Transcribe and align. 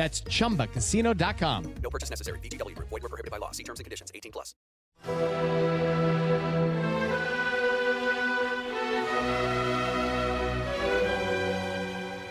That's 0.00 0.22
chumbacasino.com. 0.22 1.74
No 1.82 1.90
purchase 1.90 2.08
necessary. 2.08 2.38
VGW 2.38 2.74
Group. 2.74 2.88
Void 2.88 3.02
were 3.02 3.10
prohibited 3.10 3.30
by 3.30 3.36
law. 3.36 3.50
See 3.50 3.64
terms 3.64 3.80
and 3.80 3.84
conditions. 3.84 4.10
18 4.14 4.32
plus. 4.32 4.54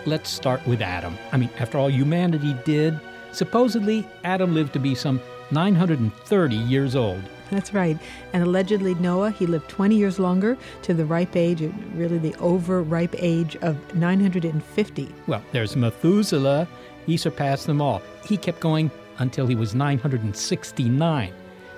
Let's 0.08 0.31
start 0.31 0.66
with 0.66 0.81
Adam. 0.81 1.16
I 1.31 1.38
mean, 1.38 1.52
after 1.59 1.78
all 1.78 1.92
humanity 1.92 2.56
did, 2.66 3.00
supposedly 3.34 4.03
Adam 4.23 4.56
lived 4.56 4.73
to 4.73 4.80
be 4.80 4.95
some 4.95 5.22
930 5.52 6.56
years 6.56 6.95
old. 6.95 7.22
That's 7.52 7.72
right. 7.72 8.00
And 8.34 8.42
allegedly, 8.42 8.95
Noah, 8.95 9.30
he 9.30 9.45
lived 9.45 9.70
20 9.70 9.95
years 9.95 10.17
longer 10.17 10.58
to 10.81 10.95
the 10.95 11.06
ripe 11.06 11.36
age, 11.36 11.62
really 11.94 12.17
the 12.17 12.36
overripe 12.38 13.14
age 13.20 13.58
of 13.58 13.78
950. 13.94 15.14
Well, 15.28 15.44
there's 15.52 15.75
Methuselah. 15.75 16.67
He 17.10 17.18
surpassed 17.18 17.66
them 17.66 17.82
all. 17.82 18.04
He 18.24 18.38
kept 18.38 18.60
going 18.60 18.92
until 19.18 19.48
he 19.48 19.56
was 19.56 19.74
969. 19.74 21.34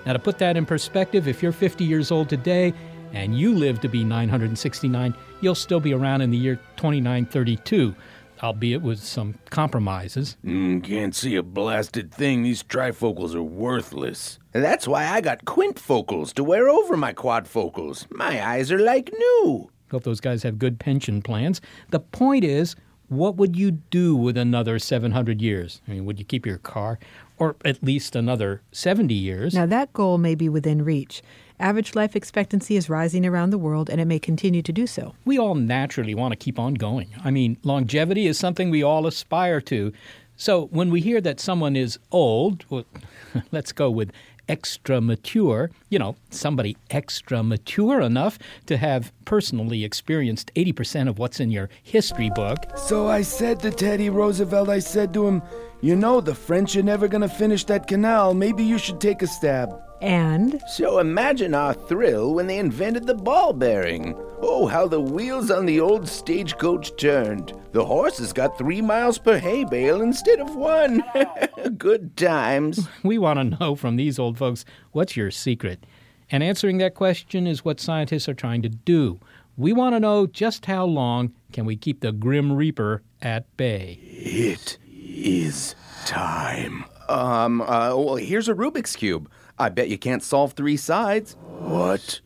Now, 0.06 0.12
to 0.12 0.20
put 0.20 0.38
that 0.40 0.58
in 0.58 0.66
perspective, 0.66 1.26
if 1.26 1.42
you're 1.42 1.54
50 1.54 1.86
years 1.86 2.12
old 2.12 2.28
today 2.28 2.74
and 3.14 3.40
you 3.40 3.56
live 3.56 3.80
to 3.80 3.88
be 3.88 4.04
969, 4.04 5.16
you'll 5.40 5.56
still 5.56 5.80
be 5.80 5.94
around 5.94 6.20
in 6.20 6.32
the 6.32 6.38
year 6.38 6.56
2932, 6.76 7.96
albeit 8.44 8.82
with 8.82 9.00
some 9.00 9.36
compromises. 9.50 10.36
Mm, 10.44 10.84
can't 10.84 11.16
see 11.16 11.38
a 11.38 11.44
blasted 11.44 12.14
thing. 12.14 12.44
These 12.44 12.64
trifocals 12.64 13.34
are 13.34 13.42
worthless. 13.42 14.38
That's 14.52 14.86
why 14.86 15.08
I 15.08 15.22
got 15.22 15.46
quintfocals 15.46 16.34
to 16.34 16.44
wear 16.44 16.68
over 16.68 16.98
my 16.98 17.14
quadfocals. 17.14 18.06
My 18.12 18.46
eyes 18.46 18.70
are 18.70 18.80
like 18.80 19.14
new. 19.18 19.72
Hope 19.92 20.04
those 20.04 20.20
guys 20.20 20.44
have 20.44 20.60
good 20.60 20.78
pension 20.78 21.22
plans. 21.22 21.62
The 21.92 22.02
point 22.02 22.44
is, 22.44 22.76
what 23.12 23.36
would 23.36 23.58
you 23.58 23.72
do 23.72 24.16
with 24.16 24.38
another 24.38 24.80
700 24.80 25.42
years? 25.42 25.82
I 25.86 25.92
mean, 25.92 26.06
would 26.06 26.18
you 26.18 26.24
keep 26.24 26.46
your 26.46 26.60
car? 26.60 26.98
Or 27.38 27.58
at 27.66 27.84
least 27.84 28.16
another 28.16 28.62
70 28.72 29.14
years? 29.14 29.54
Now, 29.54 29.66
that 29.66 29.92
goal 29.92 30.18
may 30.18 30.34
be 30.34 30.48
within 30.48 30.86
reach. 30.86 31.22
Average 31.60 31.94
life 31.94 32.16
expectancy 32.16 32.78
is 32.78 32.90
rising 32.90 33.26
around 33.26 33.50
the 33.50 33.58
world, 33.58 33.90
and 33.90 34.00
it 34.00 34.06
may 34.06 34.18
continue 34.18 34.62
to 34.62 34.72
do 34.72 34.88
so. 34.88 35.14
We 35.26 35.38
all 35.38 35.56
naturally 35.56 36.16
want 36.16 36.32
to 36.32 36.38
keep 36.38 36.58
on 36.58 36.76
going. 36.76 37.10
I 37.22 37.32
mean, 37.32 37.58
longevity 37.64 38.28
is 38.28 38.40
something 38.40 38.70
we 38.70 38.82
all 38.82 39.06
aspire 39.06 39.60
to. 39.62 39.92
So 40.38 40.68
when 40.68 40.90
we 40.90 41.02
hear 41.02 41.20
that 41.20 41.42
someone 41.42 41.76
is 41.76 42.00
old, 42.12 42.64
well, 42.70 42.86
let's 43.52 43.74
go 43.74 43.92
with 43.92 44.14
extra 44.48 45.02
mature, 45.02 45.72
you 45.90 46.00
know, 46.00 46.16
somebody 46.30 46.78
extra 46.90 47.44
mature 47.44 48.02
enough 48.02 48.40
to 48.66 48.78
have 48.78 49.12
personally 49.26 49.84
experienced 49.84 50.52
80% 50.56 51.08
of 51.08 51.20
what's 51.20 51.40
in 51.40 51.52
your 51.52 51.70
history 51.84 52.30
book. 52.30 52.58
So 52.76 53.08
I 53.08 53.22
said 53.22 53.60
to 53.62 53.72
Teddy 53.72 54.10
Roosevelt, 54.10 54.70
I 54.70 54.80
said 54.80 55.14
to 55.14 55.28
him, 55.28 55.42
You 55.82 55.96
know, 55.96 56.22
the 56.22 56.36
French 56.36 56.76
are 56.76 56.84
never 56.84 57.08
going 57.08 57.22
to 57.22 57.30
finish 57.30 57.64
that 57.66 57.88
canal. 57.88 58.34
Maybe 58.34 58.64
you 58.64 58.78
should 58.78 59.00
take 59.02 59.22
a 59.22 59.28
stab. 59.28 59.91
And 60.02 60.60
So 60.68 60.98
imagine 60.98 61.54
our 61.54 61.76
thrill 61.76 62.34
when 62.34 62.48
they 62.48 62.58
invented 62.58 63.06
the 63.06 63.14
ball 63.14 63.54
bearing. 63.54 64.16
Oh, 64.42 64.66
how 64.66 64.88
the 64.88 65.00
wheels 65.00 65.52
on 65.52 65.68
the 65.68 65.80
old 65.80 66.08
stagecoach 66.08 66.96
turned. 66.98 67.54
The 67.72 67.86
horses 67.86 68.34
got 68.34 68.58
three 68.58 68.82
miles 68.82 69.20
per 69.20 69.38
hay 69.38 69.64
bale 69.64 70.02
instead 70.02 70.40
of 70.40 70.56
one. 70.56 71.04
Good 71.78 72.18
times. 72.18 72.88
We 73.04 73.18
want 73.18 73.38
to 73.38 73.58
know 73.60 73.76
from 73.76 73.96
these 73.96 74.18
old 74.18 74.38
folks 74.38 74.66
what's 74.92 75.16
your 75.16 75.30
secret? 75.32 75.86
And 76.32 76.42
answering 76.44 76.78
that 76.80 76.96
question 76.96 77.46
is 77.46 77.64
what 77.64 77.80
scientists 77.80 78.28
are 78.28 78.34
trying 78.34 78.62
to 78.64 78.70
do. 78.70 79.20
We 79.58 79.74
want 79.74 79.96
to 79.96 80.00
know 80.00 80.26
just 80.26 80.66
how 80.66 80.86
long 80.86 81.34
can 81.52 81.66
we 81.66 81.76
keep 81.76 82.00
the 82.00 82.12
Grim 82.12 82.54
Reaper 82.54 83.04
at 83.22 83.46
bay. 83.58 84.00
It 84.02 84.78
is 84.90 85.76
time. 86.06 86.86
Um, 87.10 87.62
uh, 87.62 87.96
well, 87.96 88.16
here's 88.16 88.48
a 88.48 88.54
Rubik's 88.54 88.96
Cube. 88.96 89.30
I 89.62 89.70
bet 89.70 89.90
you 89.90 89.98
can't 90.00 90.24
solve 90.24 90.54
three 90.54 90.76
sides. 90.76 91.38
What? 91.60 92.20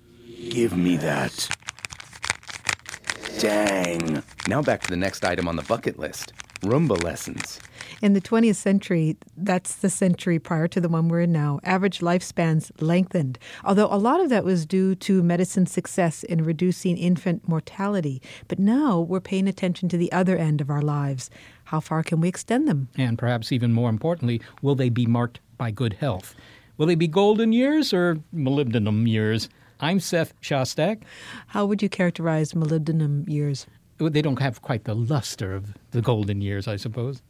Give 0.50 0.78
me 0.78 0.96
that. 0.98 1.50
Dang. 3.40 4.24
Now 4.48 4.62
back 4.62 4.82
to 4.84 4.90
the 4.90 4.96
next 4.96 5.26
item 5.26 5.50
on 5.50 5.58
the 5.58 5.64
bucket 5.64 6.00
list 6.00 6.32
rumba 6.62 7.02
lessons. 7.04 7.60
in 8.02 8.14
the 8.14 8.22
20th 8.22 8.56
century, 8.56 9.18
that's 9.38 9.76
the 9.76 9.90
century 9.90 10.40
prior 10.40 10.68
to 10.68 10.82
the 10.82 10.90
one 10.90 11.10
we're 11.10 11.22
in 11.22 11.32
now, 11.32 11.60
average 11.64 12.00
lifespans 12.00 12.72
lengthened. 12.82 13.38
Although 13.64 13.88
a 13.92 13.98
lot 13.98 14.20
of 14.20 14.30
that 14.30 14.44
was 14.44 14.66
due 14.66 14.96
to 14.96 15.22
medicine's 15.22 15.72
success 15.72 16.24
in 16.24 16.44
reducing 16.44 16.98
infant 16.98 17.48
mortality. 17.48 18.22
But 18.48 18.60
now 18.60 19.00
we're 19.00 19.20
paying 19.20 19.48
attention 19.48 19.90
to 19.90 19.98
the 19.98 20.12
other 20.12 20.38
end 20.38 20.62
of 20.62 20.70
our 20.70 20.82
lives. 20.82 21.30
How 21.66 21.80
far 21.80 22.02
can 22.02 22.20
we 22.20 22.30
extend 22.30 22.68
them? 22.68 22.88
And 22.98 23.18
perhaps 23.18 23.52
even 23.52 23.74
more 23.74 23.90
importantly, 23.90 24.42
will 24.62 24.76
they 24.76 24.90
be 24.90 25.06
marked 25.06 25.40
by 25.58 25.72
good 25.72 25.94
health? 25.94 26.36
Will 26.78 26.88
they 26.88 26.96
be 26.96 27.08
golden 27.08 27.54
years 27.54 27.94
or 27.94 28.20
molybdenum 28.36 29.08
years? 29.08 29.48
I'm 29.80 30.00
Seth 30.02 30.34
Shostak. 30.42 31.04
How 31.48 31.66
would 31.66 31.82
you 31.82 31.88
characterize 31.88 32.52
molybdenum 32.52 33.30
years? 33.30 33.66
They 33.98 34.22
don't 34.22 34.42
have 34.42 34.62
quite 34.62 34.84
the 34.84 34.94
luster 34.94 35.54
of 35.54 35.74
the 35.92 36.02
golden 36.02 36.42
years, 36.42 36.68
I 36.68 36.76
suppose. 36.76 37.22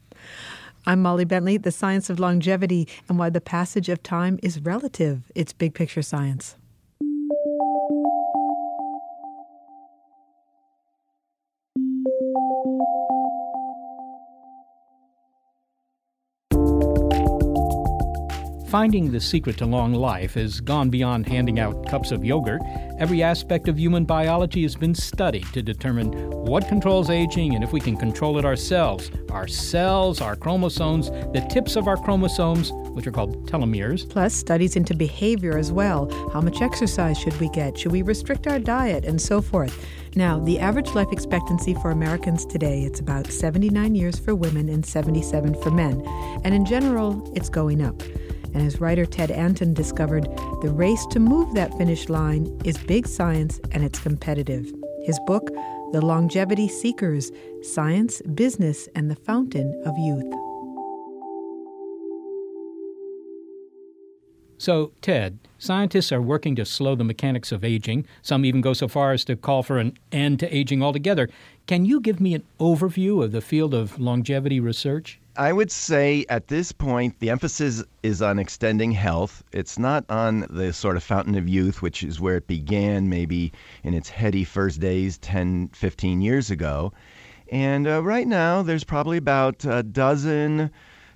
I'm 0.87 1.01
Molly 1.01 1.25
Bentley, 1.25 1.57
the 1.57 1.71
science 1.71 2.09
of 2.09 2.19
longevity 2.19 2.87
and 3.07 3.19
why 3.19 3.29
the 3.29 3.41
passage 3.41 3.87
of 3.87 4.01
time 4.01 4.39
is 4.41 4.59
relative. 4.59 5.31
It's 5.35 5.53
big 5.53 5.75
picture 5.75 6.01
science. 6.01 6.55
Finding 18.67 19.11
the 19.11 19.21
secret 19.21 19.57
to 19.57 19.65
long 19.65 19.93
life 19.93 20.33
has 20.33 20.59
gone 20.59 20.89
beyond 20.89 21.27
handing 21.27 21.59
out 21.59 21.87
cups 21.87 22.11
of 22.11 22.25
yogurt. 22.25 22.61
Every 22.97 23.21
aspect 23.21 23.67
of 23.67 23.77
human 23.77 24.05
biology 24.05 24.63
has 24.63 24.75
been 24.75 24.95
studied 24.95 25.45
to 25.53 25.61
determine 25.61 26.11
what 26.31 26.67
controls 26.67 27.11
aging 27.11 27.53
and 27.53 27.63
if 27.63 27.71
we 27.71 27.79
can 27.79 27.95
control 27.95 28.39
it 28.39 28.45
ourselves. 28.45 29.11
Our 29.29 29.47
cells, 29.47 30.19
our 30.19 30.35
chromosomes, 30.35 31.11
the 31.11 31.45
tips 31.49 31.75
of 31.75 31.87
our 31.87 31.95
chromosomes, 31.95 32.71
which 32.95 33.05
are 33.05 33.11
called 33.11 33.47
telomeres. 33.47 34.09
Plus, 34.09 34.33
studies 34.33 34.75
into 34.75 34.95
behavior 34.95 35.57
as 35.57 35.71
well. 35.71 36.09
How 36.33 36.41
much 36.41 36.61
exercise 36.61 37.19
should 37.19 37.39
we 37.39 37.49
get? 37.49 37.77
Should 37.77 37.91
we 37.91 38.01
restrict 38.01 38.47
our 38.47 38.57
diet? 38.57 39.05
And 39.05 39.21
so 39.21 39.41
forth. 39.41 39.85
Now, 40.15 40.39
the 40.39 40.59
average 40.59 40.89
life 40.95 41.11
expectancy 41.11 41.75
for 41.75 41.91
Americans 41.91 42.45
today, 42.45 42.83
it's 42.83 42.99
about 42.99 43.27
79 43.27 43.93
years 43.93 44.17
for 44.17 44.33
women 44.33 44.69
and 44.69 44.83
77 44.83 45.61
for 45.61 45.69
men. 45.69 46.01
And 46.43 46.53
in 46.53 46.65
general, 46.65 47.31
it's 47.35 47.49
going 47.49 47.83
up. 47.83 48.01
And 48.55 48.65
as 48.65 48.79
writer 48.79 49.05
Ted 49.05 49.31
Anton 49.31 49.73
discovered, 49.73 50.23
the 50.61 50.71
race 50.73 51.05
to 51.07 51.19
move 51.19 51.53
that 51.55 51.77
finish 51.77 52.07
line 52.07 52.57
is 52.63 52.77
big 52.77 53.05
science 53.05 53.59
and 53.71 53.83
it's 53.83 53.99
competitive. 53.99 54.71
His 55.03 55.19
book, 55.27 55.51
The 55.91 55.99
Longevity 55.99 56.69
Seekers 56.69 57.33
Science, 57.61 58.21
Business, 58.33 58.87
and 58.95 59.11
the 59.11 59.15
Fountain 59.15 59.83
of 59.85 59.93
Youth. 59.97 60.33
So, 64.57 64.93
Ted, 65.01 65.37
scientists 65.57 66.13
are 66.13 66.21
working 66.21 66.55
to 66.55 66.63
slow 66.63 66.95
the 66.95 67.03
mechanics 67.03 67.51
of 67.51 67.65
aging. 67.65 68.05
Some 68.21 68.45
even 68.45 68.61
go 68.61 68.71
so 68.71 68.87
far 68.87 69.11
as 69.11 69.25
to 69.25 69.35
call 69.35 69.63
for 69.63 69.79
an 69.79 69.97
end 70.13 70.39
to 70.39 70.55
aging 70.55 70.81
altogether. 70.81 71.27
Can 71.67 71.83
you 71.83 71.99
give 71.99 72.21
me 72.21 72.33
an 72.33 72.43
overview 72.57 73.21
of 73.21 73.33
the 73.33 73.41
field 73.41 73.73
of 73.73 73.99
longevity 73.99 74.61
research? 74.61 75.19
I 75.37 75.51
would 75.51 75.69
say 75.69 76.25
at 76.29 76.47
this 76.47 76.71
point, 76.71 77.19
the 77.19 77.29
emphasis 77.29 77.83
is 78.03 78.21
on 78.21 78.39
extending 78.39 78.93
health. 78.93 79.43
It's 79.51 79.77
not 79.77 80.05
on 80.09 80.47
the 80.49 80.71
sort 80.71 80.95
of 80.95 81.03
fountain 81.03 81.35
of 81.35 81.49
youth, 81.49 81.81
which 81.81 82.03
is 82.03 82.21
where 82.21 82.37
it 82.37 82.47
began 82.47 83.09
maybe 83.09 83.51
in 83.83 83.93
its 83.93 84.07
heady 84.07 84.45
first 84.45 84.79
days 84.79 85.17
10, 85.17 85.69
15 85.73 86.21
years 86.21 86.51
ago. 86.51 86.93
And 87.51 87.85
uh, 87.85 88.01
right 88.01 88.27
now, 88.27 88.61
there's 88.61 88.85
probably 88.85 89.17
about 89.17 89.65
a 89.65 89.83
dozen 89.83 90.71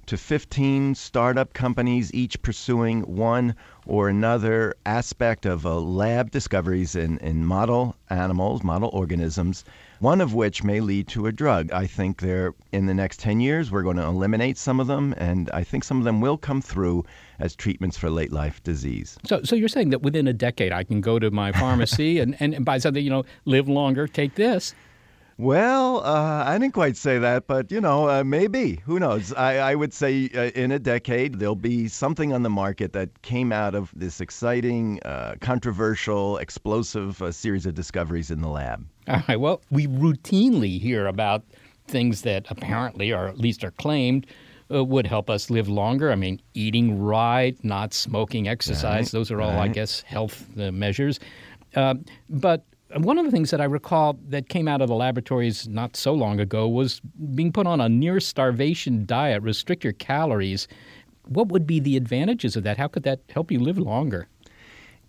to 0.08 0.18
15 0.18 0.96
startup 0.96 1.54
companies, 1.54 2.14
each 2.14 2.42
pursuing 2.42 3.04
one 3.04 3.56
or 3.86 4.10
another 4.10 4.76
aspect 4.86 5.46
of 5.46 5.66
uh, 5.66 5.80
lab 5.80 6.30
discoveries 6.30 6.94
in, 6.94 7.20
in 7.20 7.46
model 7.46 7.96
animals, 8.10 8.64
model 8.64 8.90
organisms, 8.92 9.64
one 10.00 10.22
of 10.22 10.34
which 10.34 10.64
may 10.64 10.80
lead 10.80 11.08
to 11.10 11.28
a 11.28 11.32
drug. 11.32 11.72
I 11.72 11.86
think 11.86 12.22
there, 12.22 12.54
in 12.72 12.86
the 12.86 12.94
next 12.94 13.20
10 13.20 13.40
years, 13.42 13.72
we're 13.72 13.84
going 13.84 13.98
to 13.98 14.04
eliminate 14.04 14.58
some 14.58 14.80
of 14.80 14.88
them, 14.88 15.14
and 15.18 15.50
I 15.52 15.64
think 15.64 15.84
some 15.84 15.98
of 15.98 16.06
them 16.06 16.22
will 16.22 16.38
come 16.38 16.62
through 16.62 17.06
as 17.40 17.56
treatments 17.56 17.98
for 17.98 18.10
late 18.10 18.32
life 18.32 18.64
disease. 18.64 19.18
So, 19.26 19.42
so 19.44 19.56
you're 19.56 19.70
saying 19.70 19.90
that 19.90 20.02
within 20.02 20.28
a 20.28 20.34
decade, 20.34 20.72
I 20.72 20.84
can 20.84 21.02
go 21.02 21.20
to 21.20 21.30
my 21.32 21.52
pharmacy 21.52 22.20
and, 22.22 22.36
and 22.40 22.64
buy 22.64 22.78
something, 22.78 23.04
you 23.04 23.10
know, 23.10 23.26
live 23.46 23.68
longer, 23.68 24.08
take 24.08 24.36
this. 24.36 24.74
Well, 25.40 26.04
uh, 26.04 26.44
I 26.46 26.58
didn't 26.58 26.74
quite 26.74 26.98
say 26.98 27.18
that, 27.18 27.48
but 27.48 27.72
you 27.72 27.80
know, 27.80 28.10
uh, 28.10 28.26
maybe. 28.26 28.82
Who 28.86 29.00
knows? 29.00 29.32
I, 29.32 29.72
I 29.72 29.76
would 29.76 29.94
say 29.94 30.30
uh, 30.36 30.52
in 30.54 30.74
a 30.74 30.80
decade, 30.80 31.40
there'll 31.40 31.56
be 31.56 31.88
something 31.88 32.34
on 32.34 32.44
the 32.44 32.50
market 32.50 32.92
that 32.92 33.22
came 33.22 33.54
out 33.54 33.74
of 33.74 33.90
this 33.96 34.20
exciting, 34.20 35.00
uh, 35.06 35.36
controversial, 35.40 36.38
explosive 36.40 37.22
uh, 37.22 37.32
series 37.32 37.66
of 37.66 37.74
discoveries 37.74 38.32
in 38.32 38.42
the 38.42 38.50
lab. 38.50 38.86
All 39.10 39.24
right. 39.28 39.40
Well, 39.40 39.62
we 39.72 39.88
routinely 39.88 40.80
hear 40.80 41.08
about 41.08 41.44
things 41.88 42.22
that 42.22 42.46
apparently, 42.50 43.12
or 43.12 43.28
at 43.28 43.40
least 43.40 43.64
are 43.64 43.72
claimed, 43.72 44.28
uh, 44.72 44.84
would 44.86 45.08
help 45.08 45.30
us 45.30 45.50
live 45.50 45.68
longer. 45.68 46.12
I 46.12 46.16
mean, 46.16 46.40
eating 46.54 47.02
right, 47.02 47.58
not 47.64 47.94
smoking, 47.94 48.48
exercise, 48.48 49.08
Right, 49.08 49.12
those 49.12 49.32
are 49.32 49.42
all, 49.42 49.58
I 49.58 49.68
guess, 49.68 50.02
health 50.02 50.46
uh, 50.60 50.72
measures. 50.72 51.20
Uh, 51.76 51.96
but 52.30 52.66
one 52.98 53.18
of 53.18 53.26
the 53.26 53.32
things 53.32 53.50
that 53.52 53.62
I 53.62 53.66
recall 53.66 54.18
that 54.30 54.50
came 54.50 54.68
out 54.68 54.82
of 54.82 54.88
the 54.88 54.96
laboratories 54.96 55.68
not 55.68 55.96
so 55.96 56.14
long 56.14 56.40
ago 56.40 56.68
was 56.68 57.02
being 57.34 57.52
put 57.52 57.68
on 57.68 57.82
a 57.82 57.90
near 57.90 58.20
starvation 58.20 59.06
diet, 59.06 59.42
restrict 59.42 59.84
your 59.84 59.94
calories. 59.94 60.68
What 61.28 61.50
would 61.50 61.66
be 61.68 61.80
the 61.80 61.98
advantages 61.98 62.56
of 62.56 62.64
that? 62.64 62.78
How 62.78 62.88
could 62.88 63.04
that 63.04 63.22
help 63.30 63.52
you 63.52 63.60
live 63.60 63.78
longer? 63.78 64.28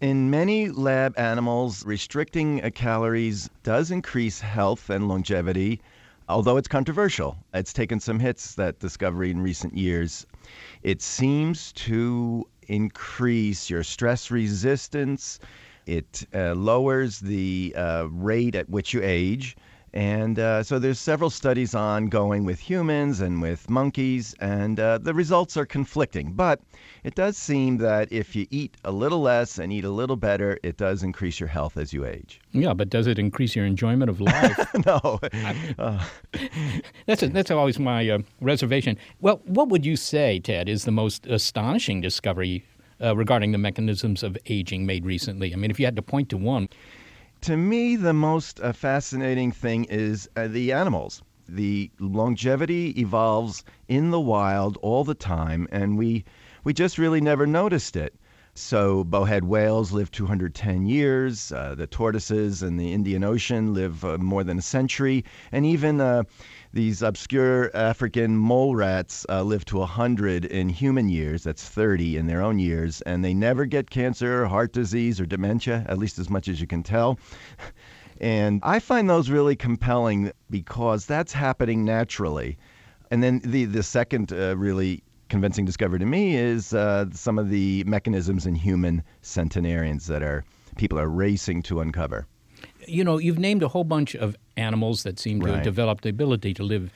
In 0.00 0.30
many 0.30 0.70
lab 0.70 1.18
animals, 1.18 1.84
restricting 1.84 2.58
calories 2.70 3.50
does 3.62 3.90
increase 3.90 4.40
health 4.40 4.88
and 4.88 5.06
longevity, 5.08 5.82
although 6.26 6.56
it's 6.56 6.68
controversial. 6.68 7.36
It's 7.52 7.74
taken 7.74 8.00
some 8.00 8.18
hits, 8.18 8.54
that 8.54 8.78
discovery 8.78 9.30
in 9.30 9.42
recent 9.42 9.76
years. 9.76 10.26
It 10.82 11.02
seems 11.02 11.70
to 11.72 12.48
increase 12.66 13.68
your 13.68 13.82
stress 13.82 14.30
resistance, 14.30 15.38
it 15.84 16.26
uh, 16.34 16.54
lowers 16.54 17.20
the 17.20 17.74
uh, 17.76 18.06
rate 18.10 18.54
at 18.54 18.70
which 18.70 18.94
you 18.94 19.02
age. 19.02 19.54
And 19.92 20.38
uh, 20.38 20.62
so 20.62 20.78
there's 20.78 21.00
several 21.00 21.30
studies 21.30 21.74
ongoing 21.74 22.44
with 22.44 22.60
humans 22.60 23.20
and 23.20 23.42
with 23.42 23.68
monkeys, 23.68 24.34
and 24.40 24.78
uh, 24.78 24.98
the 24.98 25.12
results 25.12 25.56
are 25.56 25.66
conflicting. 25.66 26.32
But 26.32 26.60
it 27.02 27.16
does 27.16 27.36
seem 27.36 27.78
that 27.78 28.12
if 28.12 28.36
you 28.36 28.46
eat 28.50 28.76
a 28.84 28.92
little 28.92 29.20
less 29.20 29.58
and 29.58 29.72
eat 29.72 29.84
a 29.84 29.90
little 29.90 30.16
better, 30.16 30.58
it 30.62 30.76
does 30.76 31.02
increase 31.02 31.40
your 31.40 31.48
health 31.48 31.76
as 31.76 31.92
you 31.92 32.04
age. 32.04 32.40
Yeah, 32.52 32.72
but 32.72 32.88
does 32.88 33.08
it 33.08 33.18
increase 33.18 33.56
your 33.56 33.66
enjoyment 33.66 34.10
of 34.10 34.20
life? 34.20 34.58
no. 34.86 35.18
Uh, 35.78 36.04
That's 37.06 37.22
a, 37.22 37.28
that's 37.28 37.50
always 37.50 37.78
my 37.78 38.08
uh, 38.08 38.18
reservation. 38.40 38.96
Well, 39.20 39.40
what 39.44 39.68
would 39.68 39.84
you 39.84 39.96
say, 39.96 40.38
Ted, 40.38 40.68
is 40.68 40.84
the 40.84 40.92
most 40.92 41.26
astonishing 41.26 42.00
discovery 42.00 42.64
uh, 43.02 43.16
regarding 43.16 43.52
the 43.52 43.58
mechanisms 43.58 44.22
of 44.22 44.38
aging 44.46 44.86
made 44.86 45.04
recently? 45.04 45.52
I 45.52 45.56
mean, 45.56 45.70
if 45.70 45.80
you 45.80 45.86
had 45.86 45.96
to 45.96 46.02
point 46.02 46.28
to 46.30 46.36
one. 46.36 46.68
To 47.42 47.56
me, 47.56 47.96
the 47.96 48.12
most 48.12 48.60
uh, 48.60 48.74
fascinating 48.74 49.50
thing 49.50 49.84
is 49.84 50.28
uh, 50.36 50.46
the 50.46 50.72
animals. 50.72 51.22
The 51.48 51.90
longevity 51.98 52.90
evolves 53.00 53.64
in 53.88 54.10
the 54.10 54.20
wild 54.20 54.76
all 54.82 55.04
the 55.04 55.14
time, 55.14 55.66
and 55.72 55.96
we 55.96 56.26
we 56.64 56.74
just 56.74 56.98
really 56.98 57.22
never 57.22 57.46
noticed 57.46 57.96
it. 57.96 58.14
So, 58.54 59.04
bowhead 59.04 59.44
whales 59.44 59.92
live 59.92 60.10
210 60.10 60.84
years. 60.84 61.52
Uh, 61.52 61.74
the 61.76 61.86
tortoises 61.86 62.62
in 62.62 62.76
the 62.76 62.92
Indian 62.92 63.22
Ocean 63.22 63.72
live 63.72 64.04
uh, 64.04 64.18
more 64.18 64.42
than 64.42 64.58
a 64.58 64.62
century, 64.62 65.24
and 65.52 65.64
even 65.64 66.00
uh, 66.00 66.24
these 66.72 67.00
obscure 67.00 67.74
African 67.76 68.36
mole 68.36 68.74
rats 68.74 69.24
uh, 69.28 69.42
live 69.42 69.64
to 69.66 69.78
100 69.78 70.44
in 70.44 70.68
human 70.68 71.08
years. 71.08 71.44
That's 71.44 71.68
30 71.68 72.16
in 72.16 72.26
their 72.26 72.42
own 72.42 72.58
years, 72.58 73.00
and 73.02 73.24
they 73.24 73.34
never 73.34 73.66
get 73.66 73.88
cancer, 73.88 74.46
heart 74.46 74.72
disease, 74.72 75.20
or 75.20 75.26
dementia, 75.26 75.86
at 75.88 75.98
least 75.98 76.18
as 76.18 76.28
much 76.28 76.48
as 76.48 76.60
you 76.60 76.66
can 76.66 76.82
tell. 76.82 77.18
And 78.20 78.60
I 78.62 78.80
find 78.80 79.08
those 79.08 79.30
really 79.30 79.56
compelling 79.56 80.32
because 80.50 81.06
that's 81.06 81.32
happening 81.32 81.84
naturally. 81.84 82.58
And 83.10 83.22
then 83.22 83.40
the 83.44 83.64
the 83.64 83.82
second 83.82 84.32
uh, 84.32 84.56
really 84.56 85.02
convincing 85.30 85.64
discovery 85.64 85.98
to 85.98 86.04
me 86.04 86.36
is 86.36 86.74
uh, 86.74 87.06
some 87.12 87.38
of 87.38 87.48
the 87.48 87.84
mechanisms 87.84 88.44
in 88.44 88.54
human 88.54 89.02
centenarians 89.22 90.06
that 90.08 90.22
are 90.22 90.44
people 90.76 90.98
are 90.98 91.08
racing 91.08 91.62
to 91.62 91.80
uncover. 91.80 92.26
You 92.86 93.04
know, 93.04 93.18
you've 93.18 93.38
named 93.38 93.62
a 93.62 93.68
whole 93.68 93.84
bunch 93.84 94.14
of 94.14 94.36
animals 94.56 95.04
that 95.04 95.18
seem 95.18 95.40
to 95.40 95.52
have 95.52 95.62
developed 95.62 96.02
the 96.04 96.10
ability 96.10 96.52
to 96.54 96.62
live 96.62 96.90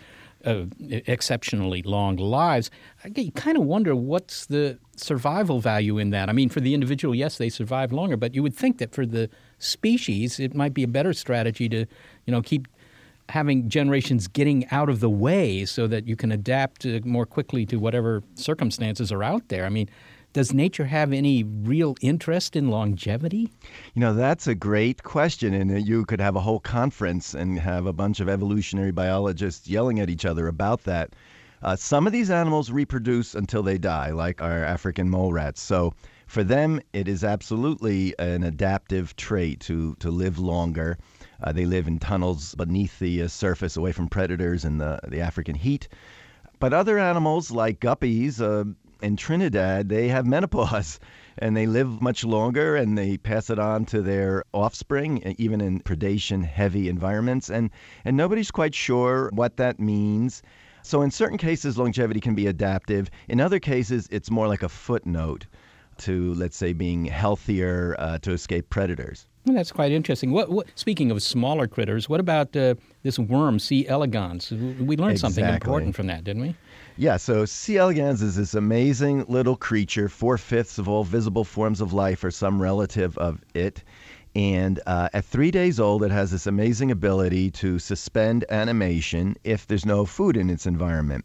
uh, 0.45 0.65
exceptionally 0.89 1.83
long 1.83 2.17
lives. 2.17 2.71
I 3.05 3.11
you 3.17 3.33
kind 3.33 3.57
of 3.57 3.65
wonder 3.65 3.97
what's 3.97 4.47
the 4.47 4.79
survival 4.97 5.61
value 5.61 5.99
in 5.99 6.11
that. 6.11 6.29
I 6.29 6.33
mean, 6.33 6.49
for 6.49 6.61
the 6.61 6.75
individual, 6.75 7.15
yes, 7.15 7.39
they 7.39 7.49
survive 7.49 7.93
longer, 7.93 8.17
but 8.17 8.35
you 8.35 8.43
would 8.43 8.55
think 8.55 8.79
that 8.79 8.93
for 8.93 9.07
the 9.07 9.31
species, 9.59 10.39
it 10.39 10.55
might 10.55 10.75
be 10.75 10.83
a 10.83 10.89
better 10.89 11.13
strategy 11.13 11.69
to, 11.71 11.87
you 12.27 12.33
know, 12.33 12.43
keep 12.43 12.69
having 13.29 13.69
generations 13.69 14.29
getting 14.29 14.67
out 14.71 14.89
of 14.89 15.01
the 15.01 15.11
way 15.11 15.65
so 15.65 15.87
that 15.87 16.07
you 16.07 16.17
can 16.17 16.33
adapt 16.33 16.85
uh, 16.87 17.01
more 17.05 17.27
quickly 17.27 17.65
to 17.67 17.77
whatever 17.77 18.23
circumstances 18.35 19.11
are 19.11 19.23
out 19.23 19.49
there. 19.49 19.65
I 19.65 19.69
mean, 19.69 19.89
does 20.35 20.53
nature 20.53 20.87
have 20.87 21.13
any 21.13 21.45
real 21.45 21.95
interest 22.01 22.57
in 22.57 22.69
longevity? 22.69 23.49
You 23.95 24.01
know, 24.01 24.15
that's 24.15 24.49
a 24.49 24.55
great 24.55 25.05
question, 25.05 25.55
and 25.55 25.71
uh, 25.71 25.77
you 25.77 26.05
could 26.05 26.21
have 26.21 26.35
a 26.35 26.41
whole 26.41 26.61
conference 26.61 27.35
and 27.35 27.59
have 27.59 27.87
a 27.87 27.93
bunch 27.93 28.21
of 28.21 28.29
evolutionary 28.29 28.91
biologists 28.91 29.69
yelling 29.69 30.01
at 30.01 30.11
each 30.11 30.25
other 30.25 30.49
about 30.49 30.83
that. 30.85 31.15
Uh, 31.63 31.77
some 31.77 32.07
of 32.07 32.13
these 32.13 32.31
animals 32.31 32.71
reproduce 32.71 33.35
until 33.35 33.63
they 33.63 33.79
die, 33.79 34.11
like 34.11 34.43
our 34.43 34.65
African 34.65 35.09
mole 35.09 35.33
rats. 35.33 35.63
So 35.63 35.95
for 36.27 36.43
them, 36.43 36.81
it 36.93 37.07
is 37.07 37.23
absolutely 37.23 38.15
an 38.19 38.43
adaptive 38.43 39.15
trait 39.17 39.61
to, 39.61 39.95
to 40.01 40.11
live 40.11 40.39
longer. 40.39 40.99
Uh, 41.45 41.53
they 41.53 41.67
live 41.67 41.87
in 41.87 41.99
tunnels 41.99 42.55
beneath 42.55 42.99
the 42.99 43.21
uh, 43.21 43.29
surface, 43.29 43.77
away 43.77 43.93
from 43.93 44.09
predators 44.09 44.65
and 44.65 44.81
the, 44.81 44.99
the 45.09 45.21
African 45.21 45.55
heat. 45.55 45.89
But 46.59 46.73
other 46.73 46.99
animals, 46.99 47.51
like 47.51 47.81
guppies 47.81 48.41
uh, 48.41 48.65
in 49.03 49.17
Trinidad, 49.19 49.91
they 49.91 50.09
have 50.09 50.27
menopause 50.37 50.99
and 51.37 51.55
they 51.55 51.67
live 51.67 52.01
much 52.01 52.25
longer 52.25 52.77
and 52.77 52.97
they 52.97 53.19
pass 53.19 53.51
it 53.51 53.59
on 53.59 53.85
to 53.87 54.01
their 54.01 54.45
offspring, 54.55 55.35
even 55.37 55.61
in 55.61 55.81
predation 55.81 56.43
heavy 56.43 56.89
environments. 56.89 57.51
And, 57.51 57.69
and 58.07 58.17
nobody's 58.17 58.51
quite 58.51 58.75
sure 58.75 59.29
what 59.35 59.59
that 59.59 59.79
means. 59.79 60.43
So, 60.83 61.03
in 61.03 61.11
certain 61.11 61.39
cases, 61.39 61.77
longevity 61.77 62.21
can 62.21 62.35
be 62.35 62.47
adaptive. 62.47 63.11
In 63.29 63.41
other 63.41 63.59
cases, 63.59 64.09
it's 64.11 64.31
more 64.31 64.49
like 64.49 64.63
a 64.63 64.69
footnote 64.71 65.47
to, 65.99 66.33
let's 66.35 66.57
say, 66.57 66.73
being 66.73 67.05
healthier 67.05 67.97
uh, 67.99 68.19
to 68.19 68.33
escape 68.33 68.71
predators. 68.71 69.27
Well, 69.45 69.55
that's 69.55 69.73
quite 69.73 69.93
interesting. 69.93 70.31
What, 70.31 70.51
what, 70.51 70.67
speaking 70.75 71.11
of 71.11 71.23
smaller 71.23 71.67
critters, 71.67 72.09
what 72.09 72.19
about 72.19 72.57
uh, 72.57 72.77
this 73.03 73.19
worm, 73.19 73.59
C. 73.59 73.87
elegans? 73.87 74.51
We 74.51 74.97
learned 74.97 75.21
something 75.21 75.45
important 75.45 75.95
from 75.95 76.07
that, 76.07 76.25
didn't 76.25 76.43
we? 76.43 76.57
Yeah, 76.97 77.19
so 77.19 77.45
C. 77.45 77.77
elegans 77.77 78.23
is 78.23 78.37
this 78.37 78.55
amazing 78.55 79.27
little 79.29 79.57
creature. 79.57 80.09
Four 80.09 80.39
fifths 80.39 80.79
of 80.79 80.89
all 80.89 81.05
visible 81.05 81.45
forms 81.45 81.83
of 81.83 81.93
life 81.93 82.25
are 82.25 82.31
some 82.31 82.63
relative 82.63 83.19
of 83.19 83.43
it. 83.53 83.83
And 84.35 84.81
uh, 84.87 85.11
at 85.13 85.27
three 85.27 85.51
days 85.51 85.79
old, 85.79 86.03
it 86.03 86.11
has 86.11 86.31
this 86.31 86.47
amazing 86.47 86.91
ability 86.91 87.51
to 87.53 87.79
suspend 87.79 88.45
animation 88.49 89.37
if 89.45 89.67
there's 89.67 89.85
no 89.85 90.07
food 90.07 90.37
in 90.37 90.49
its 90.49 90.67
environment. 90.67 91.25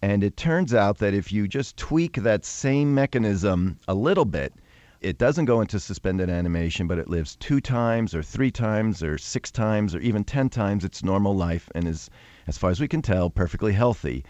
And 0.00 0.22
it 0.22 0.36
turns 0.36 0.74
out 0.74 0.98
that 0.98 1.12
if 1.12 1.32
you 1.32 1.48
just 1.48 1.76
tweak 1.76 2.14
that 2.18 2.44
same 2.44 2.94
mechanism 2.94 3.78
a 3.88 3.94
little 3.94 4.24
bit, 4.24 4.54
it 5.00 5.18
doesn't 5.18 5.44
go 5.44 5.60
into 5.60 5.78
suspended 5.78 6.28
animation, 6.28 6.88
but 6.88 6.98
it 6.98 7.08
lives 7.08 7.36
two 7.36 7.60
times 7.60 8.14
or 8.14 8.22
three 8.22 8.50
times 8.50 9.02
or 9.02 9.16
six 9.16 9.50
times 9.50 9.94
or 9.94 10.00
even 10.00 10.24
10 10.24 10.48
times 10.48 10.84
its 10.84 11.04
normal 11.04 11.36
life 11.36 11.70
and 11.74 11.86
is, 11.86 12.10
as 12.46 12.58
far 12.58 12.70
as 12.70 12.80
we 12.80 12.88
can 12.88 13.02
tell, 13.02 13.30
perfectly 13.30 13.72
healthy. 13.72 14.24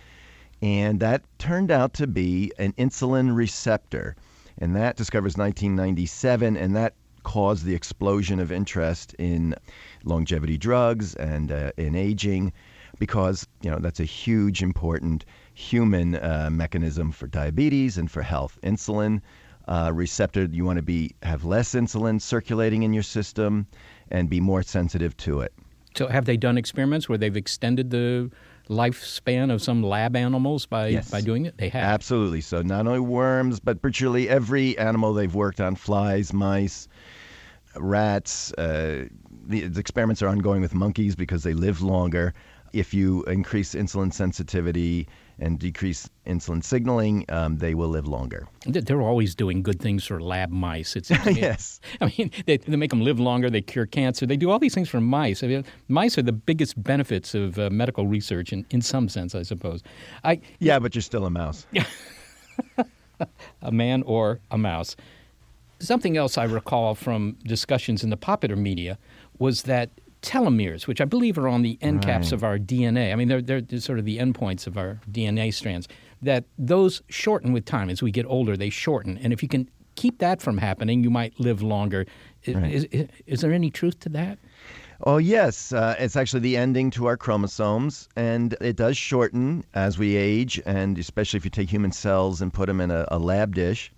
And 0.61 1.01
that 1.01 1.23
turned 1.39 1.71
out 1.71 1.95
to 1.95 2.07
be 2.07 2.53
an 2.59 2.73
insulin 2.73 3.35
receptor. 3.35 4.17
And 4.59 4.75
that 4.77 4.97
discovers 4.97 5.37
1997, 5.37 6.57
and 6.57 6.75
that 6.77 6.95
caused 7.23 7.65
the 7.65 7.75
explosion 7.75 8.41
of 8.41 8.51
interest 8.51 9.15
in 9.19 9.55
longevity 10.05 10.59
drugs 10.59 11.15
and 11.15 11.53
uh, 11.53 11.71
in 11.77 11.95
aging 11.95 12.53
because, 12.99 13.47
you 13.63 13.71
know, 13.71 13.79
that's 13.79 14.01
a 14.01 14.05
huge, 14.05 14.63
important 14.63 15.25
human 15.55 16.17
uh, 16.17 16.49
mechanism 16.51 17.13
for 17.13 17.27
diabetes 17.27 17.97
and 17.97 18.11
for 18.11 18.23
health. 18.23 18.59
Insulin 18.63 19.21
uh, 19.69 19.93
receptor, 19.95 20.45
you 20.51 20.65
want 20.65 20.79
to 20.79 20.83
be 20.83 21.13
have 21.23 21.45
less 21.45 21.75
insulin 21.75 22.21
circulating 22.21 22.83
in 22.83 22.93
your 22.93 23.03
system 23.03 23.67
and 24.11 24.29
be 24.29 24.41
more 24.41 24.63
sensitive 24.63 25.17
to 25.19 25.41
it. 25.41 25.53
So, 25.95 26.07
have 26.09 26.25
they 26.25 26.37
done 26.37 26.57
experiments 26.59 27.09
where 27.09 27.19
they've 27.19 27.37
extended 27.37 27.91
the 27.91 28.31
lifespan 28.69 29.51
of 29.53 29.63
some 29.63 29.83
lab 29.83 30.15
animals 30.17 30.67
by 30.67 30.89
Yes. 30.89 31.11
by 31.11 31.21
doing 31.21 31.47
it? 31.47 31.57
They 31.59 31.69
have. 31.69 31.83
Absolutely. 31.83 32.41
So 32.41 32.63
not 32.63 32.87
only 32.87 33.01
worms, 33.01 33.61
but 33.61 33.81
virtually 33.83 34.29
every 34.29 34.77
animal 34.79 35.13
they've 35.15 35.35
worked 35.35 35.61
on: 35.61 35.77
flies, 35.77 36.33
mice, 36.33 36.89
rats. 37.77 38.53
Uh, 38.55 39.07
the, 39.47 39.69
the 39.69 39.81
experiments 39.81 40.23
are 40.23 40.29
ongoing 40.29 40.61
with 40.61 40.75
monkeys 40.75 41.15
because 41.17 41.43
they 41.43 41.55
live 41.55 41.83
longer. 41.83 42.35
If 42.73 42.93
you 42.93 43.25
increase 43.25 43.75
insulin 43.75 44.13
sensitivity 44.13 45.09
and 45.41 45.59
decrease 45.59 46.09
insulin 46.27 46.63
signaling, 46.65 47.25
um, 47.29 47.57
they 47.59 47.75
will 47.75 47.89
live 47.89 48.07
longer. 48.09 48.47
They- 48.67 48.81
They're 48.81 49.01
always 49.03 49.35
doing 49.35 49.63
good 49.63 49.81
things 49.81 50.05
for 50.05 50.21
lab 50.21 50.51
mice. 50.51 50.97
It's, 50.97 51.11
yes. 51.27 51.81
I 52.01 52.13
mean, 52.19 52.31
they, 52.47 52.57
they 52.57 52.77
make 52.77 52.91
them 52.91 53.03
live 53.03 53.21
longer. 53.21 53.49
They 53.51 53.61
cure 53.63 53.87
cancer. 53.87 54.27
They 54.27 54.37
do 54.37 54.51
all 54.51 54.59
these 54.59 54.75
things 54.75 54.89
for 54.89 55.01
mice. 55.01 55.43
I 55.43 55.47
mean, 55.47 55.65
mice 55.89 56.19
are 56.19 56.23
the 56.23 56.33
biggest 56.33 56.83
benefits 56.83 57.35
of 57.35 57.59
uh, 57.59 57.71
medical 57.71 58.07
research, 58.07 58.53
in, 58.53 58.67
in 58.71 58.83
some 58.83 59.09
sense, 59.09 59.35
I 59.35 59.43
suppose. 59.43 59.83
I, 60.25 60.41
Yeah, 60.59 60.79
but 60.81 60.95
you're 60.95 61.03
still 61.03 61.25
a 61.27 61.31
mouse. 61.31 61.67
a 63.63 63.73
man 63.73 64.03
or 64.05 64.41
a 64.51 64.59
mouse. 64.59 64.97
Something 65.81 66.17
else 66.17 66.37
I 66.39 66.45
recall 66.45 66.95
from 66.95 67.37
discussions 67.45 68.03
in 68.03 68.11
the 68.11 68.17
popular 68.17 68.57
media 68.57 68.99
was 69.39 69.63
that 69.63 69.91
telomeres, 70.23 70.87
which 70.87 71.01
I 71.01 71.05
believe 71.05 71.39
are 71.39 71.49
on 71.49 71.63
the 71.63 71.79
end 71.81 72.03
caps 72.03 72.27
Right. 72.27 72.33
of 72.35 72.45
our 72.45 72.59
DNA, 72.59 73.13
I 73.13 73.17
mean, 73.17 73.29
they're, 73.29 73.43
they're, 73.43 73.61
they're 73.61 73.81
sort 73.81 73.99
of 73.99 74.05
the 74.05 74.19
endpoints 74.19 74.67
of 74.67 74.77
our 74.77 75.01
DNA 75.11 75.53
strands, 75.55 75.89
that 76.23 76.45
those 76.59 77.03
shorten 77.09 77.53
with 77.53 77.65
time. 77.65 77.91
As 77.91 78.03
we 78.03 78.11
get 78.11 78.27
older, 78.27 78.57
they 78.57 78.71
shorten. 78.71 79.19
And 79.19 79.33
if 79.33 79.43
you 79.43 79.49
can 79.49 79.69
keep 79.95 80.19
that 80.19 80.43
from 80.43 80.59
happening, 80.59 81.03
you 81.05 81.11
might 81.11 81.39
live 81.39 81.63
longer. 81.63 82.07
Right. 82.47 82.73
Is, 82.73 82.85
is, 82.85 83.09
is 83.27 83.41
there 83.41 83.53
any 83.53 83.71
truth 83.71 84.01
to 84.01 84.09
that? 84.11 84.39
Oh, 85.05 85.19
yes. 85.19 85.73
Uh, 85.73 85.95
it's 85.99 86.17
actually 86.17 86.41
the 86.41 86.57
ending 86.57 86.91
to 86.91 87.07
our 87.07 87.17
chromosomes, 87.17 88.09
and 88.17 88.57
it 88.61 88.75
does 88.75 88.97
shorten 88.97 89.65
as 89.75 89.97
we 89.97 90.17
age, 90.17 90.61
and 90.67 90.99
especially 90.99 91.37
if 91.37 91.45
you 91.45 91.51
take 91.53 91.71
human 91.71 91.93
cells 91.93 92.43
and 92.43 92.53
put 92.53 92.67
them 92.67 92.81
in 92.81 92.91
a, 92.91 93.07
a 93.13 93.19
lab 93.19 93.55
dish. 93.55 93.93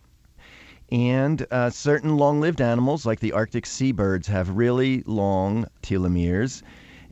And 0.92 1.46
uh, 1.52 1.70
certain 1.70 2.16
long 2.16 2.40
lived 2.40 2.60
animals, 2.60 3.06
like 3.06 3.20
the 3.20 3.32
Arctic 3.32 3.64
seabirds, 3.64 4.26
have 4.26 4.50
really 4.50 5.04
long 5.06 5.66
telomeres. 5.82 6.62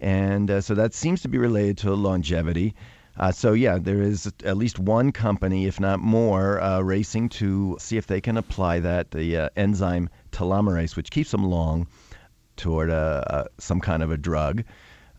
And 0.01 0.51
uh, 0.51 0.61
so 0.61 0.75
that 0.75 0.95
seems 0.95 1.23
to 1.23 1.29
be 1.29 1.39
related 1.39 1.79
to 1.79 1.95
longevity. 1.95 2.75
Uh, 3.17 3.33
so, 3.33 3.53
yeah, 3.53 3.79
there 3.79 4.03
is 4.03 4.33
at 4.45 4.57
least 4.57 4.79
one 4.79 5.13
company, 5.13 5.67
if 5.67 5.81
not 5.81 6.01
more, 6.01 6.61
uh, 6.61 6.81
racing 6.81 7.29
to 7.29 7.77
see 7.81 7.97
if 7.97 8.07
they 8.07 8.21
can 8.21 8.37
apply 8.37 8.81
that, 8.81 9.11
the 9.11 9.37
uh, 9.37 9.49
enzyme 9.57 10.09
telomerase, 10.33 10.97
which 10.97 11.11
keeps 11.11 11.31
them 11.33 11.45
long 11.45 11.87
toward 12.57 12.91
a, 12.91 13.47
some 13.59 13.81
kind 13.81 14.03
of 14.03 14.11
a 14.11 14.17
drug. 14.17 14.65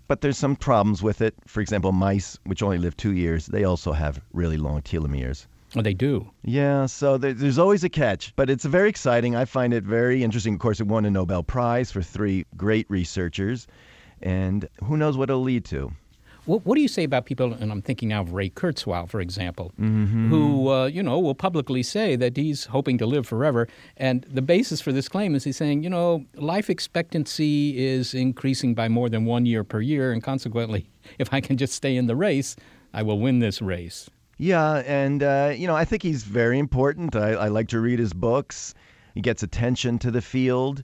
But 0.08 0.22
there's 0.22 0.38
some 0.38 0.56
problems 0.56 1.04
with 1.04 1.22
it. 1.22 1.36
For 1.46 1.62
example, 1.62 1.92
mice, 1.92 2.38
which 2.46 2.64
only 2.64 2.78
live 2.78 2.98
two 2.98 3.14
years, 3.14 3.46
they 3.46 3.64
also 3.64 3.92
have 3.92 4.22
really 4.34 4.58
long 4.58 4.82
telomeres. 4.82 5.46
Oh, 5.76 5.82
they 5.82 5.94
do. 5.94 6.30
Yeah, 6.44 6.88
so 6.88 7.18
there, 7.18 7.34
there's 7.34 7.60
always 7.60 7.84
a 7.84 7.90
catch, 7.90 8.36
but 8.36 8.50
it's 8.50 8.66
very 8.66 8.90
exciting. 8.90 9.36
I 9.36 9.46
find 9.46 9.74
it 9.74 9.84
very 9.84 10.24
interesting. 10.24 10.56
Of 10.56 10.60
course, 10.60 10.80
it 10.80 10.88
won 10.88 11.06
a 11.06 11.12
Nobel 11.12 11.44
Prize 11.44 11.92
for 11.92 12.02
three 12.02 12.46
great 12.58 12.90
researchers, 12.90 13.68
and 14.22 14.68
who 14.84 14.98
knows 14.98 15.16
what 15.16 15.30
it'll 15.30 15.42
lead 15.44 15.66
to. 15.66 15.92
What, 16.46 16.66
what 16.66 16.76
do 16.76 16.82
you 16.82 16.88
say 16.88 17.04
about 17.04 17.28
people, 17.28 17.54
and 17.54 17.72
I'm 17.72 17.84
thinking 17.84 18.10
now 18.10 18.22
of 18.22 18.34
Ray 18.34 18.50
Kurzweil, 18.50 19.08
for 19.08 19.22
example, 19.22 19.72
who, 19.78 20.70
uh, 20.70 20.86
you 20.88 21.04
know, 21.04 21.20
will 21.20 21.36
publicly 21.36 21.84
say 21.84 22.16
that 22.16 22.36
he's 22.36 22.66
hoping 22.66 22.98
to 22.98 23.06
live 23.06 23.28
forever. 23.28 23.68
And 23.98 24.24
the 24.24 24.42
basis 24.42 24.82
for 24.82 24.92
this 24.92 25.08
claim 25.08 25.36
is 25.36 25.44
he's 25.44 25.58
saying, 25.58 25.84
you 25.84 25.92
know, 25.92 26.26
life 26.34 26.72
expectancy 26.72 27.78
is 27.78 28.16
increasing 28.16 28.74
by 28.74 28.88
more 28.88 29.10
than 29.10 29.26
one 29.26 29.46
year 29.46 29.64
per 29.64 29.82
year, 29.82 30.12
and 30.12 30.24
consequently, 30.24 30.90
if 31.20 31.32
I 31.32 31.40
can 31.42 31.58
just 31.58 31.74
stay 31.74 31.96
in 31.96 32.08
the 32.08 32.16
race, 32.16 32.56
I 32.96 33.04
will 33.04 33.20
win 33.20 33.38
this 33.38 33.62
race. 33.62 34.10
Yeah, 34.42 34.76
and 34.86 35.22
uh, 35.22 35.54
you 35.54 35.68
know, 35.68 35.76
I 35.76 35.84
think 35.84 36.02
he's 36.02 36.24
very 36.24 36.60
important. 36.60 37.14
I, 37.14 37.32
I 37.32 37.48
like 37.50 37.68
to 37.70 37.80
read 37.82 38.00
his 38.00 38.14
books. 38.14 38.74
He 39.14 39.20
gets 39.20 39.44
attention 39.44 40.00
to 40.00 40.12
the 40.12 40.22
field, 40.22 40.82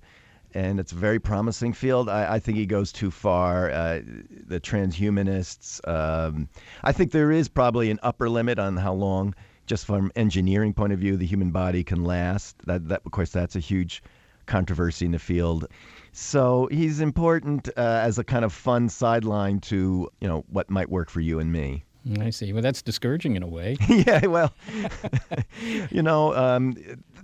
and 0.54 0.78
it's 0.78 0.92
a 0.92 0.96
very 0.96 1.20
promising 1.20 1.72
field. 1.72 2.10
I, 2.10 2.34
I 2.34 2.40
think 2.40 2.58
he 2.58 2.66
goes 2.66 2.92
too 2.92 3.12
far. 3.12 3.72
Uh, 3.72 4.02
the 4.46 4.60
transhumanists. 4.60 5.80
Um, 5.88 6.50
I 6.84 6.92
think 6.92 7.14
there 7.14 7.32
is 7.32 7.48
probably 7.48 7.90
an 7.90 8.00
upper 8.04 8.30
limit 8.30 8.60
on 8.60 8.76
how 8.76 8.94
long, 8.94 9.34
just 9.68 9.86
from 9.86 10.12
engineering 10.18 10.74
point 10.74 10.92
of 10.92 11.00
view, 11.00 11.16
the 11.16 11.26
human 11.26 11.52
body 11.52 11.82
can 11.82 12.04
last. 12.04 12.58
That, 12.66 12.90
that 12.90 13.04
of 13.06 13.12
course, 13.14 13.32
that's 13.32 13.56
a 13.56 13.62
huge 13.62 14.04
controversy 14.48 15.06
in 15.06 15.14
the 15.14 15.20
field. 15.20 15.68
So 16.12 16.68
he's 16.70 17.00
important 17.00 17.70
uh, 17.70 18.02
as 18.04 18.20
a 18.20 18.26
kind 18.26 18.44
of 18.44 18.52
fun 18.52 18.90
sideline 18.90 19.62
to 19.62 20.10
you 20.20 20.28
know 20.28 20.44
what 20.50 20.70
might 20.70 20.90
work 20.90 21.10
for 21.10 21.22
you 21.22 21.40
and 21.40 21.54
me. 21.54 21.86
I 22.20 22.30
see. 22.30 22.54
Well, 22.54 22.62
that's 22.62 22.82
discouraging 22.82 23.36
in 23.36 23.44
a 23.44 23.48
way. 23.48 23.78
yeah, 23.90 24.26
well, 24.28 24.54
you 25.90 26.04
know, 26.04 26.36
um, 26.36 26.76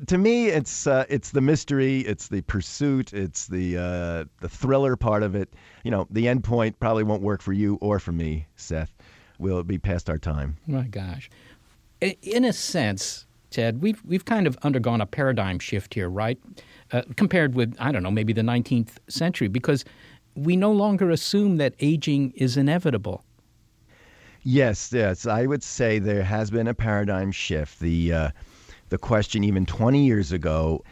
to 0.08 0.18
me, 0.18 0.48
it's 0.48 0.88
uh, 0.88 1.06
it's 1.08 1.32
the 1.32 1.42
mystery, 1.42 2.00
it's 2.00 2.28
the 2.28 2.42
pursuit, 2.42 3.14
it's 3.14 3.48
the 3.48 3.78
uh, 3.78 4.26
the 4.40 4.50
thriller 4.50 4.96
part 4.96 5.22
of 5.24 5.36
it. 5.36 5.54
You 5.84 5.92
know, 5.92 6.08
the 6.10 6.28
end 6.28 6.44
point 6.44 6.80
probably 6.80 7.04
won't 7.04 7.22
work 7.22 7.42
for 7.42 7.54
you 7.54 7.78
or 7.82 8.00
for 8.00 8.12
me, 8.12 8.48
Seth. 8.56 8.94
We'll 9.38 9.64
be 9.64 9.78
past 9.78 10.10
our 10.10 10.20
time. 10.20 10.58
My 10.68 10.84
gosh. 10.84 11.30
In 12.00 12.46
a 12.46 12.54
sense, 12.54 13.26
Ted, 13.50 13.82
we've, 13.82 14.02
we've 14.06 14.26
kind 14.26 14.48
of 14.48 14.58
undergone 14.64 15.02
a 15.02 15.06
paradigm 15.06 15.60
shift 15.60 15.94
here, 15.94 16.10
right? 16.10 16.40
Uh, 16.92 17.02
compared 17.16 17.54
with, 17.54 17.76
I 17.80 17.92
don't 17.92 18.04
know, 18.04 18.12
maybe 18.12 18.34
the 18.34 18.42
19th 18.42 18.98
century, 19.08 19.48
because 19.48 19.84
we 20.36 20.56
no 20.56 20.72
longer 20.72 21.10
assume 21.10 21.58
that 21.58 21.74
aging 21.80 22.32
is 22.32 22.56
inevitable. 22.56 23.24
Yes, 24.43 24.91
yes, 24.93 25.25
I 25.25 25.45
would 25.45 25.63
say 25.63 26.00
there 26.00 26.24
has 26.24 26.50
been 26.51 26.67
a 26.67 26.74
paradigm 26.74 27.31
shift. 27.31 27.79
The 27.79 28.13
uh, 28.13 28.29
the 28.89 28.98
question 28.98 29.43
even 29.43 29.65
20 29.65 30.03
years 30.05 30.31
ago 30.31 30.83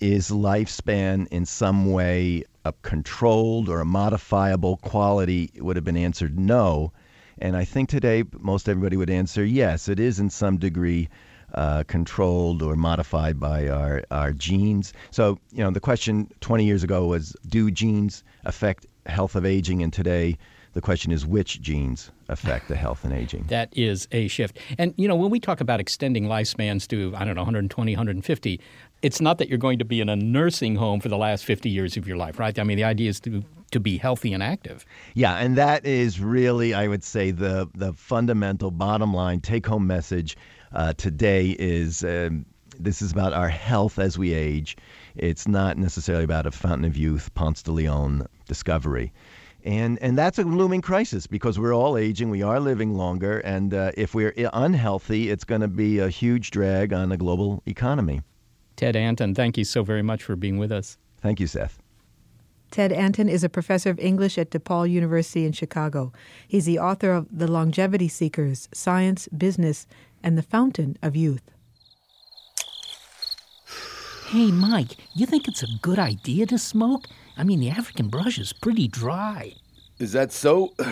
is 0.00 0.30
lifespan 0.30 1.26
in 1.28 1.44
some 1.46 1.92
way 1.92 2.44
a 2.64 2.72
controlled 2.82 3.68
or 3.68 3.80
a 3.80 3.84
modifiable 3.84 4.76
quality 4.78 5.50
would 5.56 5.76
have 5.76 5.84
been 5.84 5.96
answered 5.96 6.38
no. 6.38 6.92
And 7.38 7.56
I 7.56 7.64
think 7.64 7.88
today 7.88 8.24
most 8.38 8.68
everybody 8.68 8.96
would 8.96 9.10
answer 9.10 9.44
yes, 9.44 9.88
it 9.88 10.00
is 10.00 10.18
in 10.18 10.30
some 10.30 10.56
degree 10.58 11.08
uh, 11.54 11.84
controlled 11.86 12.62
or 12.62 12.76
modified 12.76 13.38
by 13.40 13.68
our, 13.68 14.02
our 14.10 14.32
genes. 14.32 14.92
So, 15.10 15.38
you 15.52 15.62
know, 15.62 15.70
the 15.70 15.80
question 15.80 16.30
20 16.40 16.64
years 16.64 16.82
ago 16.84 17.06
was 17.06 17.36
do 17.48 17.70
genes 17.70 18.24
affect 18.44 18.86
health 19.06 19.36
of 19.36 19.44
aging? 19.46 19.82
And 19.82 19.92
today 19.92 20.38
the 20.78 20.82
question 20.82 21.10
is 21.10 21.26
which 21.26 21.60
genes 21.60 22.12
affect 22.28 22.68
the 22.68 22.76
health 22.76 23.02
and 23.02 23.12
aging? 23.12 23.44
That 23.48 23.76
is 23.76 24.06
a 24.12 24.28
shift. 24.28 24.60
And, 24.78 24.94
you 24.96 25.08
know, 25.08 25.16
when 25.16 25.28
we 25.28 25.40
talk 25.40 25.60
about 25.60 25.80
extending 25.80 26.26
lifespans 26.26 26.86
to, 26.86 27.12
I 27.16 27.24
don't 27.24 27.34
know, 27.34 27.40
120, 27.40 27.92
150, 27.92 28.60
it's 29.02 29.20
not 29.20 29.38
that 29.38 29.48
you're 29.48 29.58
going 29.58 29.80
to 29.80 29.84
be 29.84 30.00
in 30.00 30.08
a 30.08 30.14
nursing 30.14 30.76
home 30.76 31.00
for 31.00 31.08
the 31.08 31.16
last 31.16 31.44
50 31.44 31.68
years 31.68 31.96
of 31.96 32.06
your 32.06 32.16
life, 32.16 32.38
right? 32.38 32.56
I 32.56 32.62
mean, 32.62 32.76
the 32.76 32.84
idea 32.84 33.10
is 33.10 33.18
to, 33.20 33.42
to 33.72 33.80
be 33.80 33.98
healthy 33.98 34.32
and 34.32 34.40
active. 34.40 34.86
Yeah, 35.14 35.34
and 35.38 35.56
that 35.56 35.84
is 35.84 36.20
really, 36.20 36.74
I 36.74 36.86
would 36.86 37.02
say, 37.02 37.32
the 37.32 37.68
the 37.74 37.92
fundamental 37.92 38.70
bottom 38.70 39.12
line 39.12 39.40
take 39.40 39.66
home 39.66 39.86
message 39.88 40.36
uh, 40.72 40.92
today 40.92 41.56
is 41.58 42.04
um, 42.04 42.46
this 42.78 43.02
is 43.02 43.10
about 43.10 43.32
our 43.32 43.48
health 43.48 43.98
as 43.98 44.16
we 44.16 44.32
age. 44.32 44.76
It's 45.16 45.48
not 45.48 45.76
necessarily 45.76 46.24
about 46.24 46.46
a 46.46 46.52
fountain 46.52 46.84
of 46.84 46.96
youth, 46.96 47.34
Ponce 47.34 47.62
de 47.62 47.72
Leon 47.72 48.28
discovery. 48.46 49.12
And, 49.68 49.98
and 50.00 50.16
that's 50.16 50.38
a 50.38 50.44
looming 50.44 50.80
crisis 50.80 51.26
because 51.26 51.58
we're 51.58 51.74
all 51.74 51.98
aging, 51.98 52.30
we 52.30 52.42
are 52.42 52.58
living 52.58 52.94
longer, 52.94 53.40
and 53.40 53.74
uh, 53.74 53.92
if 53.98 54.14
we're 54.14 54.32
unhealthy, 54.54 55.28
it's 55.28 55.44
going 55.44 55.60
to 55.60 55.68
be 55.68 55.98
a 55.98 56.08
huge 56.08 56.50
drag 56.50 56.94
on 56.94 57.10
the 57.10 57.18
global 57.18 57.62
economy. 57.66 58.22
Ted 58.76 58.96
Anton, 58.96 59.34
thank 59.34 59.58
you 59.58 59.64
so 59.64 59.82
very 59.82 60.00
much 60.00 60.22
for 60.22 60.36
being 60.36 60.56
with 60.56 60.72
us. 60.72 60.96
Thank 61.20 61.38
you, 61.38 61.46
Seth. 61.46 61.82
Ted 62.70 62.92
Anton 62.92 63.28
is 63.28 63.44
a 63.44 63.50
professor 63.50 63.90
of 63.90 63.98
English 63.98 64.38
at 64.38 64.52
DePaul 64.52 64.90
University 64.90 65.44
in 65.44 65.52
Chicago. 65.52 66.14
He's 66.46 66.64
the 66.64 66.78
author 66.78 67.12
of 67.12 67.26
The 67.30 67.46
Longevity 67.46 68.08
Seekers 68.08 68.70
Science, 68.72 69.28
Business, 69.36 69.86
and 70.22 70.38
the 70.38 70.42
Fountain 70.42 70.96
of 71.02 71.14
Youth. 71.14 71.50
Hey, 74.28 74.50
Mike, 74.50 74.96
you 75.14 75.26
think 75.26 75.46
it's 75.46 75.62
a 75.62 75.78
good 75.82 75.98
idea 75.98 76.46
to 76.46 76.58
smoke? 76.58 77.06
I 77.38 77.44
mean, 77.44 77.60
the 77.60 77.70
African 77.70 78.08
brush 78.08 78.38
is 78.38 78.52
pretty 78.52 78.88
dry. 78.88 79.54
Is 79.98 80.12
that 80.12 80.32
so? 80.32 80.74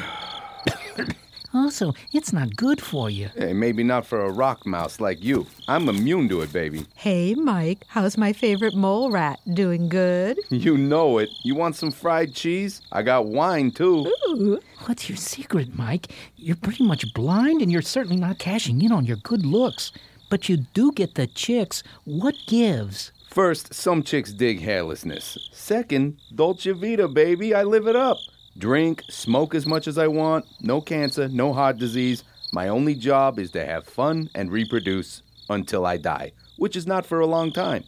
Also, 1.54 1.94
it's 2.12 2.34
not 2.34 2.54
good 2.54 2.82
for 2.82 3.08
you. 3.08 3.30
Hey, 3.34 3.54
maybe 3.54 3.82
not 3.82 4.04
for 4.04 4.22
a 4.22 4.30
rock 4.30 4.66
mouse 4.66 5.00
like 5.00 5.24
you. 5.24 5.46
I'm 5.68 5.88
immune 5.88 6.28
to 6.28 6.42
it, 6.42 6.52
baby. 6.52 6.84
Hey, 6.96 7.34
Mike, 7.34 7.84
how's 7.88 8.18
my 8.18 8.34
favorite 8.34 8.74
mole 8.74 9.10
rat? 9.10 9.40
Doing 9.54 9.88
good? 9.88 10.38
You 10.50 10.76
know 10.76 11.16
it. 11.16 11.30
You 11.44 11.54
want 11.54 11.76
some 11.76 11.92
fried 11.92 12.34
cheese? 12.34 12.82
I 12.92 13.02
got 13.02 13.26
wine 13.26 13.70
too. 13.70 14.12
Ooh. 14.28 14.60
What's 14.84 15.08
your 15.08 15.16
secret, 15.16 15.74
Mike? 15.78 16.08
You're 16.36 16.56
pretty 16.56 16.84
much 16.84 17.14
blind 17.14 17.62
and 17.62 17.72
you're 17.72 17.80
certainly 17.80 18.20
not 18.20 18.38
cashing 18.38 18.82
in 18.82 18.92
on 18.92 19.06
your 19.06 19.16
good 19.18 19.46
looks. 19.46 19.92
But 20.28 20.50
you 20.50 20.58
do 20.58 20.92
get 20.92 21.14
the 21.14 21.26
chicks. 21.26 21.82
What 22.04 22.34
gives? 22.46 23.12
First, 23.36 23.74
some 23.74 24.02
chicks 24.02 24.32
dig 24.32 24.62
hairlessness. 24.62 25.36
Second, 25.52 26.16
Dolce 26.34 26.70
Vita, 26.72 27.06
baby, 27.06 27.52
I 27.52 27.64
live 27.64 27.86
it 27.86 27.94
up. 27.94 28.16
Drink, 28.56 29.02
smoke 29.10 29.54
as 29.54 29.66
much 29.66 29.86
as 29.86 29.98
I 29.98 30.06
want, 30.06 30.46
no 30.62 30.80
cancer, 30.80 31.28
no 31.28 31.52
heart 31.52 31.76
disease. 31.76 32.24
My 32.54 32.68
only 32.68 32.94
job 32.94 33.38
is 33.38 33.50
to 33.50 33.66
have 33.66 33.84
fun 33.84 34.30
and 34.34 34.50
reproduce 34.50 35.20
until 35.50 35.84
I 35.84 35.98
die, 35.98 36.32
which 36.56 36.76
is 36.76 36.86
not 36.86 37.04
for 37.04 37.20
a 37.20 37.26
long 37.26 37.52
time. 37.52 37.84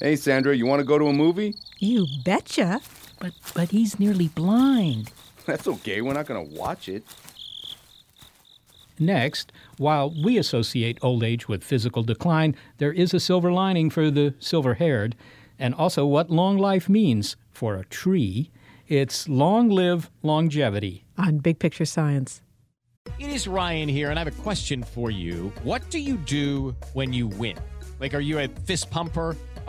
Hey, 0.00 0.16
Sandra, 0.16 0.54
you 0.54 0.66
want 0.66 0.80
to 0.80 0.84
go 0.84 0.98
to 0.98 1.06
a 1.06 1.14
movie? 1.14 1.54
You 1.78 2.06
betcha. 2.22 2.82
But 3.20 3.32
but 3.54 3.70
he's 3.70 3.98
nearly 3.98 4.28
blind. 4.28 5.12
That's 5.46 5.66
okay, 5.66 6.02
we're 6.02 6.12
not 6.12 6.26
going 6.26 6.46
to 6.46 6.54
watch 6.54 6.90
it. 6.90 7.04
Next, 8.98 9.50
while 9.80 10.14
we 10.22 10.36
associate 10.36 10.98
old 11.00 11.24
age 11.24 11.48
with 11.48 11.64
physical 11.64 12.02
decline, 12.02 12.54
there 12.76 12.92
is 12.92 13.14
a 13.14 13.18
silver 13.18 13.50
lining 13.50 13.88
for 13.88 14.10
the 14.10 14.34
silver 14.38 14.74
haired, 14.74 15.16
and 15.58 15.74
also 15.74 16.04
what 16.04 16.28
long 16.28 16.58
life 16.58 16.86
means 16.86 17.34
for 17.50 17.76
a 17.76 17.86
tree. 17.86 18.50
It's 18.88 19.26
long 19.26 19.70
live 19.70 20.10
longevity. 20.22 21.06
On 21.16 21.38
Big 21.38 21.58
Picture 21.58 21.86
Science. 21.86 22.42
It 23.18 23.30
is 23.30 23.48
Ryan 23.48 23.88
here, 23.88 24.10
and 24.10 24.18
I 24.18 24.24
have 24.24 24.38
a 24.38 24.42
question 24.42 24.82
for 24.82 25.10
you. 25.10 25.50
What 25.62 25.88
do 25.88 25.98
you 25.98 26.18
do 26.18 26.76
when 26.92 27.14
you 27.14 27.28
win? 27.28 27.56
Like, 28.00 28.12
are 28.12 28.20
you 28.20 28.38
a 28.38 28.48
fist 28.48 28.90
pumper? 28.90 29.34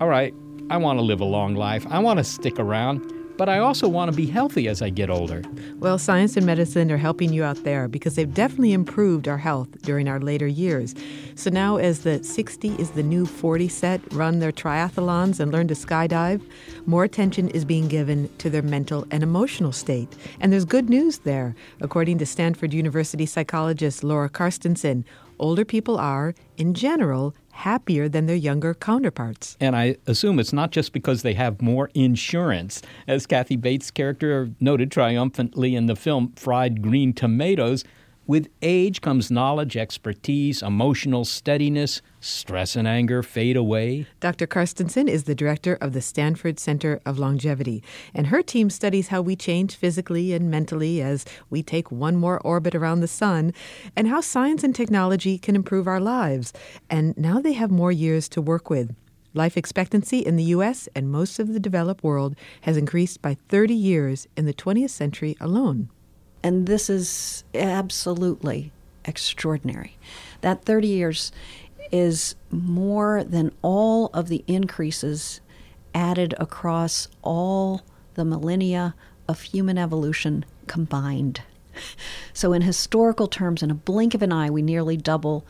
All 0.00 0.06
right, 0.06 0.32
I 0.70 0.76
want 0.76 1.00
to 1.00 1.02
live 1.02 1.20
a 1.20 1.24
long 1.24 1.56
life. 1.56 1.84
I 1.90 1.98
want 1.98 2.18
to 2.18 2.24
stick 2.24 2.60
around, 2.60 3.12
but 3.36 3.48
I 3.48 3.58
also 3.58 3.88
want 3.88 4.12
to 4.12 4.16
be 4.16 4.26
healthy 4.26 4.68
as 4.68 4.80
I 4.80 4.90
get 4.90 5.10
older. 5.10 5.42
Well, 5.80 5.98
science 5.98 6.36
and 6.36 6.46
medicine 6.46 6.92
are 6.92 6.96
helping 6.96 7.32
you 7.32 7.42
out 7.42 7.64
there 7.64 7.88
because 7.88 8.14
they've 8.14 8.32
definitely 8.32 8.74
improved 8.74 9.26
our 9.26 9.38
health 9.38 9.82
during 9.82 10.06
our 10.06 10.20
later 10.20 10.46
years. 10.46 10.94
So 11.34 11.50
now, 11.50 11.78
as 11.78 12.04
the 12.04 12.22
60 12.22 12.76
is 12.76 12.90
the 12.90 13.02
new 13.02 13.26
40 13.26 13.66
set 13.66 14.00
run 14.12 14.38
their 14.38 14.52
triathlons 14.52 15.40
and 15.40 15.50
learn 15.50 15.66
to 15.66 15.74
skydive, 15.74 16.48
more 16.86 17.02
attention 17.02 17.48
is 17.48 17.64
being 17.64 17.88
given 17.88 18.28
to 18.38 18.48
their 18.48 18.62
mental 18.62 19.04
and 19.10 19.24
emotional 19.24 19.72
state. 19.72 20.16
And 20.38 20.52
there's 20.52 20.64
good 20.64 20.88
news 20.88 21.18
there. 21.18 21.56
According 21.80 22.18
to 22.18 22.26
Stanford 22.26 22.72
University 22.72 23.26
psychologist 23.26 24.04
Laura 24.04 24.28
Carstensen, 24.28 25.02
older 25.40 25.64
people 25.64 25.98
are, 25.98 26.36
in 26.56 26.74
general, 26.74 27.34
happier 27.58 28.08
than 28.08 28.26
their 28.26 28.36
younger 28.36 28.72
counterparts. 28.72 29.56
And 29.60 29.74
I 29.74 29.96
assume 30.06 30.38
it's 30.38 30.52
not 30.52 30.70
just 30.70 30.92
because 30.92 31.22
they 31.22 31.34
have 31.34 31.60
more 31.60 31.90
insurance. 31.92 32.82
As 33.08 33.26
Kathy 33.26 33.56
Bates' 33.56 33.90
character 33.90 34.50
noted 34.60 34.92
triumphantly 34.92 35.74
in 35.74 35.86
the 35.86 35.96
film 35.96 36.32
Fried 36.36 36.82
Green 36.82 37.12
Tomatoes, 37.12 37.84
with 38.28 38.48
age 38.60 39.00
comes 39.00 39.30
knowledge, 39.30 39.74
expertise, 39.74 40.62
emotional 40.62 41.24
steadiness, 41.24 42.02
stress 42.20 42.76
and 42.76 42.86
anger 42.86 43.22
fade 43.22 43.56
away. 43.56 44.06
Dr. 44.20 44.46
Carstensen 44.46 45.08
is 45.08 45.24
the 45.24 45.34
director 45.34 45.78
of 45.80 45.94
the 45.94 46.02
Stanford 46.02 46.60
Center 46.60 47.00
of 47.06 47.18
Longevity, 47.18 47.82
and 48.14 48.26
her 48.26 48.42
team 48.42 48.68
studies 48.68 49.08
how 49.08 49.22
we 49.22 49.34
change 49.34 49.74
physically 49.74 50.34
and 50.34 50.50
mentally 50.50 51.00
as 51.00 51.24
we 51.48 51.62
take 51.62 51.90
one 51.90 52.16
more 52.16 52.38
orbit 52.42 52.74
around 52.74 53.00
the 53.00 53.08
sun, 53.08 53.54
and 53.96 54.08
how 54.08 54.20
science 54.20 54.62
and 54.62 54.74
technology 54.74 55.38
can 55.38 55.56
improve 55.56 55.88
our 55.88 56.00
lives. 56.00 56.52
And 56.90 57.16
now 57.16 57.40
they 57.40 57.54
have 57.54 57.70
more 57.70 57.90
years 57.90 58.28
to 58.30 58.42
work 58.42 58.68
with. 58.68 58.94
Life 59.32 59.56
expectancy 59.56 60.18
in 60.18 60.36
the 60.36 60.44
U.S. 60.44 60.86
and 60.94 61.10
most 61.10 61.38
of 61.38 61.54
the 61.54 61.60
developed 61.60 62.04
world 62.04 62.36
has 62.62 62.76
increased 62.76 63.22
by 63.22 63.38
30 63.48 63.72
years 63.72 64.26
in 64.36 64.44
the 64.44 64.54
20th 64.54 64.90
century 64.90 65.34
alone. 65.40 65.88
And 66.42 66.66
this 66.66 66.88
is 66.88 67.44
absolutely 67.54 68.72
extraordinary. 69.04 69.96
That 70.40 70.64
30 70.64 70.88
years 70.88 71.32
is 71.90 72.34
more 72.50 73.24
than 73.24 73.52
all 73.62 74.06
of 74.14 74.28
the 74.28 74.44
increases 74.46 75.40
added 75.94 76.34
across 76.38 77.08
all 77.22 77.82
the 78.14 78.24
millennia 78.24 78.94
of 79.26 79.40
human 79.40 79.78
evolution 79.78 80.44
combined. 80.66 81.42
So, 82.32 82.52
in 82.52 82.62
historical 82.62 83.28
terms, 83.28 83.62
in 83.62 83.70
a 83.70 83.74
blink 83.74 84.14
of 84.14 84.22
an 84.22 84.32
eye, 84.32 84.50
we 84.50 84.62
nearly 84.62 84.96
double 84.96 85.44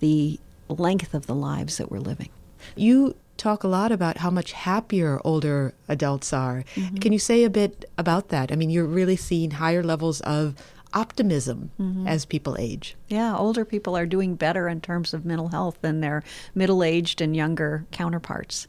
the 0.00 0.40
length 0.68 1.12
of 1.12 1.26
the 1.26 1.34
lives 1.34 1.76
that 1.76 1.90
we're 1.90 1.98
living. 1.98 2.30
You 2.74 3.14
talk 3.36 3.64
a 3.64 3.68
lot 3.68 3.92
about 3.92 4.18
how 4.18 4.30
much 4.30 4.52
happier 4.52 5.20
older 5.24 5.74
adults 5.88 6.32
are. 6.32 6.64
Mm-hmm. 6.74 6.96
Can 6.96 7.12
you 7.12 7.18
say 7.18 7.44
a 7.44 7.50
bit 7.50 7.84
about 7.98 8.28
that? 8.28 8.52
I 8.52 8.56
mean, 8.56 8.70
you're 8.70 8.84
really 8.86 9.16
seeing 9.16 9.52
higher 9.52 9.82
levels 9.82 10.20
of 10.22 10.54
optimism 10.94 11.70
mm-hmm. 11.78 12.06
as 12.06 12.24
people 12.24 12.56
age. 12.58 12.96
Yeah, 13.08 13.36
older 13.36 13.64
people 13.64 13.96
are 13.96 14.06
doing 14.06 14.34
better 14.34 14.68
in 14.68 14.80
terms 14.80 15.12
of 15.12 15.24
mental 15.24 15.48
health 15.48 15.78
than 15.82 16.00
their 16.00 16.22
middle 16.54 16.82
aged 16.82 17.20
and 17.20 17.36
younger 17.36 17.84
counterparts. 17.90 18.66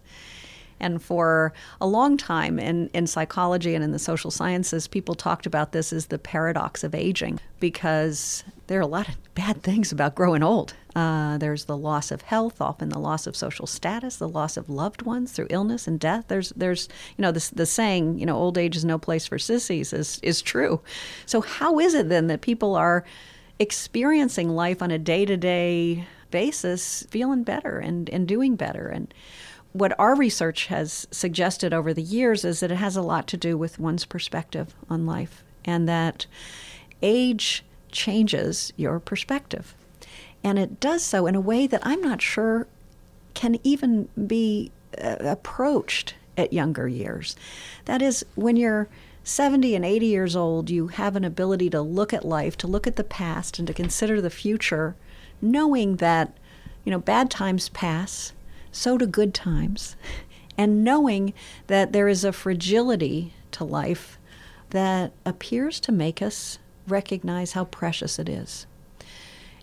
And 0.80 1.02
for 1.02 1.54
a 1.82 1.88
long 1.88 2.18
time 2.18 2.60
in, 2.60 2.90
in 2.94 3.08
psychology 3.08 3.74
and 3.74 3.84
in 3.84 3.92
the 3.92 4.00
social 4.00 4.30
sciences, 4.30 4.88
people 4.88 5.16
talked 5.16 5.46
about 5.46 5.72
this 5.72 5.92
as 5.92 6.08
the 6.08 6.20
paradox 6.20 6.84
of 6.84 6.94
aging 6.94 7.40
because 7.60 8.44
there 8.68 8.78
are 8.78 8.84
a 8.84 8.88
lot 8.88 9.10
of 9.10 9.16
bad 9.34 9.64
things 9.64 9.92
about 9.92 10.14
growing 10.14 10.44
old. 10.44 10.76
Uh, 10.98 11.38
there's 11.38 11.66
the 11.66 11.78
loss 11.78 12.10
of 12.10 12.24
health, 12.24 12.60
often 12.60 12.90
the 12.90 12.98
loss 12.98 13.28
of 13.28 13.36
social 13.36 13.68
status, 13.68 14.16
the 14.16 14.28
loss 14.28 14.58
of 14.58 14.68
loved 14.68 15.04
ones 15.04 15.32
through 15.32 15.46
illness 15.52 15.86
and 15.86 16.00
death. 16.00 16.26
There's, 16.28 16.50
there's, 16.56 16.90
you 17.16 17.22
know, 17.22 17.32
the 17.32 17.68
saying, 17.68 18.18
you 18.18 18.26
know, 18.26 18.36
old 18.36 18.58
age 18.58 18.76
is 18.76 18.84
no 18.84 18.98
place 18.98 19.28
for 19.28 19.38
sissies 19.38 19.94
is, 19.94 20.20
is 20.24 20.42
true. 20.42 20.82
So 21.28 21.42
how 21.42 21.78
is 21.78 21.94
it 21.94 22.10
then 22.10 22.26
that 22.28 22.42
people 22.42 22.76
are 22.76 23.06
experiencing 23.60 24.50
life 24.50 24.82
on 24.82 24.90
a 24.90 24.98
day 24.98 25.24
to 25.24 25.38
day 25.38 26.08
basis, 26.32 27.04
feeling 27.12 27.44
better 27.44 27.78
and, 27.78 28.10
and 28.10 28.28
doing 28.28 28.56
better? 28.56 28.88
And 28.88 29.14
what 29.74 29.94
our 30.00 30.16
research 30.16 30.66
has 30.66 31.08
suggested 31.12 31.76
over 31.76 31.94
the 31.94 32.02
years 32.02 32.44
is 32.44 32.62
that 32.62 32.72
it 32.72 32.78
has 32.78 32.96
a 32.96 33.04
lot 33.04 33.28
to 33.28 33.38
do 33.38 33.56
with 33.56 33.78
one's 33.78 34.06
perspective 34.06 34.74
on 34.90 35.06
life 35.06 35.44
and 35.64 35.88
that 35.88 36.26
age 37.04 37.64
changes 37.92 38.74
your 38.78 39.00
perspective. 39.00 39.76
And 40.44 40.58
it 40.60 40.80
does 40.80 41.04
so 41.04 41.28
in 41.28 41.36
a 41.36 41.42
way 41.42 41.68
that 41.68 41.82
I'm 41.84 42.02
not 42.02 42.22
sure 42.22 42.68
can 43.34 43.58
even 43.64 44.10
be 44.26 44.72
uh, 45.02 45.18
approached 45.20 46.16
at 46.38 46.54
younger 46.54 46.88
years. 46.88 47.36
That 47.86 48.02
is, 48.02 48.26
when 48.36 48.56
you're 48.56 48.88
70 49.24 49.76
and 49.76 49.84
80 49.84 50.06
years 50.06 50.36
old, 50.36 50.70
you 50.70 50.88
have 50.88 51.16
an 51.16 51.26
ability 51.26 51.70
to 51.72 51.82
look 51.82 52.14
at 52.14 52.24
life, 52.24 52.56
to 52.58 52.68
look 52.68 52.88
at 52.88 52.96
the 52.96 53.04
past, 53.04 53.60
and 53.60 53.68
to 53.68 53.74
consider 53.74 54.22
the 54.22 54.30
future, 54.30 54.96
knowing 55.42 55.98
that, 55.98 56.38
you 56.86 56.92
know, 56.92 57.00
bad 57.00 57.30
times 57.30 57.70
pass, 57.70 58.34
so 58.72 58.98
do 58.98 59.08
good 59.08 59.34
times, 59.34 59.96
and 60.58 60.84
knowing 60.84 61.34
that 61.68 61.92
there 61.92 62.08
is 62.08 62.24
a 62.24 62.32
fragility 62.32 63.34
to 63.52 63.64
life 63.64 64.18
that 64.70 65.12
appears 65.26 65.80
to 65.80 65.92
make 65.92 66.22
us 66.22 66.60
recognize 66.88 67.54
how 67.54 67.66
precious 67.66 68.20
it 68.20 68.30
is. 68.30 68.67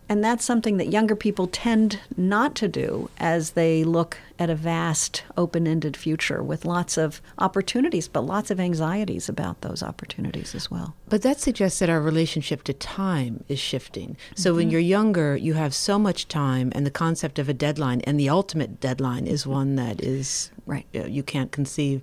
And 0.08 0.22
that's 0.22 0.44
something 0.44 0.76
that 0.76 0.88
younger 0.88 1.16
people 1.16 1.46
tend 1.46 2.00
not 2.16 2.54
to 2.56 2.68
do 2.68 3.10
as 3.18 3.52
they 3.52 3.84
look 3.84 4.18
at 4.38 4.50
a 4.50 4.54
vast, 4.54 5.22
open 5.36 5.66
ended 5.66 5.96
future 5.96 6.42
with 6.42 6.64
lots 6.64 6.98
of 6.98 7.22
opportunities, 7.38 8.08
but 8.08 8.22
lots 8.22 8.50
of 8.50 8.60
anxieties 8.60 9.28
about 9.28 9.60
those 9.60 9.82
opportunities 9.82 10.54
as 10.54 10.70
well. 10.70 10.94
But 11.08 11.22
that 11.22 11.40
suggests 11.40 11.78
that 11.78 11.88
our 11.88 12.00
relationship 12.00 12.64
to 12.64 12.72
time 12.72 13.44
is 13.48 13.58
shifting. 13.58 14.16
So 14.34 14.54
when 14.54 14.64
mm-hmm. 14.66 14.72
you're 14.72 14.80
younger, 14.80 15.36
you 15.36 15.54
have 15.54 15.74
so 15.74 15.98
much 15.98 16.28
time, 16.28 16.72
and 16.74 16.84
the 16.84 16.90
concept 16.90 17.38
of 17.38 17.48
a 17.48 17.54
deadline, 17.54 18.00
and 18.02 18.18
the 18.18 18.28
ultimate 18.28 18.80
deadline 18.80 19.26
is 19.26 19.46
one 19.46 19.76
that 19.76 20.02
is 20.02 20.50
Right. 20.66 20.86
you 20.92 21.22
can't 21.22 21.52
conceive. 21.52 22.00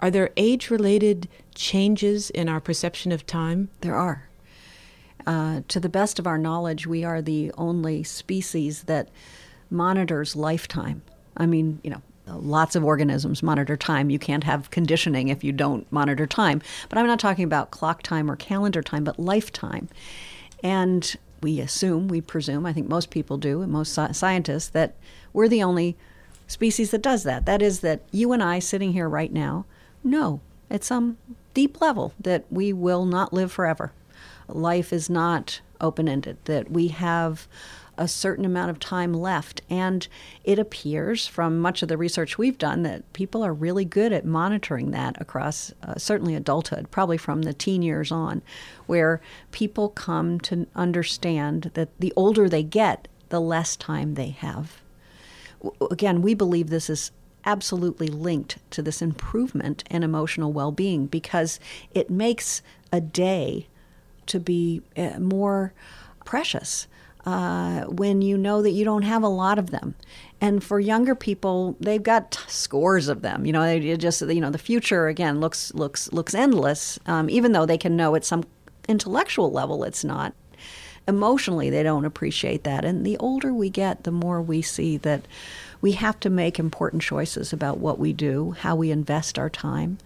Are 0.00 0.10
there 0.10 0.30
age 0.36 0.70
related 0.70 1.28
changes 1.54 2.30
in 2.30 2.48
our 2.48 2.60
perception 2.60 3.12
of 3.12 3.26
time? 3.26 3.68
There 3.80 3.96
are. 3.96 4.27
Uh, 5.28 5.60
to 5.68 5.78
the 5.78 5.90
best 5.90 6.18
of 6.18 6.26
our 6.26 6.38
knowledge, 6.38 6.86
we 6.86 7.04
are 7.04 7.20
the 7.20 7.52
only 7.58 8.02
species 8.02 8.84
that 8.84 9.10
monitors 9.68 10.34
lifetime. 10.34 11.02
I 11.36 11.44
mean, 11.44 11.80
you 11.84 11.90
know, 11.90 12.00
lots 12.26 12.74
of 12.74 12.82
organisms 12.82 13.42
monitor 13.42 13.76
time. 13.76 14.08
You 14.08 14.18
can't 14.18 14.44
have 14.44 14.70
conditioning 14.70 15.28
if 15.28 15.44
you 15.44 15.52
don't 15.52 15.86
monitor 15.92 16.26
time. 16.26 16.62
But 16.88 16.96
I'm 16.96 17.06
not 17.06 17.20
talking 17.20 17.44
about 17.44 17.70
clock 17.70 18.02
time 18.02 18.30
or 18.30 18.36
calendar 18.36 18.80
time, 18.80 19.04
but 19.04 19.18
lifetime. 19.18 19.90
And 20.64 21.14
we 21.42 21.60
assume, 21.60 22.08
we 22.08 22.22
presume, 22.22 22.64
I 22.64 22.72
think 22.72 22.88
most 22.88 23.10
people 23.10 23.36
do, 23.36 23.60
and 23.60 23.70
most 23.70 23.98
scientists, 24.14 24.68
that 24.70 24.96
we're 25.34 25.46
the 25.46 25.62
only 25.62 25.94
species 26.46 26.90
that 26.92 27.02
does 27.02 27.24
that. 27.24 27.44
That 27.44 27.60
is, 27.60 27.80
that 27.80 28.00
you 28.12 28.32
and 28.32 28.42
I 28.42 28.60
sitting 28.60 28.94
here 28.94 29.10
right 29.10 29.32
now 29.32 29.66
know 30.02 30.40
at 30.70 30.84
some 30.84 31.18
deep 31.52 31.82
level 31.82 32.14
that 32.18 32.46
we 32.50 32.72
will 32.72 33.04
not 33.04 33.34
live 33.34 33.52
forever. 33.52 33.92
Life 34.48 34.92
is 34.92 35.08
not 35.08 35.60
open 35.80 36.08
ended, 36.08 36.36
that 36.44 36.70
we 36.70 36.88
have 36.88 37.46
a 37.98 38.08
certain 38.08 38.44
amount 38.44 38.70
of 38.70 38.78
time 38.78 39.12
left. 39.12 39.60
And 39.68 40.06
it 40.44 40.58
appears 40.58 41.26
from 41.26 41.58
much 41.58 41.82
of 41.82 41.88
the 41.88 41.96
research 41.96 42.38
we've 42.38 42.56
done 42.56 42.82
that 42.84 43.12
people 43.12 43.44
are 43.44 43.52
really 43.52 43.84
good 43.84 44.12
at 44.12 44.24
monitoring 44.24 44.92
that 44.92 45.20
across 45.20 45.72
uh, 45.82 45.96
certainly 45.96 46.34
adulthood, 46.34 46.90
probably 46.90 47.18
from 47.18 47.42
the 47.42 47.52
teen 47.52 47.82
years 47.82 48.12
on, 48.12 48.42
where 48.86 49.20
people 49.50 49.88
come 49.88 50.38
to 50.40 50.66
understand 50.76 51.72
that 51.74 51.88
the 51.98 52.12
older 52.16 52.48
they 52.48 52.62
get, 52.62 53.08
the 53.28 53.40
less 53.40 53.76
time 53.76 54.14
they 54.14 54.30
have. 54.30 54.80
Again, 55.90 56.22
we 56.22 56.34
believe 56.34 56.70
this 56.70 56.88
is 56.88 57.10
absolutely 57.44 58.08
linked 58.08 58.58
to 58.70 58.82
this 58.82 59.02
improvement 59.02 59.82
in 59.90 60.02
emotional 60.02 60.52
well 60.52 60.70
being 60.70 61.06
because 61.06 61.58
it 61.92 62.10
makes 62.10 62.62
a 62.92 63.00
day 63.00 63.66
to 64.28 64.40
be 64.40 64.82
uh, 64.96 65.18
more 65.18 65.72
precious 66.24 66.86
uh, 67.28 67.84
when 67.84 68.22
you 68.22 68.38
know 68.38 68.62
that 68.62 68.70
you 68.70 68.84
don't 68.84 69.02
have 69.02 69.22
a 69.22 69.28
lot 69.28 69.58
of 69.58 69.70
them. 69.70 69.94
And 70.40 70.62
for 70.62 70.78
younger 70.78 71.14
people, 71.14 71.76
they've 71.80 72.02
got 72.02 72.42
scores 72.46 73.08
of 73.08 73.22
them. 73.22 73.44
You 73.44 73.52
know, 73.52 73.62
they 73.62 73.96
just 73.96 74.22
you 74.22 74.40
know 74.40 74.50
the 74.50 74.58
future 74.58 75.08
again 75.08 75.40
looks 75.40 75.74
looks 75.74 76.12
looks 76.12 76.34
endless. 76.34 76.98
Um, 77.06 77.28
even 77.28 77.52
though 77.52 77.66
they 77.66 77.78
can 77.78 77.96
know 77.96 78.14
at 78.14 78.24
some 78.24 78.44
intellectual 78.88 79.50
level 79.50 79.84
it's 79.84 80.04
not. 80.04 80.32
Emotionally, 81.06 81.70
they 81.70 81.82
don't 81.82 82.04
appreciate 82.04 82.64
that. 82.64 82.84
And 82.84 83.04
the 83.04 83.16
older 83.18 83.52
we 83.52 83.70
get, 83.70 84.04
the 84.04 84.10
more 84.10 84.42
we 84.42 84.60
see 84.60 84.98
that 84.98 85.22
we 85.80 85.92
have 85.92 86.20
to 86.20 86.30
make 86.30 86.58
important 86.58 87.02
choices 87.02 87.52
about 87.52 87.78
what 87.78 87.98
we 87.98 88.12
do, 88.12 88.54
how 88.60 88.76
we 88.76 88.90
invest 88.90 89.38
our 89.38 89.48
time. 89.48 89.98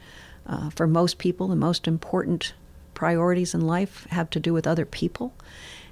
Uh, 0.46 0.70
for 0.70 0.86
most 0.86 1.18
people, 1.18 1.48
the 1.48 1.56
most 1.56 1.88
important 1.88 2.52
priorities 3.02 3.52
in 3.52 3.60
life 3.60 4.06
have 4.10 4.30
to 4.30 4.38
do 4.38 4.52
with 4.52 4.64
other 4.64 4.86
people. 4.86 5.34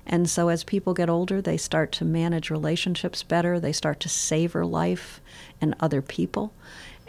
And 0.07 0.31
so 0.31 0.49
as 0.49 0.63
people 0.63 0.95
get 0.95 1.11
older, 1.11 1.43
they 1.43 1.57
start 1.57 1.91
to 1.99 2.05
manage 2.05 2.51
relationships 2.51 3.25
better, 3.25 3.59
they 3.59 3.73
start 3.73 3.99
to 4.01 4.09
savor 4.09 4.65
life 4.65 5.21
and 5.61 5.75
other 5.81 6.03
people, 6.03 6.53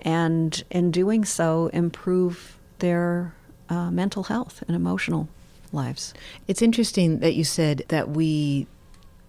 and 0.02 0.64
in 0.72 0.90
doing 0.90 1.24
so, 1.24 1.68
improve 1.68 2.58
their 2.80 3.36
uh, 3.70 3.92
mental 3.92 4.24
health 4.24 4.64
and 4.68 4.76
emotional 4.76 5.30
lives. 5.72 6.16
It's 6.48 6.64
interesting 6.64 7.20
that 7.20 7.36
you 7.36 7.44
said 7.44 7.84
that 7.90 8.10
we 8.10 8.66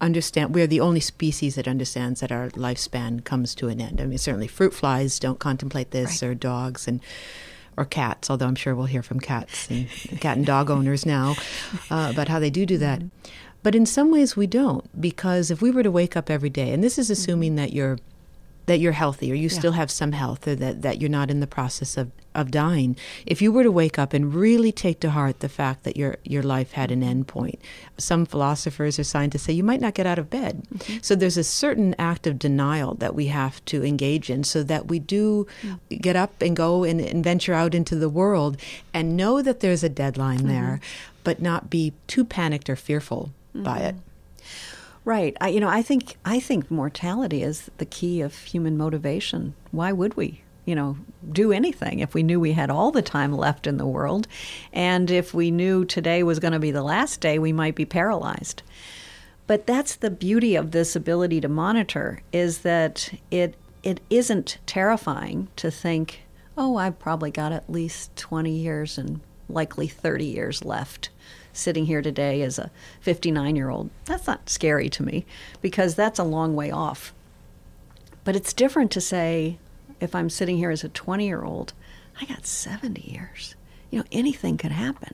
understand 0.01 0.55
we're 0.55 0.65
the 0.65 0.79
only 0.79 0.99
species 1.01 1.53
that 1.53 1.67
understands 1.67 2.19
that 2.21 2.31
our 2.31 2.49
lifespan 2.49 3.23
comes 3.23 3.53
to 3.55 3.67
an 3.67 3.79
end. 3.79 4.01
I 4.01 4.05
mean, 4.07 4.17
certainly 4.17 4.47
fruit 4.47 4.73
flies 4.73 5.19
don't 5.19 5.37
contemplate 5.37 5.91
this, 5.91 6.23
right. 6.23 6.29
or 6.29 6.33
dogs 6.33 6.87
and 6.87 6.99
or 7.77 7.85
cats. 7.85 8.29
Although 8.29 8.47
I'm 8.47 8.55
sure 8.55 8.75
we'll 8.75 8.85
hear 8.85 9.03
from 9.03 9.19
cats 9.19 9.69
and 9.69 9.89
cat 10.19 10.37
and 10.37 10.45
dog 10.45 10.69
owners 10.69 11.05
now 11.05 11.35
uh, 11.89 12.09
about 12.11 12.27
how 12.27 12.39
they 12.39 12.49
do 12.49 12.65
do 12.65 12.77
that. 12.77 13.01
But 13.61 13.75
in 13.75 13.85
some 13.85 14.11
ways 14.11 14.35
we 14.35 14.45
don't 14.45 14.99
because 14.99 15.49
if 15.49 15.61
we 15.61 15.71
were 15.71 15.83
to 15.83 15.91
wake 15.91 16.17
up 16.17 16.29
every 16.29 16.49
day, 16.49 16.71
and 16.71 16.83
this 16.83 16.97
is 16.97 17.09
assuming 17.09 17.51
mm-hmm. 17.51 17.57
that 17.57 17.73
you're 17.73 17.97
that 18.65 18.79
you're 18.79 18.93
healthy 18.93 19.31
or 19.31 19.35
you 19.35 19.49
yeah. 19.49 19.59
still 19.59 19.73
have 19.73 19.91
some 19.91 20.13
health 20.13 20.47
or 20.47 20.55
that, 20.55 20.81
that 20.81 21.01
you're 21.01 21.09
not 21.09 21.29
in 21.29 21.39
the 21.39 21.47
process 21.47 21.97
of, 21.97 22.11
of 22.33 22.49
dying. 22.49 22.95
If 23.25 23.41
you 23.41 23.51
were 23.51 23.63
to 23.63 23.71
wake 23.71 23.99
up 23.99 24.13
and 24.13 24.33
really 24.33 24.71
take 24.71 24.99
to 25.01 25.11
heart 25.11 25.41
the 25.41 25.49
fact 25.49 25.83
that 25.83 25.97
your 25.97 26.15
your 26.23 26.43
life 26.43 26.71
had 26.71 26.91
an 26.91 27.03
end 27.03 27.27
point, 27.27 27.59
some 27.97 28.25
philosophers 28.25 28.97
or 28.97 29.03
scientists 29.03 29.43
say 29.43 29.53
you 29.53 29.63
might 29.63 29.81
not 29.81 29.93
get 29.93 30.05
out 30.05 30.19
of 30.19 30.29
bed. 30.29 30.63
Mm-hmm. 30.73 30.97
So 31.01 31.15
there's 31.15 31.37
a 31.37 31.43
certain 31.43 31.95
act 31.99 32.25
of 32.25 32.39
denial 32.39 32.95
that 32.95 33.15
we 33.15 33.27
have 33.27 33.63
to 33.65 33.83
engage 33.83 34.29
in 34.29 34.43
so 34.43 34.63
that 34.63 34.87
we 34.87 34.99
do 34.99 35.45
mm-hmm. 35.61 35.97
get 35.97 36.15
up 36.15 36.41
and 36.41 36.55
go 36.55 36.83
and, 36.83 37.01
and, 37.01 37.23
venture 37.23 37.53
out 37.53 37.73
into 37.73 37.95
the 37.95 38.09
world 38.09 38.57
and 38.93 39.15
know 39.15 39.41
that 39.41 39.61
there's 39.61 39.83
a 39.83 39.89
deadline 39.89 40.39
mm-hmm. 40.39 40.47
there, 40.49 40.81
but 41.23 41.41
not 41.41 41.69
be 41.69 41.93
too 42.07 42.25
panicked 42.25 42.69
or 42.69 42.75
fearful 42.75 43.31
mm-hmm. 43.53 43.63
by 43.63 43.79
it. 43.79 43.95
Right. 45.05 45.35
I, 45.41 45.49
you 45.49 45.59
know, 45.59 45.67
I 45.67 45.81
think 45.81 46.15
I 46.23 46.39
think 46.39 46.71
mortality 46.71 47.43
is 47.43 47.69
the 47.77 47.85
key 47.85 48.21
of 48.21 48.37
human 48.37 48.77
motivation. 48.77 49.53
Why 49.71 49.91
would 49.91 50.15
we, 50.15 50.43
you 50.65 50.75
know, 50.75 50.97
do 51.29 51.51
anything 51.51 51.99
if 51.99 52.13
we 52.13 52.23
knew 52.23 52.39
we 52.39 52.53
had 52.53 52.69
all 52.69 52.91
the 52.91 53.01
time 53.01 53.33
left 53.33 53.67
in 53.67 53.77
the 53.77 53.85
world, 53.85 54.27
and 54.71 55.11
if 55.11 55.33
we 55.33 55.51
knew 55.51 55.83
today 55.83 56.23
was 56.23 56.39
going 56.39 56.53
to 56.53 56.59
be 56.59 56.71
the 56.71 56.83
last 56.83 57.19
day, 57.19 57.37
we 57.37 57.51
might 57.51 57.75
be 57.75 57.85
paralyzed. 57.85 58.63
But 59.45 59.67
that's 59.67 59.95
the 59.95 60.09
beauty 60.09 60.55
of 60.55 60.71
this 60.71 60.95
ability 60.95 61.41
to 61.41 61.49
monitor 61.49 62.21
is 62.31 62.59
that 62.59 63.11
it 63.29 63.55
it 63.83 63.99
isn't 64.09 64.57
terrifying 64.65 65.49
to 65.57 65.69
think, 65.69 66.21
oh, 66.57 66.77
I've 66.77 66.97
probably 66.97 67.31
got 67.31 67.51
at 67.51 67.69
least 67.69 68.15
20 68.15 68.51
years 68.51 68.97
and 68.97 69.19
likely 69.49 69.89
30 69.89 70.23
years 70.23 70.63
left 70.63 71.09
sitting 71.53 71.85
here 71.85 72.01
today 72.01 72.41
as 72.41 72.59
a 72.59 72.71
59 72.99 73.55
year 73.55 73.69
old. 73.69 73.89
That's 74.05 74.27
not 74.27 74.49
scary 74.49 74.89
to 74.89 75.03
me 75.03 75.25
because 75.61 75.95
that's 75.95 76.19
a 76.19 76.23
long 76.23 76.55
way 76.55 76.71
off. 76.71 77.13
But 78.23 78.35
it's 78.35 78.53
different 78.53 78.91
to 78.91 79.01
say, 79.01 79.57
if 79.99 80.15
I'm 80.15 80.29
sitting 80.29 80.57
here 80.57 80.71
as 80.71 80.83
a 80.83 80.89
20 80.89 81.25
year 81.25 81.43
old, 81.43 81.73
I 82.19 82.25
got 82.25 82.45
70 82.45 83.01
years. 83.09 83.55
You 83.89 83.99
know, 83.99 84.05
anything 84.11 84.57
could 84.57 84.71
happen. 84.71 85.13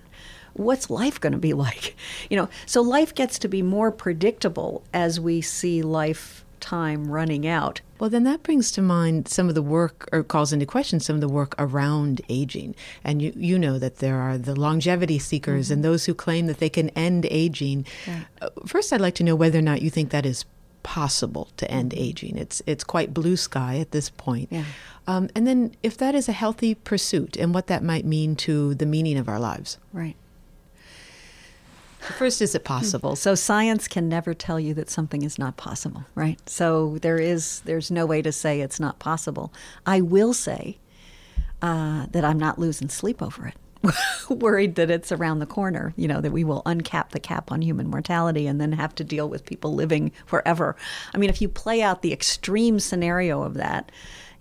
What's 0.53 0.89
life 0.89 1.19
going 1.19 1.33
to 1.33 1.39
be 1.39 1.53
like? 1.65 1.95
You 2.29 2.37
know, 2.37 2.49
so 2.65 2.81
life 2.81 3.13
gets 3.13 3.37
to 3.39 3.47
be 3.47 3.61
more 3.61 3.91
predictable 3.91 4.83
as 4.93 5.19
we 5.19 5.41
see 5.41 5.81
life 5.81 6.45
time 6.59 7.11
running 7.11 7.47
out. 7.47 7.81
Well, 7.99 8.09
then 8.09 8.23
that 8.23 8.43
brings 8.43 8.71
to 8.73 8.81
mind 8.81 9.27
some 9.27 9.49
of 9.49 9.55
the 9.55 9.61
work, 9.61 10.07
or 10.11 10.23
calls 10.23 10.53
into 10.53 10.65
question 10.65 10.99
some 10.99 11.15
of 11.15 11.21
the 11.21 11.27
work 11.27 11.53
around 11.57 12.21
aging. 12.29 12.75
And 13.03 13.21
you, 13.21 13.33
you 13.35 13.59
know 13.59 13.77
that 13.79 13.97
there 13.97 14.17
are 14.17 14.37
the 14.37 14.55
longevity 14.55 15.19
seekers 15.19 15.65
mm-hmm. 15.65 15.73
and 15.73 15.83
those 15.83 16.05
who 16.05 16.13
claim 16.13 16.47
that 16.47 16.59
they 16.59 16.69
can 16.69 16.89
end 16.89 17.27
aging. 17.29 17.85
Right. 18.07 18.25
Uh, 18.41 18.49
first, 18.65 18.93
I'd 18.93 19.01
like 19.01 19.15
to 19.15 19.23
know 19.23 19.35
whether 19.35 19.59
or 19.59 19.63
not 19.63 19.81
you 19.81 19.89
think 19.89 20.11
that 20.11 20.25
is 20.25 20.45
possible 20.81 21.49
to 21.57 21.69
end 21.69 21.91
mm-hmm. 21.91 22.03
aging. 22.03 22.37
It's 22.37 22.61
it's 22.65 22.83
quite 22.83 23.13
blue 23.13 23.35
sky 23.35 23.79
at 23.79 23.91
this 23.91 24.09
point. 24.09 24.49
Yeah. 24.51 24.65
Um, 25.07 25.29
and 25.35 25.45
then, 25.45 25.75
if 25.83 25.97
that 25.97 26.15
is 26.15 26.29
a 26.29 26.33
healthy 26.33 26.75
pursuit, 26.75 27.35
and 27.35 27.53
what 27.53 27.67
that 27.67 27.83
might 27.83 28.05
mean 28.05 28.35
to 28.37 28.75
the 28.75 28.85
meaning 28.85 29.17
of 29.17 29.27
our 29.27 29.39
lives. 29.39 29.77
Right. 29.91 30.15
First, 31.99 32.41
is 32.41 32.55
it 32.55 32.63
possible? 32.63 33.15
So 33.15 33.35
science 33.35 33.87
can 33.87 34.07
never 34.07 34.33
tell 34.33 34.59
you 34.59 34.73
that 34.75 34.89
something 34.89 35.23
is 35.23 35.37
not 35.37 35.57
possible, 35.57 36.05
right? 36.15 36.39
So 36.49 36.97
there 37.01 37.17
is 37.17 37.61
there's 37.61 37.91
no 37.91 38.05
way 38.05 38.21
to 38.21 38.31
say 38.31 38.61
it's 38.61 38.79
not 38.79 38.99
possible. 38.99 39.53
I 39.85 40.01
will 40.01 40.33
say 40.33 40.77
uh, 41.61 42.07
that 42.11 42.23
I'm 42.23 42.39
not 42.39 42.57
losing 42.57 42.89
sleep 42.89 43.21
over 43.21 43.47
it. 43.47 43.55
worried 44.29 44.75
that 44.75 44.91
it's 44.91 45.11
around 45.11 45.39
the 45.39 45.45
corner, 45.45 45.93
you 45.95 46.07
know, 46.07 46.19
that 46.21 46.31
we 46.31 46.43
will 46.43 46.61
uncap 46.63 47.09
the 47.09 47.19
cap 47.19 47.51
on 47.51 47.61
human 47.61 47.89
mortality 47.89 48.45
and 48.45 48.59
then 48.59 48.73
have 48.73 48.93
to 48.95 49.03
deal 49.03 49.29
with 49.29 49.45
people 49.45 49.73
living 49.73 50.11
forever. 50.25 50.75
I 51.13 51.17
mean, 51.17 51.29
if 51.29 51.41
you 51.41 51.47
play 51.47 51.81
out 51.81 52.01
the 52.01 52.11
extreme 52.11 52.79
scenario 52.79 53.41
of 53.41 53.53
that, 53.55 53.91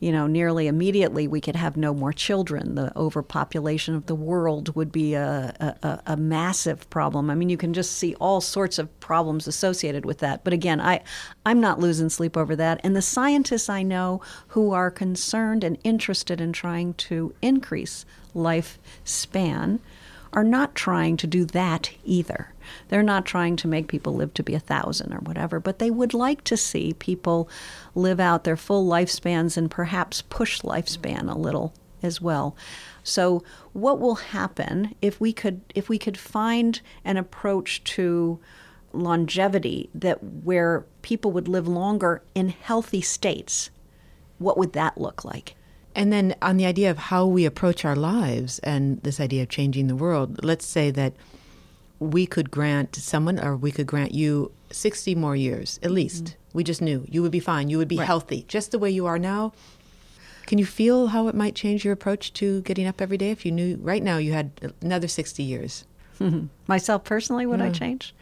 you 0.01 0.13
know, 0.13 0.27
nearly 0.27 0.69
immediately 0.69 1.27
we 1.27 1.41
could 1.41 1.57
have 1.57 1.77
no 1.77 1.93
more 1.93 2.13
children. 2.13 2.75
The 2.77 2.97
overpopulation 2.97 3.95
of 3.95 4.07
the 4.07 4.15
world 4.15 4.75
would 4.77 4.93
be 4.93 5.15
a, 5.15 5.77
a, 5.83 6.01
a, 6.07 6.17
massive 6.17 6.89
problem. 6.91 7.31
I 7.31 7.35
mean, 7.35 7.49
you 7.49 7.57
can 7.57 7.75
just 7.75 7.93
see 7.93 8.15
all 8.17 8.41
sorts 8.41 8.79
of 8.79 9.01
problems 9.01 9.49
associated 9.49 10.05
with 10.05 10.19
that. 10.19 10.45
But 10.45 10.53
again, 10.53 10.81
I, 10.81 11.03
I'm 11.45 11.61
not 11.61 11.81
losing 11.81 12.11
sleep 12.11 12.37
over 12.37 12.55
that. 12.57 12.81
And 12.85 12.95
the 12.95 13.03
scientists 13.03 13.69
I 13.69 13.83
know 13.83 14.21
who 14.49 14.73
are 14.73 14.91
concerned 14.91 15.65
and 15.65 15.79
interested 15.83 16.41
in 16.41 16.53
trying 16.53 16.95
to 16.95 17.35
increase 17.43 18.05
lifespan 18.35 19.81
are 20.33 20.45
not 20.45 20.75
trying 20.75 21.17
to 21.19 21.27
do 21.27 21.45
that 21.45 21.91
either. 22.05 22.53
They're 22.89 23.03
not 23.03 23.25
trying 23.25 23.57
to 23.57 23.69
make 23.69 23.89
people 23.89 24.15
live 24.15 24.35
to 24.35 24.43
be 24.43 24.55
a 24.55 24.61
thousand 24.61 25.13
or 25.13 25.21
whatever, 25.21 25.61
but 25.61 25.79
they 25.79 25.91
would 25.91 26.15
like 26.15 26.45
to 26.45 26.57
see 26.57 26.95
people 26.95 27.49
live 27.95 28.21
out 28.21 28.45
their 28.45 28.57
full 28.57 28.89
lifespans 28.89 29.57
and 29.57 29.71
perhaps 29.71 30.23
push 30.23 30.61
lifespan 30.61 31.31
a 31.33 31.39
little 31.39 31.73
as 32.03 32.21
well. 32.21 32.57
So 33.03 33.43
what 33.73 33.99
will 33.99 34.17
happen 34.17 34.95
if 35.01 35.21
we 35.21 35.33
could 35.33 35.61
if 35.75 35.89
we 35.89 35.99
could 35.99 36.19
find 36.19 36.81
an 37.05 37.17
approach 37.17 37.83
to 37.85 38.39
longevity 38.93 39.89
that 39.95 40.23
where 40.23 40.85
people 41.03 41.33
would 41.33 41.49
live 41.49 41.67
longer 41.67 42.23
in 42.35 42.51
healthy 42.51 43.01
states? 43.01 43.71
What 44.39 44.59
would 44.59 44.75
that 44.75 44.99
look 44.99 45.25
like? 45.25 45.55
And 45.99 46.13
then 46.13 46.37
on 46.41 46.59
the 46.59 46.65
idea 46.65 46.93
of 46.93 46.97
how 46.97 47.27
we 47.27 47.45
approach 47.45 47.85
our 47.85 47.97
lives 47.97 48.61
and 48.61 49.03
this 49.03 49.19
idea 49.19 49.43
of 49.43 49.49
changing 49.49 49.89
the 49.89 49.97
world, 49.97 50.45
let's 50.45 50.65
say 50.65 50.93
that 50.93 51.13
we 51.99 52.25
could 52.25 52.53
grant 52.53 52.95
someone 52.95 53.41
or 53.41 53.57
we 53.57 53.73
could 53.73 53.89
grant 53.89 54.13
you 54.13 54.53
60 54.71 55.17
more 55.17 55.35
years 55.35 55.81
at 55.83 55.91
least. 55.91 56.25
Mm-hmm. 56.25 56.57
We 56.59 56.63
just 56.63 56.81
knew 56.81 57.05
you 57.09 57.21
would 57.23 57.33
be 57.33 57.41
fine. 57.41 57.69
You 57.69 57.79
would 57.79 57.89
be 57.89 57.99
right. 57.99 58.07
healthy 58.07 58.45
just 58.47 58.71
the 58.71 58.79
way 58.79 58.91
you 58.91 59.07
are 59.07 59.19
now. 59.19 59.53
Can 60.47 60.59
you 60.59 60.67
feel 60.67 61.09
how 61.09 61.27
it 61.27 61.35
might 61.35 61.57
change 61.57 61.85
your 61.85 61.95
approach 61.95 62.33
to 62.35 62.63
getting 62.63 62.87
up 62.87 63.03
every 63.03 63.19
day 63.19 63.33
if 63.33 63.45
you 63.45 63.51
knew 63.51 63.77
right 63.83 64.03
now 64.03 64.19
you 64.19 64.33
had 64.33 64.53
another 64.81 65.09
60 65.09 65.43
years? 65.43 65.85
Myself 66.69 67.03
personally, 67.03 67.45
would 67.45 67.61
I 67.61 67.71
change? 67.71 68.15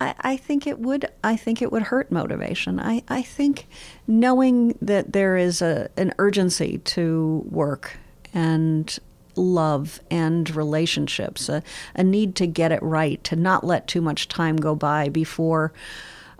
I, 0.00 0.14
I 0.20 0.36
think 0.36 0.66
it 0.66 0.78
would. 0.78 1.06
I 1.22 1.36
think 1.36 1.62
it 1.62 1.70
would 1.70 1.82
hurt 1.82 2.10
motivation. 2.10 2.80
I, 2.80 3.02
I 3.08 3.22
think 3.22 3.66
knowing 4.06 4.76
that 4.82 5.12
there 5.12 5.36
is 5.36 5.62
a 5.62 5.88
an 5.96 6.12
urgency 6.18 6.78
to 6.78 7.44
work 7.48 7.96
and 8.32 8.98
love 9.36 10.00
and 10.10 10.54
relationships, 10.54 11.48
a, 11.48 11.62
a 11.94 12.04
need 12.04 12.34
to 12.36 12.46
get 12.46 12.72
it 12.72 12.82
right, 12.82 13.22
to 13.24 13.36
not 13.36 13.64
let 13.64 13.86
too 13.88 14.00
much 14.00 14.28
time 14.28 14.56
go 14.56 14.74
by 14.74 15.08
before, 15.08 15.72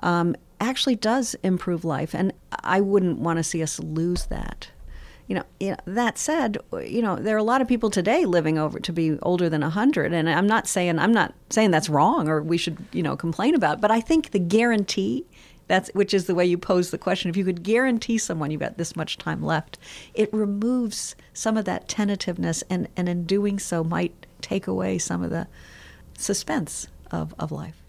um, 0.00 0.36
actually 0.60 0.96
does 0.96 1.34
improve 1.42 1.84
life. 1.84 2.14
And 2.14 2.32
I 2.50 2.80
wouldn't 2.80 3.18
want 3.18 3.38
to 3.38 3.42
see 3.42 3.62
us 3.62 3.80
lose 3.80 4.26
that. 4.26 4.68
You 5.26 5.36
know, 5.36 5.44
you 5.58 5.70
know, 5.70 5.76
that 5.86 6.18
said, 6.18 6.58
you 6.82 7.00
know, 7.00 7.16
there 7.16 7.34
are 7.34 7.38
a 7.38 7.44
lot 7.44 7.62
of 7.62 7.68
people 7.68 7.88
today 7.88 8.26
living 8.26 8.58
over 8.58 8.78
to 8.78 8.92
be 8.92 9.18
older 9.22 9.48
than 9.48 9.62
100 9.62 10.12
and 10.12 10.28
I'm 10.28 10.46
not 10.46 10.68
saying 10.68 10.98
I'm 10.98 11.12
not 11.12 11.32
saying 11.50 11.70
that's 11.70 11.88
wrong 11.88 12.28
or 12.28 12.42
we 12.42 12.58
should, 12.58 12.76
you 12.92 13.02
know, 13.02 13.16
complain 13.16 13.54
about, 13.54 13.78
it, 13.78 13.80
but 13.80 13.90
I 13.90 14.00
think 14.00 14.30
the 14.30 14.38
guarantee 14.38 15.24
that's 15.66 15.90
which 15.94 16.12
is 16.12 16.26
the 16.26 16.34
way 16.34 16.44
you 16.44 16.58
pose 16.58 16.90
the 16.90 16.98
question. 16.98 17.30
If 17.30 17.36
you 17.36 17.44
could 17.44 17.62
guarantee 17.62 18.18
someone 18.18 18.50
you've 18.50 18.60
got 18.60 18.76
this 18.76 18.96
much 18.96 19.16
time 19.18 19.42
left, 19.42 19.78
it 20.12 20.32
removes 20.32 21.16
some 21.32 21.56
of 21.56 21.64
that 21.64 21.88
tentativeness 21.88 22.62
and 22.68 22.88
and 22.96 23.08
in 23.08 23.24
doing 23.24 23.58
so 23.58 23.82
might 23.82 24.26
take 24.42 24.66
away 24.66 24.98
some 24.98 25.22
of 25.22 25.30
the 25.30 25.46
suspense 26.18 26.88
of 27.10 27.34
of 27.38 27.50
life. 27.50 27.82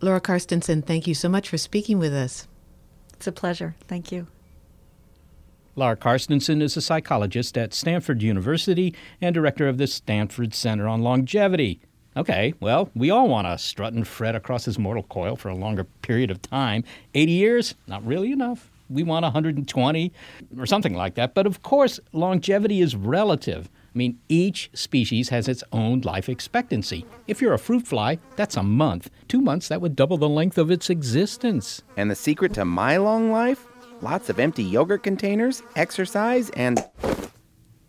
Laura 0.00 0.20
Carstensen, 0.20 0.84
thank 0.84 1.06
you 1.06 1.14
so 1.14 1.28
much 1.28 1.48
for 1.48 1.58
speaking 1.58 1.98
with 1.98 2.12
us. 2.12 2.46
It's 3.14 3.26
a 3.26 3.32
pleasure. 3.32 3.74
Thank 3.88 4.12
you. 4.12 4.28
Laura 5.78 5.94
Carstensen 5.94 6.62
is 6.62 6.74
a 6.78 6.80
psychologist 6.80 7.58
at 7.58 7.74
Stanford 7.74 8.22
University 8.22 8.94
and 9.20 9.34
director 9.34 9.68
of 9.68 9.76
the 9.76 9.86
Stanford 9.86 10.54
Center 10.54 10.88
on 10.88 11.02
Longevity. 11.02 11.80
Okay, 12.16 12.54
well, 12.60 12.90
we 12.94 13.10
all 13.10 13.28
want 13.28 13.46
to 13.46 13.58
strut 13.58 13.92
and 13.92 14.08
fret 14.08 14.34
across 14.34 14.64
this 14.64 14.78
mortal 14.78 15.02
coil 15.02 15.36
for 15.36 15.50
a 15.50 15.54
longer 15.54 15.84
period 15.84 16.30
of 16.30 16.40
time. 16.40 16.82
80 17.12 17.32
years? 17.32 17.74
Not 17.86 18.06
really 18.06 18.32
enough. 18.32 18.70
We 18.88 19.02
want 19.02 19.24
120 19.24 20.12
or 20.58 20.64
something 20.64 20.94
like 20.94 21.14
that. 21.16 21.34
But 21.34 21.46
of 21.46 21.62
course, 21.62 22.00
longevity 22.14 22.80
is 22.80 22.96
relative. 22.96 23.68
I 23.94 23.98
mean, 23.98 24.18
each 24.30 24.70
species 24.72 25.28
has 25.28 25.46
its 25.46 25.62
own 25.72 26.00
life 26.00 26.30
expectancy. 26.30 27.04
If 27.26 27.42
you're 27.42 27.52
a 27.52 27.58
fruit 27.58 27.86
fly, 27.86 28.18
that's 28.36 28.56
a 28.56 28.62
month. 28.62 29.10
Two 29.28 29.42
months, 29.42 29.68
that 29.68 29.82
would 29.82 29.94
double 29.94 30.16
the 30.16 30.28
length 30.28 30.56
of 30.56 30.70
its 30.70 30.88
existence. 30.88 31.82
And 31.98 32.10
the 32.10 32.14
secret 32.14 32.54
to 32.54 32.64
my 32.64 32.96
long 32.96 33.30
life? 33.30 33.66
Lots 34.02 34.28
of 34.28 34.38
empty 34.38 34.62
yogurt 34.62 35.02
containers, 35.02 35.62
exercise, 35.74 36.50
and 36.50 36.84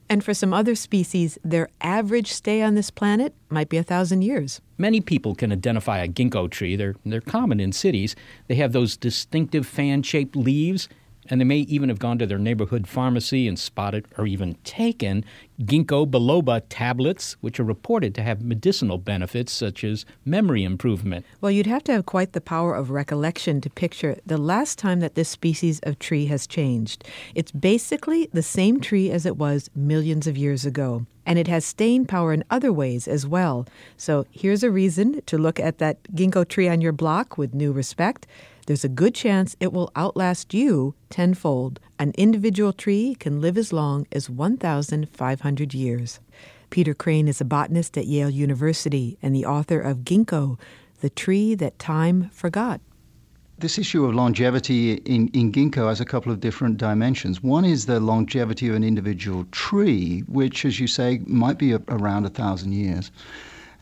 And 0.09 0.23
for 0.23 0.33
some 0.33 0.53
other 0.53 0.73
species, 0.73 1.37
their 1.43 1.67
average 1.81 2.31
stay 2.31 2.61
on 2.61 2.75
this 2.75 2.89
planet 2.89 3.35
might 3.49 3.67
be 3.67 3.75
a 3.75 3.83
thousand 3.83 4.21
years. 4.21 4.61
Many 4.77 5.01
people 5.01 5.35
can 5.35 5.51
identify 5.51 5.97
a 5.97 6.07
ginkgo 6.07 6.49
tree. 6.49 6.77
They're, 6.77 6.95
they're 7.05 7.19
common 7.19 7.59
in 7.59 7.73
cities. 7.73 8.15
They 8.47 8.55
have 8.55 8.71
those 8.71 8.95
distinctive 8.95 9.67
fan 9.67 10.03
shaped 10.03 10.37
leaves, 10.37 10.87
and 11.29 11.39
they 11.39 11.45
may 11.45 11.59
even 11.59 11.89
have 11.89 11.99
gone 11.99 12.17
to 12.19 12.25
their 12.25 12.37
neighborhood 12.37 12.87
pharmacy 12.87 13.47
and 13.47 13.57
spotted 13.57 14.05
or 14.17 14.25
even 14.27 14.55
taken 14.63 15.23
ginkgo 15.61 16.09
biloba 16.09 16.61
tablets, 16.69 17.33
which 17.41 17.59
are 17.59 17.63
reported 17.63 18.13
to 18.15 18.23
have 18.23 18.41
medicinal 18.43 18.97
benefits 18.97 19.51
such 19.51 19.83
as 19.83 20.05
memory 20.25 20.63
improvement. 20.63 21.25
Well, 21.41 21.51
you'd 21.51 21.67
have 21.67 21.83
to 21.85 21.91
have 21.93 22.05
quite 22.05 22.33
the 22.33 22.41
power 22.41 22.75
of 22.75 22.91
recollection 22.91 23.61
to 23.61 23.69
picture 23.69 24.17
the 24.25 24.37
last 24.37 24.77
time 24.77 24.99
that 24.99 25.15
this 25.15 25.29
species 25.29 25.79
of 25.83 25.99
tree 25.99 26.27
has 26.27 26.47
changed. 26.47 27.03
It's 27.35 27.51
basically 27.51 28.29
the 28.31 28.43
same 28.43 28.79
tree 28.79 29.09
as 29.11 29.25
it 29.25 29.37
was 29.37 29.69
millions 29.75 30.27
of 30.27 30.37
years 30.37 30.65
ago. 30.65 31.05
And 31.25 31.37
it 31.37 31.49
has 31.49 31.65
staying 31.65 32.05
power 32.05 32.31
in 32.31 32.45
other 32.49 32.71
ways 32.71 33.05
as 33.05 33.27
well. 33.27 33.67
So 33.97 34.25
here's 34.31 34.63
a 34.63 34.71
reason 34.71 35.21
to 35.25 35.37
look 35.37 35.59
at 35.59 35.77
that 35.79 36.01
ginkgo 36.13 36.47
tree 36.47 36.69
on 36.69 36.79
your 36.79 36.93
block 36.93 37.37
with 37.37 37.53
new 37.53 37.73
respect. 37.73 38.27
There's 38.67 38.83
a 38.83 38.89
good 38.89 39.15
chance 39.15 39.55
it 39.61 39.71
will 39.71 39.93
outlast 39.95 40.53
you 40.53 40.93
tenfold. 41.09 41.79
An 41.99 42.11
individual 42.17 42.73
tree 42.73 43.15
can 43.17 43.39
live 43.39 43.57
as 43.57 43.71
long 43.71 44.05
as 44.11 44.29
1,500 44.29 45.73
years. 45.73 46.19
Peter 46.69 46.93
Crane 46.93 47.29
is 47.29 47.39
a 47.39 47.45
botanist 47.45 47.97
at 47.97 48.07
Yale 48.07 48.29
University 48.29 49.17
and 49.21 49.33
the 49.33 49.45
author 49.45 49.79
of 49.79 49.99
Ginkgo, 49.99 50.59
the 50.99 51.09
tree 51.09 51.55
that 51.55 51.79
time 51.79 52.29
forgot. 52.33 52.81
This 53.57 53.77
issue 53.77 54.03
of 54.03 54.13
longevity 54.13 54.95
in, 54.95 55.29
in 55.29 55.53
ginkgo 55.53 55.87
has 55.87 56.01
a 56.01 56.05
couple 56.05 56.33
of 56.33 56.41
different 56.41 56.77
dimensions. 56.77 57.41
One 57.41 57.63
is 57.63 57.85
the 57.85 58.01
longevity 58.01 58.67
of 58.67 58.75
an 58.75 58.83
individual 58.83 59.45
tree, 59.51 60.25
which, 60.27 60.65
as 60.65 60.77
you 60.77 60.87
say, 60.87 61.21
might 61.25 61.57
be 61.57 61.71
a, 61.71 61.81
around 61.87 62.25
a 62.25 62.29
thousand 62.29 62.73
years. 62.73 63.11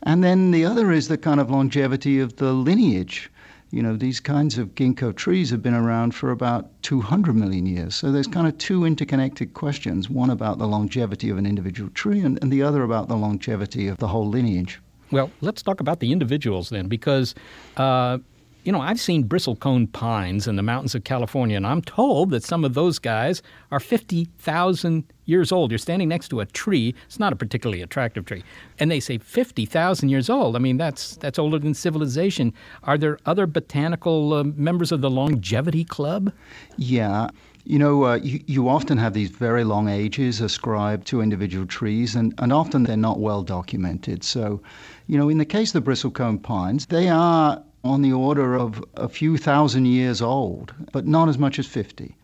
And 0.04 0.22
then 0.22 0.52
the 0.52 0.64
other 0.64 0.92
is 0.92 1.08
the 1.08 1.18
kind 1.18 1.40
of 1.40 1.50
longevity 1.50 2.20
of 2.20 2.36
the 2.36 2.52
lineage. 2.52 3.28
You 3.76 3.82
know, 3.82 3.94
these 3.94 4.20
kinds 4.20 4.56
of 4.56 4.74
ginkgo 4.74 5.14
trees 5.14 5.50
have 5.50 5.60
been 5.60 5.74
around 5.74 6.14
for 6.14 6.30
about 6.30 6.70
200 6.80 7.36
million 7.36 7.66
years. 7.66 7.94
So 7.94 8.10
there's 8.10 8.26
kind 8.26 8.46
of 8.46 8.56
two 8.56 8.86
interconnected 8.86 9.52
questions 9.52 10.08
one 10.08 10.30
about 10.30 10.56
the 10.56 10.66
longevity 10.66 11.28
of 11.28 11.36
an 11.36 11.44
individual 11.44 11.90
tree, 11.90 12.20
and, 12.20 12.38
and 12.40 12.50
the 12.50 12.62
other 12.62 12.84
about 12.84 13.08
the 13.08 13.16
longevity 13.16 13.86
of 13.88 13.98
the 13.98 14.08
whole 14.08 14.26
lineage. 14.26 14.80
Well, 15.10 15.30
let's 15.42 15.62
talk 15.62 15.80
about 15.80 16.00
the 16.00 16.10
individuals 16.10 16.70
then, 16.70 16.88
because, 16.88 17.34
uh, 17.76 18.16
you 18.66 18.72
know, 18.72 18.80
I've 18.80 18.98
seen 18.98 19.22
bristlecone 19.28 19.92
pines 19.92 20.48
in 20.48 20.56
the 20.56 20.62
mountains 20.62 20.96
of 20.96 21.04
California, 21.04 21.56
and 21.56 21.64
I'm 21.64 21.82
told 21.82 22.30
that 22.30 22.42
some 22.42 22.64
of 22.64 22.74
those 22.74 22.98
guys 22.98 23.40
are 23.70 23.78
50,000 23.78 25.04
years 25.24 25.52
old. 25.52 25.70
You're 25.70 25.78
standing 25.78 26.08
next 26.08 26.28
to 26.30 26.40
a 26.40 26.46
tree. 26.46 26.92
It's 27.06 27.20
not 27.20 27.32
a 27.32 27.36
particularly 27.36 27.80
attractive 27.80 28.24
tree. 28.24 28.42
And 28.80 28.90
they 28.90 28.98
say 28.98 29.18
50,000 29.18 30.08
years 30.08 30.28
old. 30.28 30.56
I 30.56 30.58
mean, 30.58 30.78
that's, 30.78 31.16
that's 31.16 31.38
older 31.38 31.60
than 31.60 31.74
civilization. 31.74 32.52
Are 32.82 32.98
there 32.98 33.18
other 33.24 33.46
botanical 33.46 34.34
uh, 34.34 34.42
members 34.42 34.90
of 34.90 35.00
the 35.00 35.10
longevity 35.10 35.84
club? 35.84 36.32
Yeah. 36.76 37.28
You 37.62 37.78
know, 37.78 38.04
uh, 38.04 38.16
you, 38.16 38.42
you 38.46 38.68
often 38.68 38.98
have 38.98 39.14
these 39.14 39.30
very 39.30 39.62
long 39.62 39.88
ages 39.88 40.40
ascribed 40.40 41.06
to 41.08 41.20
individual 41.20 41.66
trees, 41.66 42.16
and, 42.16 42.34
and 42.38 42.52
often 42.52 42.82
they're 42.82 42.96
not 42.96 43.20
well 43.20 43.42
documented. 43.42 44.24
So, 44.24 44.60
you 45.06 45.18
know, 45.18 45.28
in 45.28 45.38
the 45.38 45.44
case 45.44 45.72
of 45.72 45.84
the 45.84 45.90
bristlecone 45.90 46.42
pines, 46.42 46.86
they 46.86 47.08
are 47.08 47.62
on 47.86 48.02
the 48.02 48.12
order 48.12 48.54
of 48.54 48.84
a 48.94 49.08
few 49.08 49.36
thousand 49.36 49.86
years 49.86 50.20
old, 50.20 50.74
but 50.92 51.06
not 51.06 51.28
as 51.28 51.38
much 51.38 51.58
as 51.58 51.66
50. 51.66 52.16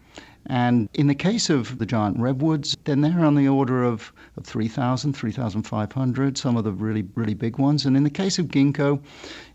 And 0.47 0.89
in 0.95 1.07
the 1.07 1.15
case 1.15 1.51
of 1.51 1.79
the 1.79 1.87
giant 1.87 2.19
redwoods, 2.19 2.77
then 2.85 3.01
they're 3.01 3.25
on 3.25 3.37
the 3.37 3.47
order 3.47 3.85
of, 3.85 4.13
of 4.37 4.45
3,000, 4.45 5.13
3,500, 5.13 6.37
some 6.37 6.57
of 6.57 6.65
the 6.65 6.73
really, 6.73 7.05
really 7.15 7.35
big 7.35 7.59
ones. 7.59 7.87
And 7.87 7.97
in 7.97 8.03
the 8.03 8.11
case 8.11 8.41
of 8.41 8.49
ginkgo, 8.49 9.01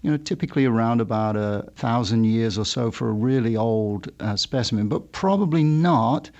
you 0.01 0.11
know, 0.11 0.17
typically 0.17 0.65
around 0.65 1.01
about 1.01 1.35
a 1.35 1.69
thousand 1.75 2.23
years 2.23 2.57
or 2.57 2.65
so 2.65 2.89
for 2.89 3.09
a 3.09 3.13
really 3.13 3.57
old 3.57 4.09
uh, 4.21 4.37
specimen, 4.37 4.87
but 4.87 5.11
probably 5.11 5.63
not 5.63 6.31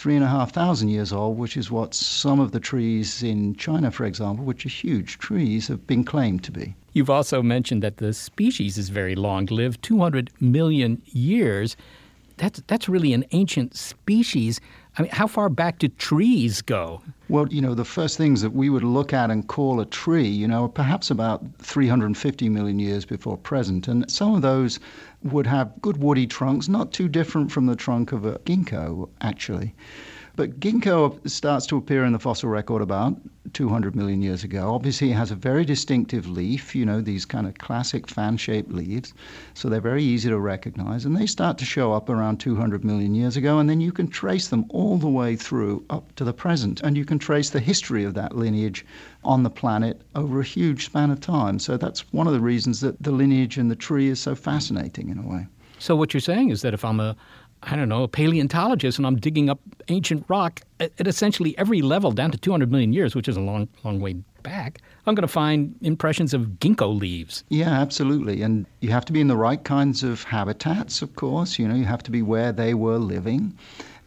three 0.00 0.16
and 0.16 0.24
a 0.24 0.28
half 0.28 0.50
thousand 0.50 0.88
years 0.88 1.12
old, 1.12 1.36
which 1.36 1.58
is 1.58 1.70
what 1.70 1.92
some 1.92 2.40
of 2.40 2.52
the 2.52 2.58
trees 2.58 3.22
in 3.22 3.54
China, 3.56 3.90
for 3.90 4.06
example, 4.06 4.42
which 4.46 4.64
are 4.64 4.70
huge 4.70 5.18
trees, 5.18 5.68
have 5.68 5.86
been 5.86 6.04
claimed 6.04 6.42
to 6.42 6.50
be. 6.50 6.74
You've 6.94 7.10
also 7.10 7.42
mentioned 7.42 7.82
that 7.82 7.98
the 7.98 8.14
species 8.14 8.78
is 8.78 8.88
very 8.88 9.14
long 9.14 9.44
lived, 9.44 9.82
200 9.82 10.30
million 10.40 11.02
years. 11.04 11.76
That's, 12.38 12.62
that's 12.66 12.88
really 12.88 13.12
an 13.12 13.26
ancient 13.32 13.76
species. 13.76 14.58
I 15.00 15.04
mean, 15.04 15.12
how 15.12 15.26
far 15.26 15.48
back 15.48 15.78
do 15.78 15.88
trees 15.88 16.60
go? 16.60 17.00
Well, 17.30 17.48
you 17.48 17.62
know, 17.62 17.72
the 17.72 17.86
first 17.86 18.18
things 18.18 18.42
that 18.42 18.50
we 18.50 18.68
would 18.68 18.84
look 18.84 19.14
at 19.14 19.30
and 19.30 19.48
call 19.48 19.80
a 19.80 19.86
tree, 19.86 20.28
you 20.28 20.46
know, 20.46 20.68
perhaps 20.68 21.10
about 21.10 21.42
350 21.56 22.50
million 22.50 22.78
years 22.78 23.06
before 23.06 23.38
present. 23.38 23.88
And 23.88 24.10
some 24.10 24.34
of 24.34 24.42
those 24.42 24.78
would 25.22 25.46
have 25.46 25.72
good 25.80 25.96
woody 25.96 26.26
trunks, 26.26 26.68
not 26.68 26.92
too 26.92 27.08
different 27.08 27.50
from 27.50 27.64
the 27.64 27.76
trunk 27.76 28.12
of 28.12 28.26
a 28.26 28.40
ginkgo, 28.40 29.08
actually. 29.22 29.74
But 30.40 30.58
ginkgo 30.58 31.20
starts 31.28 31.66
to 31.66 31.76
appear 31.76 32.02
in 32.02 32.14
the 32.14 32.18
fossil 32.18 32.48
record 32.48 32.80
about 32.80 33.14
200 33.52 33.94
million 33.94 34.22
years 34.22 34.42
ago. 34.42 34.72
Obviously, 34.74 35.10
it 35.10 35.16
has 35.16 35.30
a 35.30 35.34
very 35.34 35.66
distinctive 35.66 36.26
leaf, 36.26 36.74
you 36.74 36.86
know, 36.86 37.02
these 37.02 37.26
kind 37.26 37.46
of 37.46 37.58
classic 37.58 38.08
fan 38.08 38.38
shaped 38.38 38.72
leaves. 38.72 39.12
So 39.52 39.68
they're 39.68 39.82
very 39.82 40.02
easy 40.02 40.30
to 40.30 40.38
recognize. 40.38 41.04
And 41.04 41.14
they 41.14 41.26
start 41.26 41.58
to 41.58 41.66
show 41.66 41.92
up 41.92 42.08
around 42.08 42.40
200 42.40 42.86
million 42.86 43.14
years 43.14 43.36
ago. 43.36 43.58
And 43.58 43.68
then 43.68 43.82
you 43.82 43.92
can 43.92 44.08
trace 44.08 44.48
them 44.48 44.64
all 44.70 44.96
the 44.96 45.10
way 45.10 45.36
through 45.36 45.84
up 45.90 46.14
to 46.14 46.24
the 46.24 46.32
present. 46.32 46.80
And 46.80 46.96
you 46.96 47.04
can 47.04 47.18
trace 47.18 47.50
the 47.50 47.60
history 47.60 48.04
of 48.04 48.14
that 48.14 48.34
lineage 48.34 48.86
on 49.22 49.42
the 49.42 49.50
planet 49.50 50.00
over 50.14 50.40
a 50.40 50.44
huge 50.44 50.86
span 50.86 51.10
of 51.10 51.20
time. 51.20 51.58
So 51.58 51.76
that's 51.76 52.10
one 52.14 52.26
of 52.26 52.32
the 52.32 52.40
reasons 52.40 52.80
that 52.80 53.02
the 53.02 53.12
lineage 53.12 53.58
in 53.58 53.68
the 53.68 53.76
tree 53.76 54.08
is 54.08 54.20
so 54.20 54.34
fascinating 54.34 55.10
in 55.10 55.18
a 55.18 55.28
way. 55.28 55.48
So 55.80 55.96
what 55.96 56.12
you're 56.12 56.20
saying 56.20 56.50
is 56.50 56.60
that 56.60 56.74
if 56.74 56.84
I'm 56.84 57.00
a 57.00 57.16
I 57.62 57.76
don't 57.76 57.88
know, 57.88 58.04
a 58.04 58.08
paleontologist, 58.08 58.98
and 58.98 59.06
I'm 59.06 59.16
digging 59.16 59.50
up 59.50 59.60
ancient 59.88 60.24
rock 60.28 60.62
at, 60.78 60.92
at, 60.98 61.06
essentially 61.06 61.56
every 61.58 61.82
level 61.82 62.10
down 62.10 62.30
to 62.30 62.38
200 62.38 62.70
million 62.70 62.92
years, 62.92 63.14
which 63.14 63.28
is 63.28 63.36
a 63.36 63.40
long, 63.40 63.68
long 63.84 64.00
way 64.00 64.14
back, 64.42 64.80
I'm 65.06 65.14
going 65.14 65.26
to 65.26 65.28
find 65.28 65.74
impressions 65.82 66.32
of 66.32 66.42
ginkgo 66.60 66.98
leaves. 66.98 67.44
Yeah, 67.50 67.70
absolutely. 67.70 68.42
And 68.42 68.66
you 68.80 68.90
have 68.90 69.04
to 69.06 69.12
be 69.12 69.20
in 69.20 69.28
the 69.28 69.36
right 69.36 69.62
kinds 69.62 70.02
of 70.02 70.22
habitats, 70.22 71.02
of 71.02 71.14
course. 71.16 71.58
You 71.58 71.68
know, 71.68 71.74
you 71.74 71.84
have 71.84 72.02
to 72.04 72.10
be 72.10 72.22
where 72.22 72.52
they 72.52 72.74
were 72.74 72.98
living. 72.98 73.56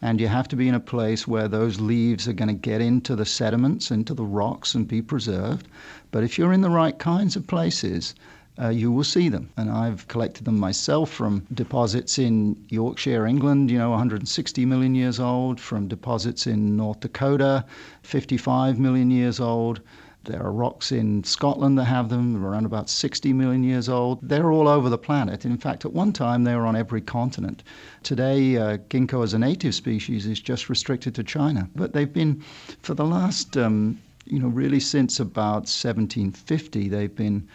And 0.02 0.20
you 0.20 0.28
have 0.28 0.48
to 0.48 0.56
be 0.56 0.68
in 0.68 0.74
a 0.74 0.80
place 0.80 1.26
where 1.26 1.48
those 1.48 1.80
leaves 1.80 2.28
are 2.28 2.34
going 2.34 2.48
to 2.48 2.54
get 2.54 2.82
into 2.82 3.16
the 3.16 3.24
sediments, 3.24 3.90
into 3.90 4.12
the 4.12 4.24
rocks, 4.24 4.74
and 4.74 4.86
be 4.86 5.00
preserved. 5.00 5.66
But 6.10 6.24
if 6.24 6.36
you're 6.36 6.52
in 6.52 6.60
the 6.60 6.70
right 6.70 6.98
kinds 6.98 7.36
of 7.36 7.46
places, 7.46 8.14
uh, 8.60 8.68
you 8.68 8.92
will 8.92 9.04
see 9.04 9.28
them. 9.28 9.50
And 9.56 9.70
I've 9.70 10.06
collected 10.08 10.44
them 10.44 10.58
myself 10.58 11.10
from 11.10 11.46
deposits 11.52 12.18
in 12.18 12.56
Yorkshire, 12.68 13.26
England, 13.26 13.70
you 13.70 13.78
know, 13.78 13.90
160 13.90 14.64
million 14.64 14.94
years 14.94 15.18
old, 15.18 15.60
from 15.60 15.88
deposits 15.88 16.46
in 16.46 16.76
North 16.76 17.00
Dakota, 17.00 17.64
55 18.02 18.78
million 18.78 19.10
years 19.10 19.40
old. 19.40 19.80
There 20.24 20.42
are 20.42 20.52
rocks 20.52 20.90
in 20.90 21.22
Scotland 21.24 21.76
that 21.78 21.84
have 21.84 22.08
them, 22.08 22.42
around 22.42 22.64
about 22.64 22.88
60 22.88 23.32
million 23.34 23.62
years 23.62 23.90
old. 23.90 24.20
They're 24.22 24.50
all 24.50 24.68
over 24.68 24.88
the 24.88 24.96
planet. 24.96 25.44
In 25.44 25.58
fact, 25.58 25.84
at 25.84 25.92
one 25.92 26.12
time, 26.14 26.44
they 26.44 26.54
were 26.54 26.64
on 26.64 26.76
every 26.76 27.02
continent. 27.02 27.62
Today, 28.02 28.56
uh, 28.56 28.78
ginkgo 28.88 29.22
as 29.22 29.34
a 29.34 29.38
native 29.38 29.74
species 29.74 30.24
is 30.24 30.40
just 30.40 30.70
restricted 30.70 31.14
to 31.16 31.24
China. 31.24 31.68
But 31.74 31.92
they've 31.92 32.10
been, 32.10 32.42
for 32.80 32.94
the 32.94 33.04
last, 33.04 33.58
um, 33.58 33.98
you 34.24 34.38
know, 34.38 34.48
really 34.48 34.80
since 34.80 35.20
about 35.20 35.68
1750, 35.68 36.88
they've 36.88 37.14
been 37.14 37.46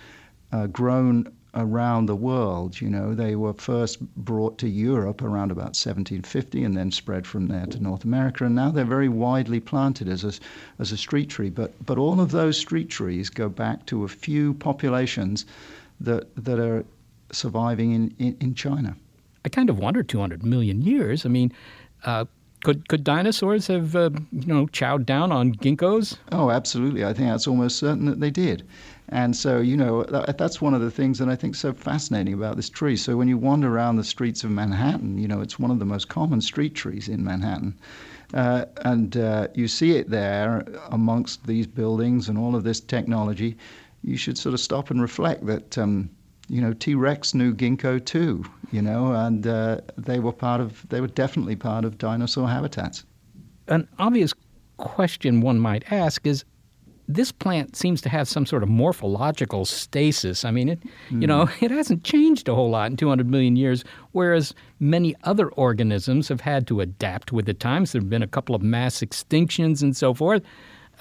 uh, 0.51 0.67
grown 0.67 1.31
around 1.55 2.05
the 2.05 2.15
world. 2.15 2.79
You 2.79 2.89
know, 2.89 3.13
they 3.13 3.35
were 3.35 3.53
first 3.53 3.99
brought 4.15 4.57
to 4.59 4.69
Europe 4.69 5.21
around 5.21 5.51
about 5.51 5.75
1750 5.75 6.63
and 6.63 6.77
then 6.77 6.91
spread 6.91 7.25
from 7.25 7.47
there 7.47 7.65
to 7.67 7.79
North 7.79 8.03
America. 8.03 8.45
And 8.45 8.55
now 8.55 8.71
they're 8.71 8.85
very 8.85 9.09
widely 9.09 9.59
planted 9.59 10.07
as 10.07 10.23
a, 10.23 10.33
as 10.79 10.91
a 10.91 10.97
street 10.97 11.29
tree. 11.29 11.49
But, 11.49 11.73
but 11.85 11.97
all 11.97 12.19
of 12.21 12.31
those 12.31 12.57
street 12.57 12.89
trees 12.89 13.29
go 13.29 13.49
back 13.49 13.85
to 13.87 14.03
a 14.03 14.07
few 14.07 14.53
populations 14.55 15.45
that, 15.99 16.33
that 16.35 16.59
are 16.59 16.85
surviving 17.31 17.91
in, 17.91 18.15
in, 18.19 18.37
in 18.39 18.55
China. 18.55 18.95
I 19.45 19.49
kind 19.49 19.69
of 19.69 19.79
wonder 19.79 20.03
200 20.03 20.43
million 20.43 20.81
years. 20.81 21.25
I 21.25 21.29
mean, 21.29 21.51
uh, 22.03 22.25
could 22.63 22.89
could 22.89 23.05
dinosaurs 23.05 23.67
have 23.67 23.95
uh, 23.95 24.09
you 24.31 24.47
know 24.47 24.67
chowed 24.67 25.05
down 25.05 25.31
on 25.31 25.53
ginkgos? 25.53 26.17
Oh, 26.33 26.49
absolutely. 26.49 27.05
I 27.05 27.13
think 27.13 27.29
that's 27.29 27.47
almost 27.47 27.77
certain 27.77 28.05
that 28.05 28.19
they 28.19 28.31
did. 28.31 28.67
And 29.11 29.35
so, 29.35 29.59
you 29.59 29.75
know, 29.75 30.03
that, 30.03 30.37
that's 30.37 30.61
one 30.61 30.75
of 30.75 30.81
the 30.81 30.91
things 30.91 31.17
that 31.17 31.27
I 31.27 31.35
think 31.35 31.55
so 31.55 31.73
fascinating 31.73 32.33
about 32.33 32.55
this 32.55 32.69
tree. 32.69 32.95
So 32.95 33.17
when 33.17 33.27
you 33.27 33.39
wander 33.39 33.67
around 33.67 33.95
the 33.95 34.03
streets 34.03 34.43
of 34.43 34.51
Manhattan, 34.51 35.17
you 35.17 35.27
know, 35.27 35.41
it's 35.41 35.57
one 35.57 35.71
of 35.71 35.79
the 35.79 35.85
most 35.85 36.09
common 36.09 36.41
street 36.41 36.75
trees 36.75 37.09
in 37.09 37.23
Manhattan. 37.23 37.77
Uh, 38.35 38.65
and 38.85 39.17
uh, 39.17 39.47
you 39.55 39.67
see 39.67 39.93
it 39.93 40.11
there 40.11 40.63
amongst 40.91 41.47
these 41.47 41.65
buildings 41.65 42.29
and 42.29 42.37
all 42.37 42.55
of 42.55 42.63
this 42.63 42.79
technology. 42.79 43.57
You 44.03 44.15
should 44.15 44.37
sort 44.37 44.53
of 44.53 44.59
stop 44.59 44.91
and 44.91 45.01
reflect 45.01 45.43
that, 45.47 45.77
um, 45.79 46.11
you 46.47 46.61
know, 46.61 46.73
T 46.73 46.93
Rex 46.93 47.33
knew 47.33 47.53
ginkgo 47.55 48.05
too, 48.05 48.45
you 48.71 48.83
know, 48.83 49.13
and 49.13 49.47
uh, 49.47 49.81
they 49.97 50.19
were 50.19 50.31
part 50.31 50.61
of, 50.61 50.87
they 50.89 51.01
were 51.01 51.07
definitely 51.07 51.55
part 51.55 51.83
of 51.83 51.97
dinosaur 51.97 52.47
habitats. 52.47 53.03
An 53.67 53.87
obvious 53.97 54.33
question 54.77 55.41
one 55.41 55.59
might 55.59 55.91
ask 55.91 56.27
is 56.27 56.45
this 57.09 57.31
plant 57.31 57.75
seems 57.75 58.01
to 58.01 58.09
have 58.09 58.27
some 58.27 58.45
sort 58.45 58.61
of 58.61 58.69
morphological 58.69 59.65
stasis. 59.65 60.45
I 60.45 60.51
mean, 60.51 60.69
it, 60.69 60.79
mm. 61.09 61.21
you 61.21 61.27
know, 61.27 61.47
hmm. 61.47 61.65
it 61.65 61.71
hasn't 61.71 62.03
changed 62.03 62.47
a 62.47 62.53
whole 62.53 62.69
lot 62.69 62.91
in 62.91 62.97
200 62.97 63.27
million 63.27 63.55
years, 63.55 63.83
whereas 64.11 64.53
many 64.79 65.15
other 65.23 65.49
organisms 65.49 66.27
have 66.27 66.41
had 66.41 66.67
to 66.67 66.81
adapt 66.81 67.31
with 67.31 67.47
the 67.47 67.55
times. 67.55 67.91
There 67.91 67.99
have 67.99 68.11
been 68.11 68.21
a 68.21 68.27
couple 68.27 68.53
of 68.53 68.61
mass 68.61 68.99
extinctions 68.99 69.81
and 69.81 69.97
so 69.97 70.13
forth. 70.13 70.43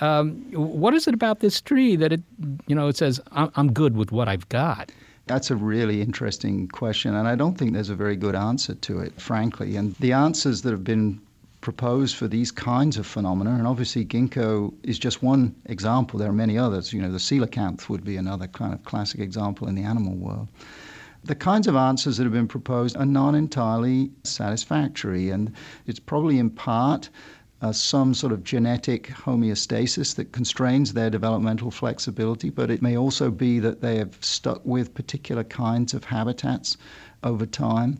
Um, 0.01 0.51
what 0.53 0.95
is 0.95 1.07
it 1.07 1.13
about 1.13 1.41
this 1.41 1.61
tree 1.61 1.95
that 1.97 2.13
it, 2.13 2.23
you 2.67 2.75
know, 2.75 2.89
it 2.89 2.97
says, 2.97 3.21
I'm, 3.33 3.51
I'm 3.57 3.73
good 3.73 3.95
with 3.95 4.11
what 4.11 4.29
I've 4.29 4.49
got? 4.49 4.91
That's 5.27 5.51
a 5.51 5.57
really 5.57 6.01
interesting 6.01 6.69
question, 6.69 7.15
and 7.15 7.29
I 7.29 7.35
don't 7.35 7.59
think 7.59 7.75
there's 7.75 7.91
a 7.91 7.95
very 7.95 8.17
good 8.17 8.35
answer 8.35 8.75
to 8.75 9.01
it, 9.01 9.21
frankly. 9.21 9.77
And 9.77 9.95
the 9.97 10.13
answers 10.13 10.63
that 10.63 10.71
have 10.71 10.85
been 10.85 11.21
proposed 11.69 12.17
for 12.17 12.27
these 12.27 12.51
kinds 12.51 12.97
of 12.97 13.07
phenomena. 13.07 13.51
And 13.51 13.67
obviously, 13.67 14.03
ginkgo 14.03 14.73
is 14.85 14.99
just 14.99 15.23
one 15.23 15.55
example. 15.67 16.19
There 16.19 16.31
are 16.31 16.41
many 16.45 16.57
others. 16.57 16.95
You 16.95 17.03
know, 17.03 17.13
the 17.13 17.19
coelacanth 17.19 17.91
would 17.91 18.05
be 18.05 18.17
another 18.17 18.47
kind 18.47 18.73
of 18.73 18.83
classic 18.85 19.21
example 19.21 19.69
in 19.69 19.75
the 19.75 19.83
animal 19.83 20.15
world. 20.15 20.49
The 21.25 21.35
kinds 21.35 21.67
of 21.67 21.77
answers 21.77 22.17
that 22.17 22.25
have 22.25 22.33
been 22.33 22.49
proposed 22.49 22.97
are 22.97 23.05
not 23.05 23.35
entirely 23.35 24.11
satisfactory, 24.25 25.29
and 25.29 25.53
it's 25.87 25.99
probably 25.99 26.39
in 26.39 26.49
part 26.49 27.11
uh, 27.61 27.73
some 27.73 28.15
sort 28.15 28.33
of 28.33 28.45
genetic 28.45 29.09
homeostasis 29.09 30.15
that 30.15 30.33
constrains 30.33 30.95
their 30.95 31.11
developmental 31.11 31.71
flexibility, 31.71 32.49
but 32.49 32.71
it 32.71 32.81
may 32.81 32.97
also 32.97 33.31
be 33.31 33.59
that 33.59 33.83
they 33.83 33.99
have 33.99 34.17
stuck 34.23 34.65
with 34.65 34.95
particular 34.95 35.45
kinds 35.45 35.93
of 35.93 36.05
habitats 36.05 36.79
over 37.23 37.45
time. 37.45 37.99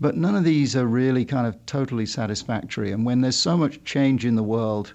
But 0.00 0.16
none 0.16 0.34
of 0.34 0.44
these 0.44 0.74
are 0.74 0.86
really 0.86 1.24
kind 1.24 1.46
of 1.46 1.64
totally 1.66 2.06
satisfactory. 2.06 2.90
And 2.90 3.04
when 3.04 3.20
there's 3.20 3.36
so 3.36 3.56
much 3.56 3.84
change 3.84 4.24
in 4.24 4.34
the 4.34 4.42
world 4.42 4.94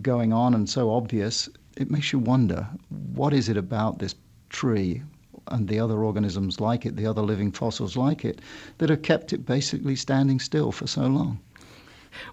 going 0.00 0.32
on 0.32 0.54
and 0.54 0.68
so 0.68 0.90
obvious, 0.90 1.48
it 1.76 1.90
makes 1.90 2.12
you 2.12 2.18
wonder 2.18 2.68
what 3.14 3.32
is 3.32 3.48
it 3.48 3.56
about 3.56 3.98
this 3.98 4.14
tree 4.48 5.02
and 5.48 5.66
the 5.66 5.80
other 5.80 6.04
organisms 6.04 6.60
like 6.60 6.86
it, 6.86 6.96
the 6.96 7.06
other 7.06 7.22
living 7.22 7.50
fossils 7.50 7.96
like 7.96 8.24
it, 8.24 8.40
that 8.78 8.90
have 8.90 9.02
kept 9.02 9.32
it 9.32 9.44
basically 9.46 9.96
standing 9.96 10.38
still 10.38 10.70
for 10.70 10.86
so 10.86 11.06
long? 11.06 11.40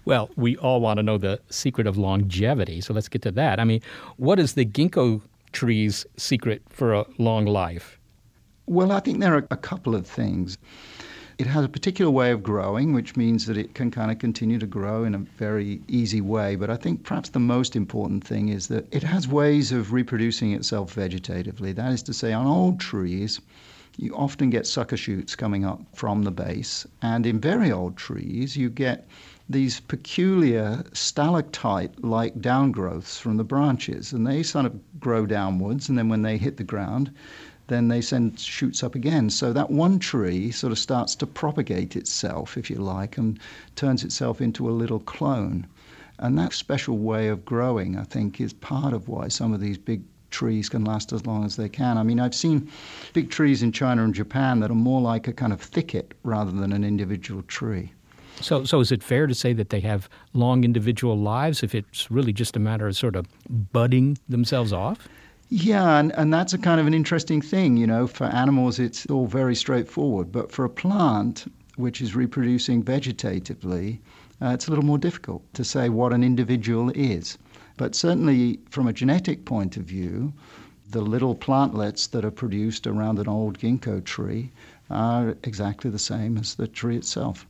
Well, 0.04 0.30
we 0.36 0.56
all 0.58 0.80
want 0.80 0.98
to 0.98 1.02
know 1.02 1.18
the 1.18 1.40
secret 1.50 1.86
of 1.86 1.96
longevity, 1.96 2.80
so 2.80 2.94
let's 2.94 3.08
get 3.08 3.22
to 3.22 3.32
that. 3.32 3.60
I 3.60 3.64
mean, 3.64 3.80
what 4.16 4.38
is 4.38 4.54
the 4.54 4.64
ginkgo 4.64 5.22
tree's 5.52 6.06
secret 6.16 6.62
for 6.68 6.92
a 6.92 7.06
long 7.18 7.46
life? 7.46 7.98
Well, 8.66 8.90
I 8.90 9.00
think 9.00 9.20
there 9.20 9.34
are 9.34 9.46
a 9.50 9.56
couple 9.56 9.94
of 9.94 10.06
things. 10.06 10.58
It 11.38 11.46
has 11.48 11.66
a 11.66 11.68
particular 11.68 12.10
way 12.10 12.30
of 12.30 12.42
growing, 12.42 12.94
which 12.94 13.14
means 13.14 13.44
that 13.44 13.58
it 13.58 13.74
can 13.74 13.90
kind 13.90 14.10
of 14.10 14.18
continue 14.18 14.58
to 14.58 14.66
grow 14.66 15.04
in 15.04 15.14
a 15.14 15.18
very 15.18 15.82
easy 15.86 16.22
way. 16.22 16.56
But 16.56 16.70
I 16.70 16.76
think 16.76 17.04
perhaps 17.04 17.28
the 17.28 17.38
most 17.38 17.76
important 17.76 18.24
thing 18.24 18.48
is 18.48 18.68
that 18.68 18.86
it 18.90 19.02
has 19.02 19.28
ways 19.28 19.70
of 19.70 19.92
reproducing 19.92 20.52
itself 20.52 20.94
vegetatively. 20.94 21.74
That 21.74 21.92
is 21.92 22.02
to 22.04 22.14
say, 22.14 22.32
on 22.32 22.46
old 22.46 22.80
trees, 22.80 23.42
you 23.98 24.14
often 24.16 24.48
get 24.48 24.66
sucker 24.66 24.96
shoots 24.96 25.36
coming 25.36 25.62
up 25.62 25.82
from 25.94 26.22
the 26.22 26.30
base. 26.30 26.86
And 27.02 27.26
in 27.26 27.38
very 27.38 27.70
old 27.70 27.98
trees, 27.98 28.56
you 28.56 28.70
get 28.70 29.06
these 29.46 29.80
peculiar 29.80 30.84
stalactite 30.94 32.02
like 32.02 32.40
downgrowths 32.40 33.20
from 33.20 33.36
the 33.36 33.44
branches. 33.44 34.14
And 34.14 34.26
they 34.26 34.42
sort 34.42 34.64
of 34.64 34.80
grow 35.00 35.26
downwards. 35.26 35.90
And 35.90 35.98
then 35.98 36.08
when 36.08 36.22
they 36.22 36.38
hit 36.38 36.56
the 36.56 36.64
ground, 36.64 37.10
then 37.68 37.88
they 37.88 38.00
send 38.00 38.38
shoots 38.38 38.82
up 38.82 38.94
again. 38.94 39.30
So 39.30 39.52
that 39.52 39.70
one 39.70 39.98
tree 39.98 40.50
sort 40.50 40.72
of 40.72 40.78
starts 40.78 41.14
to 41.16 41.26
propagate 41.26 41.96
itself, 41.96 42.56
if 42.56 42.70
you 42.70 42.76
like, 42.76 43.18
and 43.18 43.38
turns 43.74 44.04
itself 44.04 44.40
into 44.40 44.68
a 44.68 44.72
little 44.72 45.00
clone. 45.00 45.66
And 46.18 46.38
that 46.38 46.52
special 46.52 46.98
way 46.98 47.28
of 47.28 47.44
growing, 47.44 47.96
I 47.96 48.04
think, 48.04 48.40
is 48.40 48.52
part 48.52 48.94
of 48.94 49.08
why 49.08 49.28
some 49.28 49.52
of 49.52 49.60
these 49.60 49.78
big 49.78 50.02
trees 50.30 50.68
can 50.68 50.84
last 50.84 51.12
as 51.12 51.26
long 51.26 51.44
as 51.44 51.56
they 51.56 51.68
can. 51.68 51.98
I 51.98 52.02
mean, 52.02 52.20
I've 52.20 52.34
seen 52.34 52.70
big 53.12 53.30
trees 53.30 53.62
in 53.62 53.72
China 53.72 54.04
and 54.04 54.14
Japan 54.14 54.60
that 54.60 54.70
are 54.70 54.74
more 54.74 55.00
like 55.00 55.28
a 55.28 55.32
kind 55.32 55.52
of 55.52 55.60
thicket 55.60 56.14
rather 56.22 56.50
than 56.50 56.72
an 56.72 56.84
individual 56.84 57.42
tree. 57.42 57.92
So, 58.40 58.64
so 58.64 58.80
is 58.80 58.92
it 58.92 59.02
fair 59.02 59.26
to 59.26 59.34
say 59.34 59.52
that 59.54 59.70
they 59.70 59.80
have 59.80 60.08
long 60.34 60.64
individual 60.64 61.18
lives 61.18 61.62
if 61.62 61.74
it's 61.74 62.10
really 62.10 62.32
just 62.32 62.56
a 62.56 62.60
matter 62.60 62.86
of 62.86 62.96
sort 62.96 63.16
of 63.16 63.26
budding 63.72 64.18
themselves 64.28 64.72
off? 64.72 65.08
Yeah, 65.48 65.98
and, 65.98 66.12
and 66.12 66.32
that's 66.34 66.52
a 66.54 66.58
kind 66.58 66.80
of 66.80 66.86
an 66.86 66.94
interesting 66.94 67.40
thing. 67.40 67.76
You 67.76 67.86
know, 67.86 68.06
for 68.06 68.24
animals, 68.24 68.78
it's 68.78 69.06
all 69.06 69.26
very 69.26 69.54
straightforward. 69.54 70.32
But 70.32 70.50
for 70.50 70.64
a 70.64 70.70
plant, 70.70 71.50
which 71.76 72.00
is 72.00 72.16
reproducing 72.16 72.82
vegetatively, 72.82 74.00
uh, 74.42 74.48
it's 74.48 74.66
a 74.66 74.70
little 74.70 74.84
more 74.84 74.98
difficult 74.98 75.42
to 75.54 75.64
say 75.64 75.88
what 75.88 76.12
an 76.12 76.24
individual 76.24 76.90
is. 76.90 77.38
But 77.76 77.94
certainly, 77.94 78.58
from 78.70 78.86
a 78.88 78.92
genetic 78.92 79.44
point 79.44 79.76
of 79.76 79.84
view, 79.84 80.32
the 80.90 81.00
little 81.00 81.34
plantlets 81.34 82.10
that 82.10 82.24
are 82.24 82.30
produced 82.30 82.86
around 82.86 83.18
an 83.18 83.28
old 83.28 83.58
ginkgo 83.58 84.04
tree 84.04 84.50
are 84.90 85.36
exactly 85.42 85.90
the 85.90 85.98
same 85.98 86.38
as 86.38 86.54
the 86.54 86.66
tree 86.68 86.96
itself. 86.96 87.46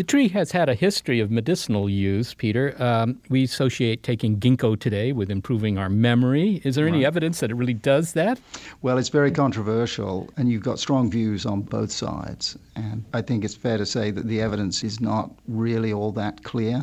The 0.00 0.04
tree 0.04 0.28
has 0.28 0.50
had 0.50 0.70
a 0.70 0.74
history 0.74 1.20
of 1.20 1.30
medicinal 1.30 1.90
use, 1.90 2.32
Peter. 2.32 2.74
Um, 2.82 3.20
we 3.28 3.44
associate 3.44 4.02
taking 4.02 4.40
ginkgo 4.40 4.80
today 4.80 5.12
with 5.12 5.30
improving 5.30 5.76
our 5.76 5.90
memory. 5.90 6.62
Is 6.64 6.76
there 6.76 6.86
right. 6.86 6.94
any 6.94 7.04
evidence 7.04 7.40
that 7.40 7.50
it 7.50 7.54
really 7.54 7.74
does 7.74 8.14
that? 8.14 8.40
Well, 8.80 8.96
it's 8.96 9.10
very 9.10 9.30
controversial, 9.30 10.30
and 10.38 10.50
you've 10.50 10.62
got 10.62 10.78
strong 10.78 11.10
views 11.10 11.44
on 11.44 11.60
both 11.60 11.92
sides. 11.92 12.56
And 12.76 13.04
I 13.12 13.20
think 13.20 13.44
it's 13.44 13.54
fair 13.54 13.76
to 13.76 13.84
say 13.84 14.10
that 14.10 14.26
the 14.26 14.40
evidence 14.40 14.82
is 14.82 15.02
not 15.02 15.32
really 15.46 15.92
all 15.92 16.12
that 16.12 16.44
clear. 16.44 16.82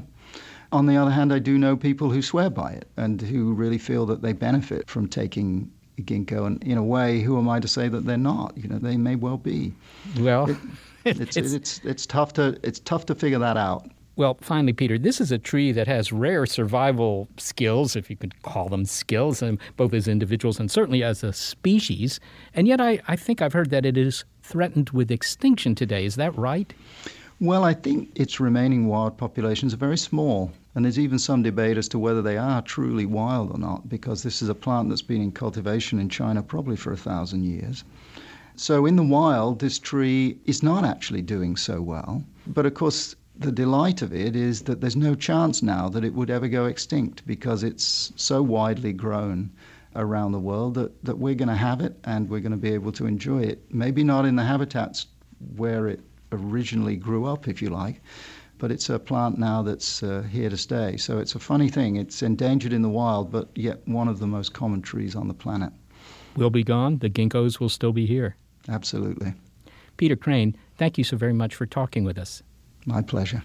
On 0.71 0.85
the 0.85 0.95
other 0.95 1.09
hand, 1.09 1.33
I 1.33 1.39
do 1.39 1.57
know 1.57 1.75
people 1.75 2.11
who 2.11 2.21
swear 2.21 2.51
by 2.51 2.73
it 2.73 2.87
and 2.97 3.19
who 3.19 3.51
really 3.53 3.79
feel 3.79 4.05
that 4.05 4.21
they 4.21 4.33
benefit 4.33 4.91
from 4.91 5.07
taking 5.07 5.71
ginkgo. 6.01 6.45
And 6.45 6.61
in 6.61 6.77
a 6.77 6.83
way, 6.83 7.21
who 7.21 7.39
am 7.39 7.49
I 7.49 7.61
to 7.61 7.67
say 7.67 7.87
that 7.87 8.05
they're 8.05 8.15
not? 8.15 8.55
You 8.55 8.69
know, 8.69 8.77
they 8.77 8.95
may 8.95 9.15
well 9.15 9.37
be. 9.37 9.73
Well. 10.19 10.51
It, 10.51 10.57
it's, 11.19 11.37
it's, 11.37 11.53
it's, 11.53 11.81
it's, 11.83 12.05
tough 12.05 12.33
to, 12.33 12.59
it's 12.63 12.79
tough 12.79 13.05
to 13.07 13.15
figure 13.15 13.39
that 13.39 13.57
out. 13.57 13.89
Well, 14.17 14.37
finally, 14.41 14.73
Peter, 14.73 14.97
this 14.97 15.21
is 15.21 15.31
a 15.31 15.37
tree 15.37 15.71
that 15.71 15.87
has 15.87 16.11
rare 16.11 16.47
survival 16.47 17.27
skills, 17.37 17.95
if 17.95 18.09
you 18.09 18.15
could 18.15 18.41
call 18.41 18.67
them 18.67 18.83
skills, 18.85 19.43
um, 19.43 19.59
both 19.75 19.93
as 19.93 20.07
individuals 20.07 20.59
and 20.59 20.71
certainly 20.71 21.03
as 21.03 21.23
a 21.23 21.31
species. 21.31 22.19
And 22.55 22.67
yet, 22.67 22.81
I, 22.81 22.99
I 23.07 23.15
think 23.15 23.41
I've 23.41 23.53
heard 23.53 23.69
that 23.69 23.85
it 23.85 23.95
is 23.95 24.25
threatened 24.41 24.89
with 24.89 25.11
extinction 25.11 25.75
today. 25.75 26.03
Is 26.03 26.15
that 26.15 26.35
right? 26.35 26.73
Well, 27.39 27.63
I 27.63 27.75
think 27.75 28.09
its 28.15 28.39
remaining 28.39 28.87
wild 28.87 29.17
populations 29.17 29.71
are 29.75 29.77
very 29.77 29.97
small. 29.97 30.51
And 30.73 30.85
there's 30.85 30.99
even 30.99 31.17
some 31.17 31.41
debate 31.41 31.77
as 31.77 31.87
to 31.89 31.97
whether 31.97 32.21
they 32.21 32.37
are 32.37 32.61
truly 32.61 33.05
wild 33.05 33.51
or 33.51 33.57
not, 33.57 33.89
because 33.89 34.21
this 34.21 34.41
is 34.41 34.49
a 34.49 34.53
plant 34.55 34.89
that's 34.89 35.01
been 35.01 35.21
in 35.23 35.31
cultivation 35.31 35.99
in 35.99 36.07
China 36.07 36.43
probably 36.43 36.75
for 36.75 36.91
a 36.91 36.97
thousand 36.97 37.45
years. 37.45 37.83
So 38.59 38.87
in 38.87 38.95
the 38.95 39.03
wild, 39.03 39.59
this 39.59 39.77
tree 39.77 40.39
is 40.45 40.63
not 40.63 40.83
actually 40.83 41.21
doing 41.21 41.55
so 41.55 41.79
well. 41.79 42.23
But 42.47 42.65
of 42.65 42.73
course, 42.73 43.15
the 43.37 43.51
delight 43.51 44.01
of 44.01 44.11
it 44.11 44.35
is 44.35 44.63
that 44.63 44.81
there's 44.81 44.95
no 44.95 45.13
chance 45.13 45.61
now 45.61 45.89
that 45.89 46.03
it 46.03 46.15
would 46.15 46.31
ever 46.31 46.47
go 46.47 46.65
extinct 46.65 47.25
because 47.27 47.61
it's 47.61 48.11
so 48.15 48.41
widely 48.41 48.93
grown 48.93 49.51
around 49.95 50.31
the 50.31 50.39
world 50.39 50.73
that, 50.73 51.03
that 51.03 51.19
we're 51.19 51.35
going 51.35 51.49
to 51.49 51.55
have 51.55 51.81
it 51.81 51.99
and 52.03 52.27
we're 52.27 52.39
going 52.39 52.51
to 52.51 52.57
be 52.57 52.73
able 52.73 52.91
to 52.93 53.05
enjoy 53.05 53.43
it. 53.43 53.63
Maybe 53.71 54.03
not 54.03 54.25
in 54.25 54.35
the 54.35 54.43
habitats 54.43 55.05
where 55.55 55.87
it 55.87 55.99
originally 56.31 56.95
grew 56.95 57.25
up, 57.25 57.47
if 57.47 57.61
you 57.61 57.69
like, 57.69 58.01
but 58.57 58.71
it's 58.71 58.89
a 58.89 58.97
plant 58.97 59.37
now 59.37 59.61
that's 59.61 60.01
uh, 60.01 60.23
here 60.23 60.49
to 60.49 60.57
stay. 60.57 60.97
So 60.97 61.19
it's 61.19 61.35
a 61.35 61.39
funny 61.39 61.69
thing. 61.69 61.95
It's 61.95 62.23
endangered 62.23 62.73
in 62.73 62.81
the 62.81 62.89
wild, 62.89 63.31
but 63.31 63.49
yet 63.55 63.87
one 63.87 64.07
of 64.07 64.17
the 64.17 64.27
most 64.27 64.53
common 64.53 64.81
trees 64.81 65.15
on 65.15 65.27
the 65.27 65.35
planet. 65.35 65.71
We'll 66.35 66.49
be 66.49 66.63
gone. 66.63 66.97
The 66.97 67.09
ginkgos 67.09 67.59
will 67.59 67.69
still 67.69 67.93
be 67.93 68.07
here. 68.07 68.35
Absolutely. 68.69 69.33
Peter 69.97 70.15
Crane, 70.15 70.55
thank 70.77 70.97
you 70.97 71.03
so 71.03 71.17
very 71.17 71.33
much 71.33 71.55
for 71.55 71.65
talking 71.65 72.03
with 72.03 72.17
us. 72.17 72.43
My 72.85 73.01
pleasure. 73.01 73.43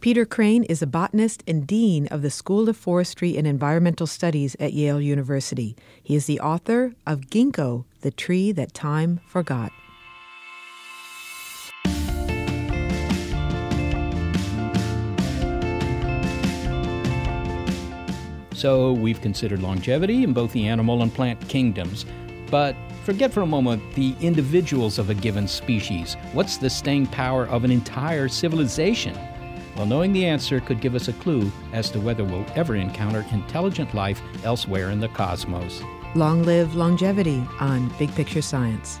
Peter 0.00 0.24
Crane 0.24 0.64
is 0.64 0.82
a 0.82 0.86
botanist 0.86 1.44
and 1.46 1.64
dean 1.66 2.08
of 2.08 2.22
the 2.22 2.30
School 2.30 2.68
of 2.68 2.76
Forestry 2.76 3.36
and 3.36 3.46
Environmental 3.46 4.06
Studies 4.06 4.56
at 4.58 4.72
Yale 4.72 5.00
University. 5.00 5.76
He 6.02 6.16
is 6.16 6.26
the 6.26 6.40
author 6.40 6.92
of 7.06 7.28
Ginkgo, 7.30 7.84
the 8.00 8.10
tree 8.10 8.50
that 8.52 8.74
time 8.74 9.20
forgot. 9.26 9.70
So 18.54 18.92
we've 18.92 19.20
considered 19.20 19.60
longevity 19.60 20.22
in 20.22 20.32
both 20.32 20.52
the 20.52 20.66
animal 20.66 21.02
and 21.02 21.12
plant 21.12 21.48
kingdoms. 21.48 22.06
But 22.50 22.76
forget 23.04 23.32
for 23.32 23.42
a 23.42 23.46
moment 23.46 23.82
the 23.94 24.14
individuals 24.20 24.98
of 24.98 25.10
a 25.10 25.14
given 25.14 25.46
species. 25.46 26.16
What's 26.32 26.56
the 26.56 26.70
staying 26.70 27.08
power 27.08 27.46
of 27.48 27.64
an 27.64 27.70
entire 27.70 28.28
civilization? 28.28 29.18
Well, 29.76 29.86
knowing 29.86 30.12
the 30.12 30.26
answer 30.26 30.60
could 30.60 30.80
give 30.80 30.94
us 30.94 31.08
a 31.08 31.12
clue 31.14 31.50
as 31.72 31.90
to 31.90 32.00
whether 32.00 32.24
we'll 32.24 32.46
ever 32.54 32.76
encounter 32.76 33.24
intelligent 33.32 33.94
life 33.94 34.22
elsewhere 34.44 34.90
in 34.90 35.00
the 35.00 35.08
cosmos. 35.08 35.82
Long 36.14 36.42
live 36.44 36.74
longevity 36.74 37.42
on 37.58 37.88
Big 37.98 38.14
Picture 38.14 38.42
Science. 38.42 39.00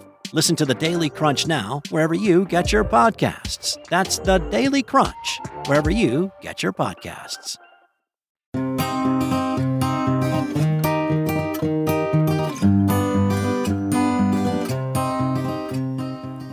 Listen 0.33 0.55
to 0.55 0.65
the 0.65 0.73
Daily 0.73 1.09
Crunch 1.09 1.45
now, 1.45 1.81
wherever 1.89 2.13
you 2.13 2.45
get 2.45 2.71
your 2.71 2.85
podcasts. 2.85 3.77
That's 3.89 4.17
the 4.17 4.37
Daily 4.37 4.81
Crunch, 4.81 5.41
wherever 5.67 5.91
you 5.91 6.31
get 6.39 6.63
your 6.63 6.71
podcasts. 6.71 7.57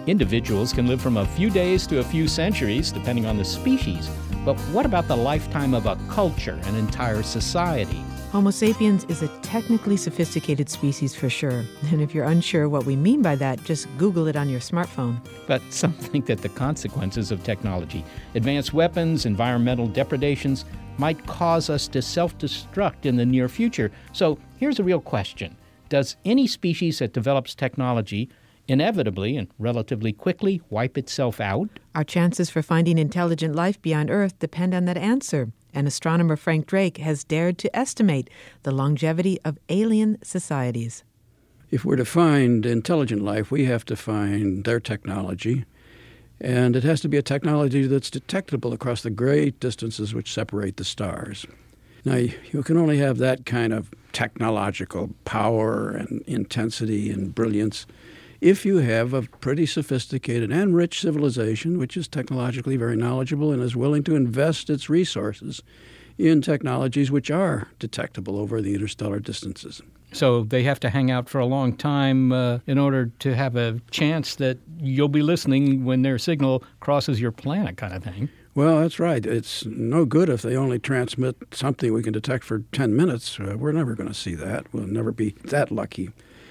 Individuals 0.09 0.72
can 0.72 0.89
live 0.89 1.01
from 1.01 1.16
a 1.16 1.26
few 1.26 1.49
days 1.49 1.87
to 1.87 2.01
a 2.01 2.03
few 2.03 2.26
centuries, 2.26 2.91
depending 2.91 3.26
on 3.26 3.37
the 3.37 3.45
species. 3.45 4.11
But 4.45 4.59
what 4.72 4.87
about 4.87 5.07
the 5.07 5.16
lifetime 5.16 5.72
of 5.72 5.87
a 5.87 5.97
culture, 6.09 6.59
an 6.64 6.74
entire 6.74 7.22
society? 7.22 8.03
Homo 8.31 8.51
sapiens 8.51 9.05
is 9.05 9.22
a 9.22 9.29
technically 9.39 9.97
sophisticated 9.97 10.68
species 10.68 11.14
for 11.14 11.31
sure. 11.31 11.64
And 11.91 12.03
if 12.03 12.14
you're 12.14 12.26
unsure 12.26 12.68
what 12.68 12.85
we 12.85 12.95
mean 12.95 13.22
by 13.22 13.37
that, 13.37 13.64
just 13.64 13.89
Google 13.97 14.26
it 14.26 14.37
on 14.37 14.51
your 14.51 14.61
smartphone. 14.61 15.18
But 15.47 15.62
some 15.70 15.95
think 15.95 16.26
that 16.26 16.43
the 16.43 16.51
consequences 16.51 17.33
of 17.33 17.43
technology, 17.43 18.05
advanced 18.35 18.74
weapons, 18.74 19.24
environmental 19.24 19.89
depredations, 19.89 20.66
might 20.99 21.26
cause 21.26 21.70
us 21.70 21.89
to 21.89 22.03
self 22.03 22.37
destruct 22.37 23.07
in 23.07 23.16
the 23.16 23.24
near 23.24 23.49
future. 23.49 23.91
So 24.12 24.39
here's 24.59 24.79
a 24.79 24.85
real 24.85 25.01
question 25.01 25.57
Does 25.89 26.16
any 26.26 26.47
species 26.47 26.99
that 26.99 27.14
develops 27.14 27.55
technology 27.55 28.29
inevitably 28.66 29.39
and 29.39 29.49
relatively 29.59 30.12
quickly 30.12 30.61
wipe 30.68 30.99
itself 30.99 31.41
out? 31.41 31.70
Our 31.95 32.05
chances 32.05 32.51
for 32.51 32.61
finding 32.61 32.99
intelligent 32.99 33.55
life 33.55 33.81
beyond 33.81 34.11
Earth 34.11 34.39
depend 34.39 34.74
on 34.74 34.85
that 34.85 34.99
answer 34.99 35.51
and 35.79 35.87
astronomer 35.87 36.35
Frank 36.35 36.66
Drake 36.66 36.97
has 36.97 37.22
dared 37.22 37.57
to 37.59 37.76
estimate 37.76 38.29
the 38.64 38.72
longevity 38.72 39.39
of 39.45 39.61
alien 39.68 40.18
societies. 40.24 41.05
If 41.70 41.85
we're 41.85 41.95
to 41.95 42.05
find 42.05 42.66
intelligent 42.66 43.22
life, 43.22 43.53
we 43.53 43.66
have 43.66 43.85
to 43.85 43.95
find 43.95 44.64
their 44.64 44.81
technology, 44.81 45.66
and 46.41 46.74
it 46.74 46.83
has 46.83 47.01
to 47.03 47.09
be 47.09 47.16
a 47.16 47.22
technology 47.22 47.87
that's 47.87 48.11
detectable 48.11 48.72
across 48.72 49.03
the 49.03 49.11
great 49.11 49.61
distances 49.61 50.12
which 50.12 50.35
separate 50.35 50.79
the 50.79 50.85
stars. 50.85 51.47
Now, 52.05 52.16
you 52.16 52.64
can 52.64 52.76
only 52.76 52.99
have 52.99 53.18
that 53.18 53.47
kind 53.47 53.72
of 53.72 53.89
technological 54.11 55.11
power 55.24 55.91
and 55.91 56.22
intensity 56.26 57.09
and 57.09 57.33
brilliance 57.33 57.87
if 58.41 58.64
you 58.64 58.78
have 58.78 59.12
a 59.12 59.22
pretty 59.22 59.66
sophisticated 59.66 60.53
and 60.53 60.74
rich 60.74 61.01
civilization, 61.01 61.78
which 61.78 61.97
is 61.97 62.09
technologically 62.09 62.76
very 62.76 62.97
knowledgeable 62.97 63.53
and 63.53 63.62
is 63.62 63.76
willing 63.76 64.05
to 64.05 64.14
invest 64.14 64.70
its 64.70 64.89
resources 64.89 65.62
in 66.18 66.43
technologies 66.43 67.11
which 67.11 67.30
are 67.30 67.68
detectable 67.78 68.39
over 68.39 68.61
the 68.61 68.74
interstellar 68.74 69.20
distances. 69.20 69.80
So 70.12 70.45
they 70.45 70.62
have 70.62 70.80
to 70.80 70.91
hang 70.91 71.11
out 71.11 71.28
for 71.28 71.39
a 71.39 71.47
long 71.47 71.76
time 71.76 72.32
uh, 72.32 72.59
in 72.66 72.78
order 72.78 73.07
to 73.18 73.34
have 73.34 73.57
a 73.57 73.80
chance 73.91 74.36
that 74.36 74.59
you'll 74.78 75.09
be 75.09 75.22
listening 75.22 75.84
when 75.84 76.03
their 76.03 76.18
signal 76.18 76.64
crosses 76.80 77.20
your 77.20 77.32
planet, 77.32 77.76
kind 77.76 77.95
of 77.95 78.03
thing. 78.03 78.28
Well, 78.55 78.80
that's 78.80 78.99
right. 78.99 79.24
It's 79.24 79.64
no 79.66 80.05
good 80.05 80.28
if 80.28 80.43
they 80.43 80.57
only 80.57 80.78
transmit 80.78 81.36
something 81.53 81.93
we 81.93 82.03
can 82.03 82.12
detect 82.12 82.43
for 82.43 82.61
10 82.72 82.97
minutes. 82.97 83.39
Uh, 83.39 83.57
we're 83.57 83.72
never 83.72 83.95
going 83.95 84.09
to 84.09 84.14
see 84.14 84.34
that. 84.34 84.72
We'll 84.72 84.86
never 84.86 85.12
be 85.12 85.36
that 85.45 85.70
lucky. 85.70 86.11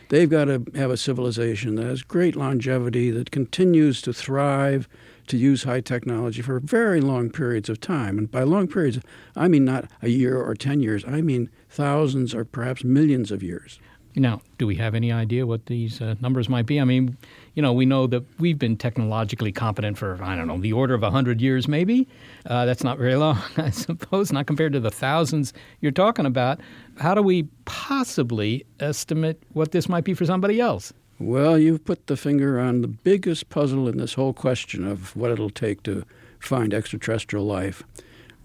They've 0.09 0.29
got 0.29 0.45
to 0.45 0.63
have 0.75 0.89
a 0.89 0.97
civilization 0.97 1.75
that 1.75 1.85
has 1.85 2.01
great 2.01 2.35
longevity, 2.35 3.11
that 3.11 3.31
continues 3.31 4.01
to 4.03 4.13
thrive, 4.13 4.87
to 5.27 5.37
use 5.37 5.63
high 5.63 5.81
technology 5.81 6.41
for 6.41 6.59
very 6.59 7.01
long 7.01 7.29
periods 7.29 7.69
of 7.69 7.81
time. 7.81 8.17
And 8.17 8.31
by 8.31 8.43
long 8.43 8.67
periods, 8.67 8.99
I 9.35 9.47
mean 9.47 9.65
not 9.65 9.89
a 10.01 10.07
year 10.07 10.41
or 10.41 10.55
10 10.55 10.79
years, 10.79 11.03
I 11.05 11.21
mean 11.21 11.49
thousands 11.69 12.33
or 12.33 12.45
perhaps 12.45 12.83
millions 12.83 13.31
of 13.31 13.43
years. 13.43 13.79
Now, 14.17 14.41
do 14.57 14.65
we 14.65 14.75
have 14.77 14.95
any 14.95 15.11
idea 15.11 15.45
what 15.45 15.67
these 15.67 16.01
uh, 16.01 16.15
numbers 16.21 16.49
might 16.49 16.65
be? 16.65 16.81
I 16.81 16.85
mean, 16.85 17.17
you 17.53 17.61
know, 17.61 17.71
we 17.71 17.85
know 17.85 18.07
that 18.07 18.23
we've 18.39 18.57
been 18.57 18.75
technologically 18.75 19.51
competent 19.51 19.97
for, 19.97 20.21
I 20.23 20.35
don't 20.35 20.47
know, 20.47 20.57
the 20.57 20.73
order 20.73 20.95
of 20.95 21.03
100 21.03 21.39
years 21.39 21.67
maybe. 21.67 22.07
Uh, 22.45 22.65
that's 22.65 22.83
not 22.83 22.97
very 22.97 23.15
long, 23.15 23.39
I 23.57 23.69
suppose, 23.69 24.31
not 24.31 24.47
compared 24.47 24.73
to 24.73 24.79
the 24.79 24.89
thousands 24.89 25.53
you're 25.81 25.91
talking 25.91 26.25
about. 26.25 26.59
How 26.97 27.13
do 27.13 27.21
we 27.21 27.43
possibly 27.65 28.65
estimate 28.79 29.41
what 29.53 29.71
this 29.71 29.87
might 29.87 30.03
be 30.03 30.15
for 30.15 30.25
somebody 30.25 30.59
else? 30.59 30.93
Well, 31.19 31.57
you've 31.57 31.85
put 31.85 32.07
the 32.07 32.17
finger 32.17 32.59
on 32.59 32.81
the 32.81 32.87
biggest 32.87 33.49
puzzle 33.49 33.87
in 33.87 33.97
this 33.97 34.15
whole 34.15 34.33
question 34.33 34.85
of 34.85 35.15
what 35.15 35.31
it'll 35.31 35.51
take 35.51 35.83
to 35.83 36.03
find 36.39 36.73
extraterrestrial 36.73 37.45
life. 37.45 37.83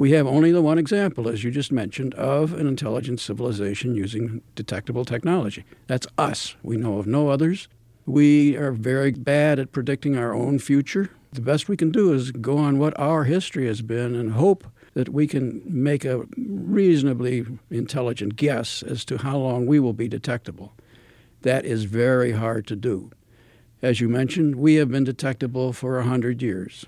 We 0.03 0.11
have 0.11 0.27
only 0.27 0.51
the 0.51 0.63
one 0.63 0.79
example, 0.79 1.29
as 1.29 1.45
you 1.45 1.53
just 1.53 1.71
mentioned, 1.71 2.13
of 2.15 2.55
an 2.55 2.67
intelligent 2.67 3.21
civilization 3.21 3.95
using 3.95 4.43
detectable 4.57 5.05
technology. 5.05 5.65
That's 5.87 6.09
us. 6.19 6.57
We 6.61 6.77
know 6.77 6.99
of 6.99 7.07
no 7.07 7.29
others. 7.29 7.69
We 8.05 8.57
are 8.57 8.73
very 8.73 9.13
bad 9.13 9.61
at 9.61 9.71
predicting 9.71 10.19
our 10.19 10.35
own 10.35 10.59
future. 10.59 11.11
The 11.35 11.41
best 11.41 11.69
we 11.69 11.77
can 11.77 11.93
do 11.93 12.13
is 12.13 12.33
go 12.33 12.59
on 12.59 12.81
what 12.81 12.99
our 12.99 13.23
history 13.23 13.69
has 13.69 13.81
been 13.81 14.17
and 14.17 14.33
hope 14.33 14.67
that 14.95 15.11
we 15.11 15.29
can 15.29 15.63
make 15.65 16.05
a 16.05 16.27
reasonably 16.37 17.47
intelligent 17.71 18.35
guess 18.35 18.83
as 18.83 19.05
to 19.05 19.19
how 19.19 19.37
long 19.37 19.67
we 19.67 19.79
will 19.79 19.93
be 19.93 20.09
detectable. 20.09 20.73
That 21.43 21.65
is 21.65 21.85
very 21.85 22.33
hard 22.33 22.67
to 22.67 22.75
do. 22.75 23.13
As 23.81 24.01
you 24.01 24.09
mentioned, 24.09 24.57
we 24.57 24.75
have 24.75 24.91
been 24.91 25.05
detectable 25.05 25.73
for 25.73 26.01
a 26.01 26.05
hundred 26.05 26.43
years. 26.43 26.87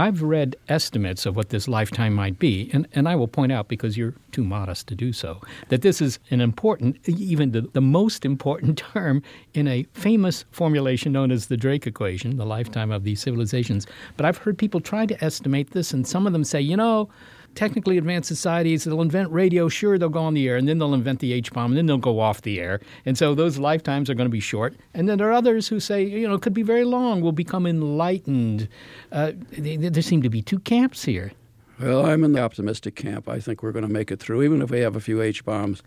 I've 0.00 0.22
read 0.22 0.56
estimates 0.68 1.26
of 1.26 1.36
what 1.36 1.50
this 1.50 1.68
lifetime 1.68 2.14
might 2.14 2.38
be, 2.38 2.70
and, 2.72 2.88
and 2.94 3.06
I 3.06 3.16
will 3.16 3.28
point 3.28 3.52
out, 3.52 3.68
because 3.68 3.98
you're 3.98 4.14
too 4.32 4.42
modest 4.42 4.86
to 4.88 4.94
do 4.94 5.12
so, 5.12 5.40
that 5.68 5.82
this 5.82 6.00
is 6.00 6.18
an 6.30 6.40
important, 6.40 6.96
even 7.06 7.52
the, 7.52 7.60
the 7.60 7.82
most 7.82 8.24
important 8.24 8.78
term 8.94 9.22
in 9.52 9.68
a 9.68 9.82
famous 9.92 10.46
formulation 10.52 11.12
known 11.12 11.30
as 11.30 11.46
the 11.46 11.56
Drake 11.56 11.86
equation, 11.86 12.38
the 12.38 12.46
lifetime 12.46 12.90
of 12.90 13.04
these 13.04 13.20
civilizations. 13.20 13.86
But 14.16 14.24
I've 14.24 14.38
heard 14.38 14.56
people 14.56 14.80
try 14.80 15.04
to 15.04 15.24
estimate 15.24 15.72
this, 15.72 15.92
and 15.92 16.06
some 16.06 16.26
of 16.26 16.32
them 16.32 16.44
say, 16.44 16.60
you 16.62 16.76
know, 16.78 17.10
technically 17.54 17.98
advanced 17.98 18.28
societies, 18.28 18.84
they'll 18.84 19.02
invent 19.02 19.30
radio, 19.30 19.68
sure, 19.68 19.98
they'll 19.98 20.08
go 20.08 20.22
on 20.22 20.34
the 20.34 20.48
air, 20.48 20.56
and 20.56 20.68
then 20.68 20.78
they'll 20.78 20.94
invent 20.94 21.20
the 21.20 21.32
H 21.32 21.52
bomb, 21.52 21.72
and 21.72 21.78
then 21.78 21.86
they'll 21.86 21.98
go 21.98 22.20
off 22.20 22.42
the 22.42 22.60
air. 22.60 22.80
And 23.04 23.16
so 23.18 23.34
those 23.34 23.58
lifetimes 23.58 24.08
are 24.08 24.14
going 24.14 24.28
to 24.28 24.32
be 24.32 24.40
short. 24.40 24.74
And 24.94 25.08
then 25.08 25.18
there 25.18 25.28
are 25.28 25.32
others 25.32 25.68
who 25.68 25.80
say, 25.80 26.02
you 26.04 26.26
know, 26.28 26.34
it 26.34 26.42
could 26.42 26.54
be 26.54 26.62
very 26.62 26.84
long, 26.84 27.20
we'll 27.20 27.32
become 27.32 27.66
enlightened. 27.66 28.68
Uh, 29.12 29.32
there 29.50 30.02
seem 30.02 30.22
to 30.22 30.30
be 30.30 30.42
two 30.42 30.58
camps 30.60 31.04
here. 31.04 31.32
Well, 31.80 32.04
I'm 32.04 32.24
in 32.24 32.32
the 32.32 32.40
optimistic 32.40 32.94
camp. 32.94 33.28
I 33.28 33.40
think 33.40 33.62
we're 33.62 33.72
going 33.72 33.86
to 33.86 33.92
make 33.92 34.10
it 34.10 34.20
through, 34.20 34.42
even 34.42 34.60
if 34.60 34.70
we 34.70 34.80
have 34.80 34.96
a 34.96 35.00
few 35.00 35.22
H 35.22 35.44
bombs 35.44 35.82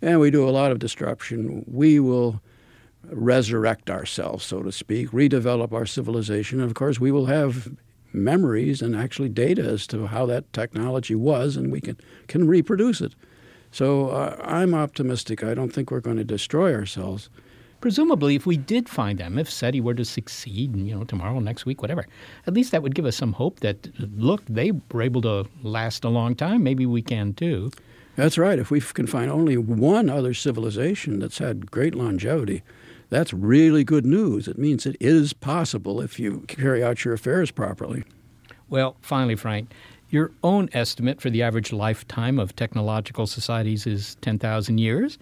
and 0.00 0.20
we 0.20 0.30
do 0.30 0.48
a 0.48 0.50
lot 0.50 0.70
of 0.70 0.78
disruption. 0.78 1.64
We 1.66 2.00
will 2.00 2.40
resurrect 3.10 3.90
ourselves, 3.90 4.44
so 4.44 4.62
to 4.62 4.72
speak, 4.72 5.10
redevelop 5.10 5.72
our 5.72 5.86
civilization. 5.86 6.60
And 6.60 6.68
of 6.68 6.74
course, 6.74 6.98
we 7.00 7.12
will 7.12 7.26
have 7.26 7.68
memories 8.14 8.80
and 8.80 8.94
actually 8.94 9.28
data 9.28 9.62
as 9.62 9.86
to 9.88 10.06
how 10.06 10.24
that 10.26 10.50
technology 10.52 11.14
was, 11.14 11.56
and 11.56 11.72
we 11.72 11.80
can, 11.80 11.96
can 12.28 12.46
reproduce 12.46 13.00
it. 13.00 13.14
So 13.70 14.10
uh, 14.10 14.40
I'm 14.44 14.72
optimistic. 14.74 15.42
I 15.42 15.52
don't 15.52 15.72
think 15.72 15.90
we're 15.90 16.00
going 16.00 16.16
to 16.18 16.24
destroy 16.24 16.74
ourselves. 16.74 17.28
Presumably, 17.80 18.34
if 18.34 18.46
we 18.46 18.56
did 18.56 18.88
find 18.88 19.18
them, 19.18 19.38
if 19.38 19.50
SETI 19.50 19.80
were 19.80 19.92
to 19.94 20.04
succeed, 20.06 20.74
you 20.74 20.94
know, 20.94 21.04
tomorrow, 21.04 21.38
next 21.40 21.66
week, 21.66 21.82
whatever, 21.82 22.06
at 22.46 22.54
least 22.54 22.70
that 22.70 22.82
would 22.82 22.94
give 22.94 23.04
us 23.04 23.16
some 23.16 23.34
hope 23.34 23.60
that, 23.60 23.88
look, 24.16 24.42
they 24.48 24.72
were 24.92 25.02
able 25.02 25.20
to 25.22 25.46
last 25.62 26.04
a 26.04 26.08
long 26.08 26.34
time. 26.34 26.62
Maybe 26.62 26.86
we 26.86 27.02
can 27.02 27.34
too. 27.34 27.70
That's 28.16 28.38
right. 28.38 28.58
If 28.58 28.70
we 28.70 28.80
can 28.80 29.06
find 29.06 29.30
only 29.30 29.56
one 29.56 30.08
other 30.08 30.34
civilization 30.34 31.18
that's 31.18 31.38
had 31.38 31.70
great 31.70 31.94
longevity, 31.94 32.62
that's 33.14 33.32
really 33.32 33.84
good 33.84 34.04
news. 34.04 34.48
It 34.48 34.58
means 34.58 34.86
it 34.86 34.96
is 35.00 35.32
possible 35.32 36.00
if 36.00 36.18
you 36.18 36.44
carry 36.48 36.82
out 36.82 37.04
your 37.04 37.14
affairs 37.14 37.50
properly. 37.50 38.04
Well, 38.68 38.96
finally, 39.02 39.36
Frank, 39.36 39.72
your 40.10 40.32
own 40.42 40.68
estimate 40.72 41.20
for 41.20 41.30
the 41.30 41.42
average 41.42 41.72
lifetime 41.72 42.38
of 42.38 42.56
technological 42.56 43.26
societies 43.26 43.86
is 43.86 44.16
10,000 44.20 44.78
years. 44.78 45.18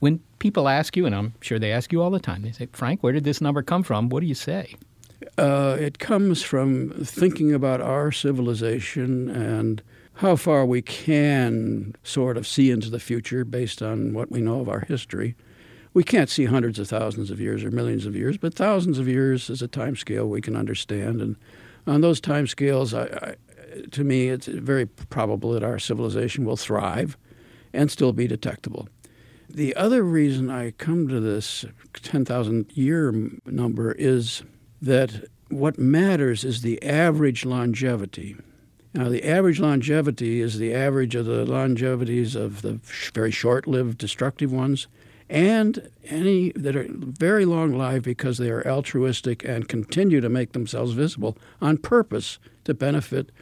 When 0.00 0.20
people 0.38 0.68
ask 0.68 0.96
you, 0.96 1.06
and 1.06 1.14
I'm 1.14 1.34
sure 1.40 1.58
they 1.58 1.72
ask 1.72 1.92
you 1.92 2.02
all 2.02 2.10
the 2.10 2.20
time, 2.20 2.42
they 2.42 2.52
say, 2.52 2.68
Frank, 2.72 3.02
where 3.02 3.12
did 3.12 3.24
this 3.24 3.40
number 3.40 3.62
come 3.62 3.82
from? 3.82 4.08
What 4.08 4.20
do 4.20 4.26
you 4.26 4.34
say? 4.34 4.74
Uh, 5.38 5.76
it 5.78 5.98
comes 5.98 6.42
from 6.42 6.90
thinking 7.04 7.52
about 7.52 7.80
our 7.80 8.12
civilization 8.12 9.28
and 9.30 9.82
how 10.14 10.36
far 10.36 10.64
we 10.64 10.82
can 10.82 11.94
sort 12.02 12.36
of 12.36 12.46
see 12.46 12.70
into 12.70 12.90
the 12.90 13.00
future 13.00 13.44
based 13.44 13.82
on 13.82 14.14
what 14.14 14.30
we 14.30 14.40
know 14.40 14.60
of 14.60 14.68
our 14.68 14.80
history 14.80 15.34
we 15.94 16.02
can't 16.02 16.28
see 16.28 16.44
hundreds 16.44 16.78
of 16.80 16.88
thousands 16.88 17.30
of 17.30 17.40
years 17.40 17.64
or 17.64 17.70
millions 17.70 18.04
of 18.04 18.16
years, 18.16 18.36
but 18.36 18.52
thousands 18.52 18.98
of 18.98 19.08
years 19.08 19.48
is 19.48 19.62
a 19.62 19.68
time 19.68 19.94
scale 19.94 20.28
we 20.28 20.40
can 20.40 20.56
understand. 20.56 21.20
And 21.20 21.36
on 21.86 22.00
those 22.00 22.20
time 22.20 22.48
scales, 22.48 22.92
I, 22.92 23.04
I, 23.04 23.34
to 23.92 24.02
me, 24.02 24.28
it's 24.28 24.46
very 24.46 24.86
probable 24.86 25.52
that 25.52 25.62
our 25.62 25.78
civilization 25.78 26.44
will 26.44 26.56
thrive 26.56 27.16
and 27.72 27.90
still 27.90 28.12
be 28.12 28.26
detectable. 28.26 28.88
The 29.48 29.74
other 29.76 30.02
reason 30.02 30.50
I 30.50 30.72
come 30.72 31.06
to 31.08 31.20
this 31.20 31.64
10,000 32.02 32.76
year 32.76 33.14
number 33.46 33.92
is 33.92 34.42
that 34.82 35.28
what 35.48 35.78
matters 35.78 36.42
is 36.42 36.62
the 36.62 36.82
average 36.82 37.44
longevity. 37.44 38.36
Now, 38.94 39.08
the 39.08 39.24
average 39.24 39.60
longevity 39.60 40.40
is 40.40 40.58
the 40.58 40.74
average 40.74 41.14
of 41.14 41.26
the 41.26 41.44
longevities 41.44 42.34
of 42.34 42.62
the 42.62 42.80
very 43.12 43.30
short 43.30 43.66
lived 43.68 43.98
destructive 43.98 44.52
ones 44.52 44.88
and 45.34 45.90
any 46.04 46.52
that 46.52 46.76
are 46.76 46.86
very 46.88 47.44
long 47.44 47.76
lived 47.76 48.04
because 48.04 48.38
they 48.38 48.50
are 48.50 48.64
altruistic 48.68 49.44
and 49.44 49.68
continue 49.68 50.20
to 50.20 50.28
make 50.28 50.52
themselves 50.52 50.92
visible 50.92 51.36
on 51.60 51.76
purpose 51.76 52.38
to 52.62 52.72
benefit 52.72 53.32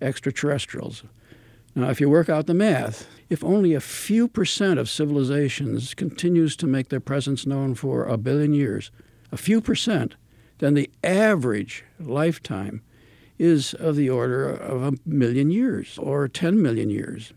extraterrestrials. 0.00 1.02
Now, 1.74 1.90
if 1.90 2.00
you 2.00 2.08
work 2.08 2.28
out 2.28 2.46
the 2.46 2.54
math, 2.54 3.08
if 3.28 3.42
only 3.42 3.74
a 3.74 3.80
few 3.80 4.28
percent 4.28 4.78
of 4.78 4.88
civilizations 4.88 5.94
continues 5.94 6.54
to 6.56 6.68
make 6.68 6.90
their 6.90 7.00
presence 7.00 7.44
known 7.44 7.74
for 7.74 8.04
a 8.04 8.16
billion 8.16 8.54
years, 8.54 8.92
a 9.32 9.36
few 9.36 9.60
percent, 9.60 10.14
then 10.58 10.74
the 10.74 10.90
average 11.02 11.84
lifetime 11.98 12.82
is 13.36 13.74
of 13.74 13.96
the 13.96 14.08
order 14.08 14.48
of 14.48 14.84
a 14.84 14.96
million 15.04 15.50
years 15.50 15.98
or 15.98 16.28
10 16.28 16.62
million 16.62 16.88
years. 16.88 17.32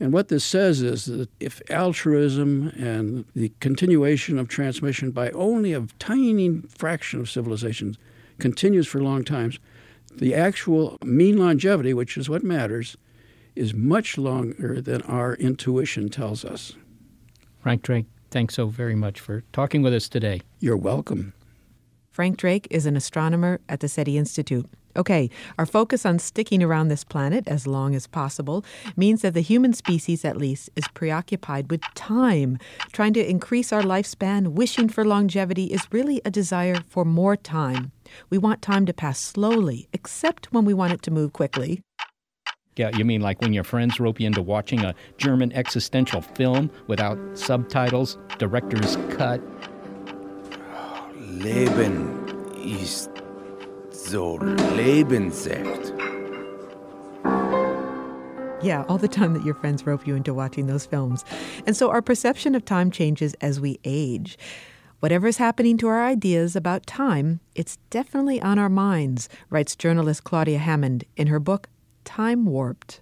And 0.00 0.14
what 0.14 0.28
this 0.28 0.44
says 0.44 0.80
is 0.80 1.04
that 1.04 1.28
if 1.38 1.60
altruism 1.70 2.68
and 2.68 3.26
the 3.34 3.52
continuation 3.60 4.38
of 4.38 4.48
transmission 4.48 5.10
by 5.10 5.30
only 5.32 5.74
a 5.74 5.86
tiny 5.98 6.62
fraction 6.68 7.20
of 7.20 7.28
civilizations 7.28 7.98
continues 8.38 8.88
for 8.88 9.02
long 9.02 9.24
times, 9.24 9.58
the 10.10 10.34
actual 10.34 10.96
mean 11.04 11.36
longevity, 11.36 11.92
which 11.92 12.16
is 12.16 12.30
what 12.30 12.42
matters, 12.42 12.96
is 13.54 13.74
much 13.74 14.16
longer 14.16 14.80
than 14.80 15.02
our 15.02 15.34
intuition 15.34 16.08
tells 16.08 16.46
us. 16.46 16.72
Frank 17.58 17.82
Drake, 17.82 18.06
thanks 18.30 18.54
so 18.54 18.66
very 18.66 18.94
much 18.94 19.20
for 19.20 19.44
talking 19.52 19.82
with 19.82 19.92
us 19.92 20.08
today. 20.08 20.40
You're 20.60 20.78
welcome. 20.78 21.34
Frank 22.10 22.38
Drake 22.38 22.66
is 22.70 22.86
an 22.86 22.96
astronomer 22.96 23.60
at 23.68 23.80
the 23.80 23.88
SETI 23.88 24.16
Institute. 24.16 24.66
Okay, 24.96 25.30
our 25.58 25.66
focus 25.66 26.04
on 26.04 26.18
sticking 26.18 26.62
around 26.62 26.88
this 26.88 27.04
planet 27.04 27.46
as 27.46 27.66
long 27.66 27.94
as 27.94 28.06
possible 28.06 28.64
means 28.96 29.22
that 29.22 29.34
the 29.34 29.40
human 29.40 29.72
species, 29.72 30.24
at 30.24 30.36
least, 30.36 30.70
is 30.74 30.88
preoccupied 30.88 31.70
with 31.70 31.82
time. 31.94 32.58
Trying 32.92 33.12
to 33.14 33.28
increase 33.28 33.72
our 33.72 33.82
lifespan, 33.82 34.48
wishing 34.48 34.88
for 34.88 35.04
longevity, 35.04 35.66
is 35.66 35.86
really 35.92 36.20
a 36.24 36.30
desire 36.30 36.80
for 36.88 37.04
more 37.04 37.36
time. 37.36 37.92
We 38.30 38.38
want 38.38 38.62
time 38.62 38.86
to 38.86 38.92
pass 38.92 39.20
slowly, 39.20 39.88
except 39.92 40.52
when 40.52 40.64
we 40.64 40.74
want 40.74 40.92
it 40.92 41.02
to 41.02 41.10
move 41.10 41.32
quickly. 41.32 41.82
Yeah, 42.76 42.96
you 42.96 43.04
mean 43.04 43.20
like 43.20 43.40
when 43.40 43.52
your 43.52 43.64
friends 43.64 44.00
rope 44.00 44.20
you 44.20 44.26
into 44.26 44.42
watching 44.42 44.84
a 44.84 44.94
German 45.18 45.52
existential 45.52 46.22
film 46.22 46.70
without 46.86 47.18
subtitles, 47.34 48.16
director's 48.38 48.96
cut? 49.10 49.40
Leben 51.16 52.20
ist 52.56 53.10
so 54.10 54.38
lebenswert. 54.38 55.96
Yeah, 58.60 58.84
all 58.88 58.98
the 58.98 59.06
time 59.06 59.34
that 59.34 59.44
your 59.44 59.54
friends 59.54 59.86
rope 59.86 60.04
you 60.04 60.16
into 60.16 60.34
watching 60.34 60.66
those 60.66 60.84
films. 60.84 61.24
And 61.64 61.76
so 61.76 61.90
our 61.90 62.02
perception 62.02 62.56
of 62.56 62.64
time 62.64 62.90
changes 62.90 63.34
as 63.34 63.60
we 63.60 63.78
age. 63.84 64.36
Whatever 64.98 65.28
is 65.28 65.36
happening 65.36 65.78
to 65.78 65.86
our 65.86 66.04
ideas 66.04 66.56
about 66.56 66.86
time, 66.86 67.38
it's 67.54 67.78
definitely 67.88 68.42
on 68.42 68.58
our 68.58 68.68
minds, 68.68 69.28
writes 69.48 69.76
journalist 69.76 70.24
Claudia 70.24 70.58
Hammond 70.58 71.04
in 71.16 71.28
her 71.28 71.38
book, 71.38 71.68
Time 72.04 72.46
Warped. 72.46 73.00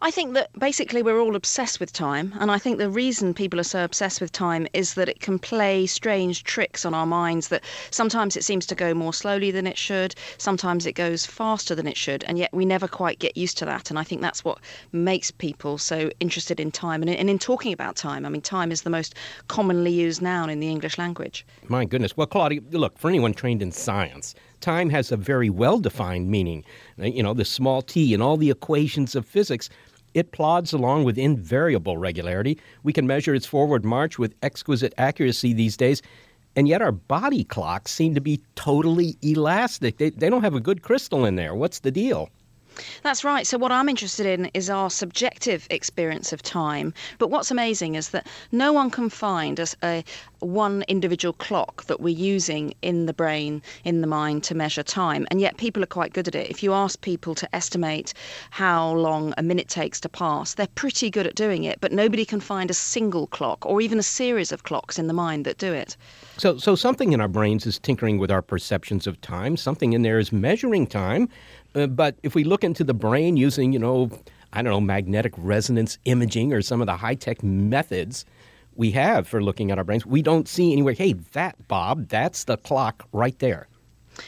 I 0.00 0.10
think 0.10 0.34
that 0.34 0.50
basically 0.58 1.02
we're 1.02 1.20
all 1.20 1.36
obsessed 1.36 1.80
with 1.80 1.92
time, 1.92 2.34
and 2.38 2.50
I 2.50 2.58
think 2.58 2.78
the 2.78 2.90
reason 2.90 3.34
people 3.34 3.60
are 3.60 3.64
so 3.64 3.84
obsessed 3.84 4.20
with 4.20 4.32
time 4.32 4.66
is 4.72 4.94
that 4.94 5.08
it 5.08 5.20
can 5.20 5.38
play 5.38 5.86
strange 5.86 6.44
tricks 6.44 6.84
on 6.84 6.94
our 6.94 7.06
minds. 7.06 7.48
That 7.48 7.64
sometimes 7.90 8.36
it 8.36 8.44
seems 8.44 8.66
to 8.66 8.74
go 8.74 8.94
more 8.94 9.12
slowly 9.12 9.50
than 9.50 9.66
it 9.66 9.78
should, 9.78 10.14
sometimes 10.38 10.86
it 10.86 10.92
goes 10.92 11.26
faster 11.26 11.74
than 11.74 11.86
it 11.86 11.96
should, 11.96 12.24
and 12.24 12.38
yet 12.38 12.52
we 12.52 12.64
never 12.64 12.88
quite 12.88 13.18
get 13.18 13.36
used 13.36 13.58
to 13.58 13.64
that. 13.66 13.90
And 13.90 13.98
I 13.98 14.04
think 14.04 14.20
that's 14.20 14.44
what 14.44 14.58
makes 14.92 15.30
people 15.30 15.78
so 15.78 16.10
interested 16.20 16.60
in 16.60 16.70
time 16.70 17.02
and 17.02 17.10
in, 17.10 17.16
and 17.16 17.30
in 17.30 17.38
talking 17.38 17.72
about 17.72 17.96
time. 17.96 18.24
I 18.26 18.28
mean, 18.28 18.42
time 18.42 18.72
is 18.72 18.82
the 18.82 18.90
most 18.90 19.14
commonly 19.48 19.92
used 19.92 20.22
noun 20.22 20.50
in 20.50 20.60
the 20.60 20.68
English 20.68 20.98
language. 20.98 21.46
My 21.68 21.84
goodness. 21.84 22.16
Well, 22.16 22.26
Claudia, 22.26 22.60
look, 22.70 22.98
for 22.98 23.08
anyone 23.08 23.34
trained 23.34 23.62
in 23.62 23.72
science, 23.72 24.34
time 24.62 24.90
has 24.90 25.12
a 25.12 25.16
very 25.16 25.50
well 25.50 25.78
defined 25.78 26.30
meaning. 26.30 26.64
Uh, 26.98 27.06
you 27.06 27.22
know, 27.22 27.34
the 27.34 27.44
small 27.44 27.82
t 27.82 28.14
in 28.14 28.22
all 28.22 28.36
the 28.36 28.50
equations 28.50 29.14
of 29.14 29.26
physics. 29.26 29.68
It 30.14 30.32
plods 30.32 30.72
along 30.72 31.04
with 31.04 31.16
invariable 31.16 31.96
regularity. 31.96 32.58
We 32.82 32.92
can 32.92 33.06
measure 33.06 33.34
its 33.34 33.46
forward 33.46 33.84
march 33.84 34.18
with 34.18 34.34
exquisite 34.42 34.92
accuracy 34.98 35.52
these 35.52 35.76
days. 35.76 36.02
And 36.54 36.68
yet, 36.68 36.82
our 36.82 36.92
body 36.92 37.44
clocks 37.44 37.92
seem 37.92 38.14
to 38.14 38.20
be 38.20 38.40
totally 38.54 39.16
elastic. 39.22 39.96
They, 39.96 40.10
they 40.10 40.28
don't 40.28 40.42
have 40.42 40.54
a 40.54 40.60
good 40.60 40.82
crystal 40.82 41.24
in 41.24 41.36
there. 41.36 41.54
What's 41.54 41.80
the 41.80 41.90
deal? 41.90 42.28
That's 43.02 43.24
right. 43.24 43.46
So, 43.46 43.58
what 43.58 43.72
I'm 43.72 43.88
interested 43.88 44.26
in 44.26 44.50
is 44.54 44.70
our 44.70 44.90
subjective 44.90 45.66
experience 45.70 46.32
of 46.32 46.42
time. 46.42 46.92
But 47.18 47.30
what's 47.30 47.50
amazing 47.50 47.94
is 47.94 48.10
that 48.10 48.26
no 48.50 48.72
one 48.72 48.90
can 48.90 49.08
find 49.08 49.58
a, 49.58 49.66
a, 49.82 50.04
one 50.42 50.82
individual 50.88 51.32
clock 51.32 51.84
that 51.84 52.00
we're 52.00 52.14
using 52.14 52.74
in 52.82 53.06
the 53.06 53.12
brain, 53.12 53.62
in 53.84 54.00
the 54.00 54.06
mind 54.06 54.44
to 54.44 54.54
measure 54.54 54.82
time. 54.82 55.26
And 55.30 55.40
yet 55.40 55.56
people 55.56 55.82
are 55.82 55.86
quite 55.86 56.12
good 56.12 56.28
at 56.28 56.34
it. 56.34 56.50
If 56.50 56.62
you 56.62 56.72
ask 56.72 57.00
people 57.00 57.34
to 57.36 57.54
estimate 57.54 58.14
how 58.50 58.92
long 58.92 59.34
a 59.38 59.42
minute 59.42 59.68
takes 59.68 60.00
to 60.00 60.08
pass, 60.08 60.54
they're 60.54 60.66
pretty 60.68 61.10
good 61.10 61.26
at 61.26 61.34
doing 61.34 61.64
it, 61.64 61.80
but 61.80 61.92
nobody 61.92 62.24
can 62.24 62.40
find 62.40 62.70
a 62.70 62.74
single 62.74 63.26
clock 63.26 63.64
or 63.66 63.80
even 63.80 63.98
a 63.98 64.02
series 64.02 64.52
of 64.52 64.62
clocks 64.64 64.98
in 64.98 65.06
the 65.06 65.14
mind 65.14 65.44
that 65.44 65.58
do 65.58 65.72
it. 65.72 65.96
So, 66.36 66.56
so 66.58 66.74
something 66.74 67.12
in 67.12 67.20
our 67.20 67.28
brains 67.28 67.66
is 67.66 67.78
tinkering 67.78 68.18
with 68.18 68.30
our 68.30 68.42
perceptions 68.42 69.06
of 69.06 69.20
time. 69.20 69.56
Something 69.56 69.92
in 69.92 70.02
there 70.02 70.18
is 70.18 70.32
measuring 70.32 70.86
time. 70.86 71.28
Uh, 71.74 71.86
but 71.86 72.16
if 72.22 72.34
we 72.34 72.44
look 72.44 72.64
into 72.64 72.84
the 72.84 72.94
brain 72.94 73.36
using, 73.36 73.72
you 73.72 73.78
know, 73.78 74.10
I 74.52 74.62
don't 74.62 74.72
know, 74.72 74.80
magnetic 74.80 75.32
resonance 75.36 75.98
imaging 76.04 76.52
or 76.52 76.60
some 76.60 76.80
of 76.80 76.86
the 76.86 76.96
high 76.96 77.14
tech 77.14 77.42
methods 77.42 78.26
we 78.74 78.90
have 78.92 79.26
for 79.28 79.42
looking 79.42 79.70
at 79.70 79.78
our 79.78 79.84
brains, 79.84 80.06
we 80.06 80.22
don't 80.22 80.48
see 80.48 80.72
anywhere, 80.72 80.94
hey, 80.94 81.12
that, 81.32 81.68
Bob, 81.68 82.08
that's 82.08 82.44
the 82.44 82.56
clock 82.56 83.06
right 83.12 83.38
there. 83.38 83.68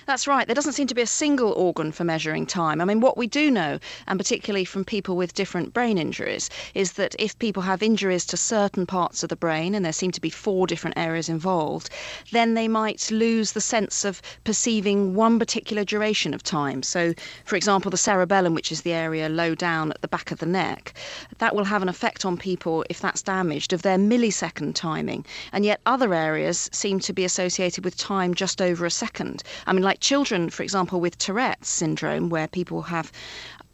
That's 0.06 0.26
right. 0.26 0.46
There 0.46 0.54
doesn't 0.54 0.72
seem 0.72 0.86
to 0.86 0.94
be 0.94 1.02
a 1.02 1.06
single 1.06 1.52
organ 1.52 1.92
for 1.92 2.04
measuring 2.04 2.46
time. 2.46 2.80
I 2.80 2.84
mean, 2.84 3.00
what 3.00 3.18
we 3.18 3.26
do 3.26 3.50
know, 3.50 3.78
and 4.06 4.18
particularly 4.18 4.64
from 4.64 4.84
people 4.84 5.16
with 5.16 5.34
different 5.34 5.74
brain 5.74 5.98
injuries, 5.98 6.48
is 6.74 6.92
that 6.92 7.14
if 7.18 7.38
people 7.38 7.62
have 7.62 7.82
injuries 7.82 8.24
to 8.26 8.36
certain 8.36 8.86
parts 8.86 9.22
of 9.22 9.28
the 9.28 9.36
brain, 9.36 9.74
and 9.74 9.84
there 9.84 9.92
seem 9.92 10.10
to 10.12 10.20
be 10.20 10.30
four 10.30 10.66
different 10.66 10.98
areas 10.98 11.28
involved, 11.28 11.90
then 12.32 12.54
they 12.54 12.68
might 12.68 13.10
lose 13.10 13.52
the 13.52 13.60
sense 13.60 14.04
of 14.04 14.22
perceiving 14.44 15.14
one 15.14 15.38
particular 15.38 15.84
duration 15.84 16.34
of 16.34 16.42
time. 16.42 16.82
So, 16.82 17.12
for 17.44 17.56
example, 17.56 17.90
the 17.90 17.96
cerebellum, 17.96 18.54
which 18.54 18.72
is 18.72 18.82
the 18.82 18.92
area 18.92 19.28
low 19.28 19.54
down 19.54 19.90
at 19.90 20.00
the 20.00 20.08
back 20.08 20.30
of 20.30 20.38
the 20.38 20.46
neck, 20.46 20.94
that 21.38 21.54
will 21.54 21.64
have 21.64 21.82
an 21.82 21.88
effect 21.88 22.24
on 22.24 22.36
people, 22.36 22.84
if 22.88 23.00
that's 23.00 23.22
damaged, 23.22 23.72
of 23.72 23.82
their 23.82 23.98
millisecond 23.98 24.74
timing. 24.74 25.26
And 25.52 25.64
yet 25.64 25.80
other 25.84 26.14
areas 26.14 26.70
seem 26.72 27.00
to 27.00 27.12
be 27.12 27.24
associated 27.24 27.84
with 27.84 27.96
time 27.96 28.34
just 28.34 28.62
over 28.62 28.86
a 28.86 28.90
second. 28.90 29.42
I 29.66 29.73
mean, 29.74 29.82
like 29.82 30.00
children, 30.00 30.50
for 30.50 30.62
example, 30.62 31.00
with 31.00 31.18
Tourette's 31.18 31.68
syndrome, 31.68 32.30
where 32.30 32.48
people 32.48 32.82
have 32.82 33.12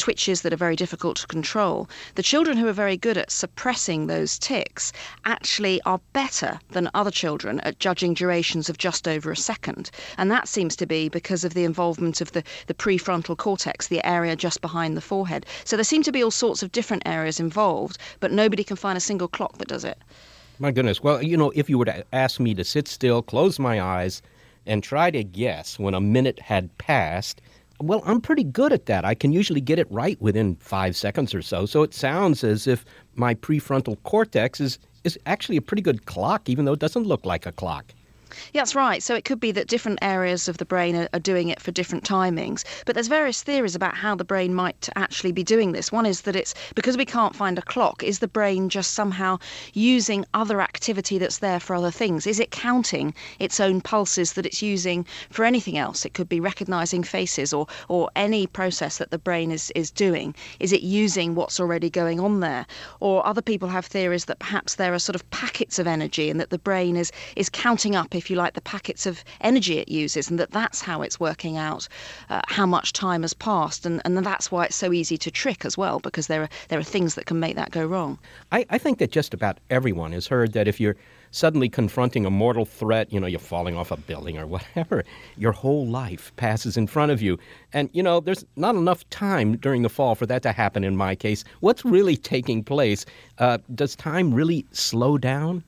twitches 0.01 0.41
that 0.41 0.53
are 0.53 0.57
very 0.57 0.75
difficult 0.75 1.19
to 1.19 1.27
control, 1.27 1.89
the 2.15 2.23
children 2.23 2.57
who 2.57 2.67
are 2.67 2.73
very 2.73 2.97
good 2.97 3.19
at 3.19 3.31
suppressing 3.31 4.07
those 4.07 4.39
tics 4.39 4.93
actually 5.27 5.81
are 5.83 6.01
better 6.15 6.59
than 6.71 6.91
other 6.95 7.11
children 7.11 7.61
at 7.61 7.79
judging 7.79 8.15
durations 8.15 8.71
of 8.71 8.79
just 8.79 9.07
over 9.07 9.31
a 9.31 9.37
second. 9.37 9.91
And 10.17 10.31
that 10.31 10.49
seems 10.49 10.75
to 10.77 10.87
be 10.87 11.11
because 11.11 11.45
of 11.45 11.53
the 11.53 11.65
involvement 11.65 12.23
of 12.23 12.33
the, 12.33 12.43
the 12.67 12.75
prefrontal 12.75 13.37
cortex, 13.37 13.89
the 13.89 14.05
area 14.07 14.35
just 14.37 14.63
behind 14.63 14.97
the 14.97 15.03
forehead. 15.03 15.45
So 15.65 15.77
there 15.77 15.85
seem 15.85 16.03
to 16.05 16.13
be 16.13 16.25
all 16.25 16.31
sorts 16.31 16.63
of 16.63 16.73
different 16.73 17.03
areas 17.05 17.39
involved, 17.39 17.99
but 18.21 18.33
nobody 18.33 18.65
can 18.65 18.77
find 18.77 18.97
a 18.97 19.01
single 19.01 19.29
clock 19.29 19.59
that 19.59 19.69
does 19.69 19.85
it. 19.85 19.99
My 20.59 20.71
goodness. 20.71 21.03
Well, 21.03 21.23
you 21.23 21.37
know, 21.37 21.53
if 21.55 21.69
you 21.69 21.79
were 21.79 21.85
to 21.85 22.05
ask 22.13 22.41
me 22.41 22.55
to 22.55 22.65
sit 22.65 22.89
still, 22.89 23.23
close 23.23 23.59
my 23.59 23.81
eyes, 23.81 24.23
and 24.67 24.83
try 24.83 25.11
to 25.11 25.25
guess 25.25 25.79
when 25.79 25.95
a 25.95 26.01
minute 26.01 26.41
had 26.41 26.77
passed, 26.79 27.41
well, 27.81 28.03
I'm 28.05 28.21
pretty 28.21 28.45
good 28.45 28.73
at 28.73 28.87
that. 28.87 29.05
I 29.05 29.15
can 29.15 29.33
usually 29.33 29.61
get 29.61 29.79
it 29.79 29.91
right 29.91 30.21
within 30.21 30.57
five 30.57 30.97
seconds 30.97 31.35
or 31.35 31.43
so. 31.43 31.67
So 31.67 31.83
it 31.83 31.95
sounds 31.95 32.45
as 32.45 32.67
if 32.67 32.85
my 33.15 33.35
prefrontal 33.35 34.03
cortex 34.03 34.61
is, 34.61 34.79
is 35.05 35.19
actually 35.27 35.57
a 35.57 35.63
pretty 35.63 35.83
good 35.83 36.05
clock, 36.05 36.49
even 36.49 36.65
though 36.65 36.75
it 36.75 36.79
doesn't 36.81 37.05
look 37.07 37.25
like 37.25 37.47
a 37.47 37.53
clock. 37.53 37.93
Yeah, 38.53 38.61
that's 38.63 38.75
right. 38.75 39.03
So 39.03 39.15
it 39.15 39.25
could 39.25 39.41
be 39.41 39.53
that 39.53 39.67
different 39.69 39.99
areas 40.03 40.49
of 40.49 40.59
the 40.59 40.65
brain 40.65 40.97
are, 40.97 41.09
are, 41.13 41.21
doing 41.21 41.49
it 41.49 41.61
for 41.61 41.71
different 41.71 42.05
timings. 42.05 42.65
But 42.87 42.95
there's 42.95 43.09
various 43.09 43.43
theories 43.43 43.75
about 43.75 43.97
how 43.97 44.15
the 44.15 44.25
brain 44.25 44.55
might 44.55 44.89
actually 44.97 45.33
be 45.33 45.45
doing 45.45 45.73
this. 45.73 45.93
One 45.93 46.07
is 46.07 46.23
that 46.23 46.35
it's 46.35 46.55
because 46.75 46.97
we 46.97 47.05
can't 47.05 47.37
find 47.37 47.59
a 47.59 47.63
clock, 47.63 48.03
is 48.03 48.21
the 48.21 48.29
brain 48.29 48.69
just 48.69 48.95
somehow 48.95 49.39
using 49.75 50.25
other 50.35 50.61
activity 50.61 51.19
that's 51.19 51.39
there 51.39 51.61
for 51.61 51.77
other 51.77 51.91
things? 51.91 52.27
Is 52.27 52.41
it 52.41 52.51
counting 52.51 53.15
its 53.39 53.61
own 53.61 53.81
pulses 53.81 54.33
that 54.35 54.47
it's 54.47 54.63
using 54.63 55.05
for 55.31 55.45
anything 55.45 55.77
else? 55.77 56.05
It 56.05 56.15
could 56.15 56.29
be 56.29 56.41
recognizing 56.41 57.03
faces 57.03 57.53
or, 57.53 57.67
or 57.89 58.11
any 58.17 58.47
process 58.47 58.99
that 58.99 59.11
the 59.11 59.19
brain 59.19 59.51
is, 59.51 59.71
is 59.75 59.91
doing. 59.91 60.35
Is 60.59 60.73
it 60.73 60.83
using 60.83 61.35
what's 61.35 61.61
already 61.61 61.91
going 61.91 62.21
on 62.21 62.41
there? 62.41 62.67
Or 63.01 63.27
other 63.27 63.43
people 63.43 63.69
have 63.69 63.87
theories 63.87 64.25
that 64.27 64.39
perhaps 64.39 64.77
there 64.77 64.95
are 64.95 64.99
sort 64.99 65.17
of 65.17 65.29
packets 65.31 65.79
of 65.79 65.87
energy 65.87 66.31
and 66.31 66.41
that 66.41 66.51
the 66.51 66.59
brain 66.59 66.97
is, 66.97 67.13
is 67.37 67.49
counting 67.49 67.95
up 67.97 68.15
if 68.21 68.31
you 68.31 68.37
like, 68.37 68.55
the 68.55 68.61
packets 68.61 69.07
of 69.07 69.25
energy 69.41 69.79
it 69.79 69.89
uses, 69.89 70.31
and 70.31 70.39
that 70.39 70.51
that's 70.51 70.81
how 70.81 71.03
it's 71.03 71.19
working 71.19 71.57
out 71.57 71.89
uh, 72.29 72.43
how 72.47 72.67
much 72.67 72.93
time 72.93 73.23
has 73.23 73.35
passed, 73.35 73.87
and, 73.87 74.01
and 74.05 74.17
that's 74.19 74.53
why 74.53 74.67
it's 74.67 74.77
so 74.77 74.93
easy 74.93 75.17
to 75.19 75.31
trick 75.31 75.65
as 75.65 75.77
well, 75.77 75.99
because 76.01 76.27
there 76.27 76.43
are 76.43 76.49
there 76.69 76.79
are 76.79 76.85
things 76.85 77.15
that 77.15 77.27
can 77.27 77.41
make 77.41 77.57
that 77.57 77.71
go 77.71 77.85
wrong. 77.85 78.19
I, 78.53 78.67
I 78.71 78.79
think 78.79 78.99
that 78.99 79.11
just 79.11 79.35
about 79.35 79.59
everyone 79.71 80.13
has 80.13 80.27
heard 80.27 80.53
that 80.53 80.69
if 80.69 80.79
you're 80.79 80.97
suddenly 81.31 81.69
confronting 81.69 82.27
a 82.27 82.31
mortal 82.31 82.65
threat, 82.65 83.13
you 83.13 83.21
know, 83.21 83.27
you're 83.27 83.39
falling 83.39 83.77
off 83.77 83.91
a 83.91 83.97
building 83.97 84.39
or 84.39 84.47
whatever, 84.47 85.05
your 85.37 85.53
whole 85.53 85.87
life 85.87 86.33
passes 86.37 86.77
in 86.77 86.87
front 86.87 87.13
of 87.13 87.23
you. 87.23 87.39
And, 87.73 87.89
you 87.93 88.03
know, 88.03 88.21
there's 88.21 88.45
not 88.57 88.75
enough 88.75 89.09
time 89.11 89.57
during 89.57 89.83
the 89.83 89.89
fall 89.89 90.15
for 90.15 90.27
that 90.27 90.43
to 90.43 90.53
happen 90.53 90.85
in 90.85 90.97
my 90.97 91.15
case. 91.15 91.45
What's 91.61 91.85
really 91.85 92.17
taking 92.17 92.65
place? 92.65 93.07
Uh, 93.39 93.59
does 93.75 93.97
time 93.97 94.35
really 94.35 94.67
slow 94.73 95.19
down? 95.19 95.65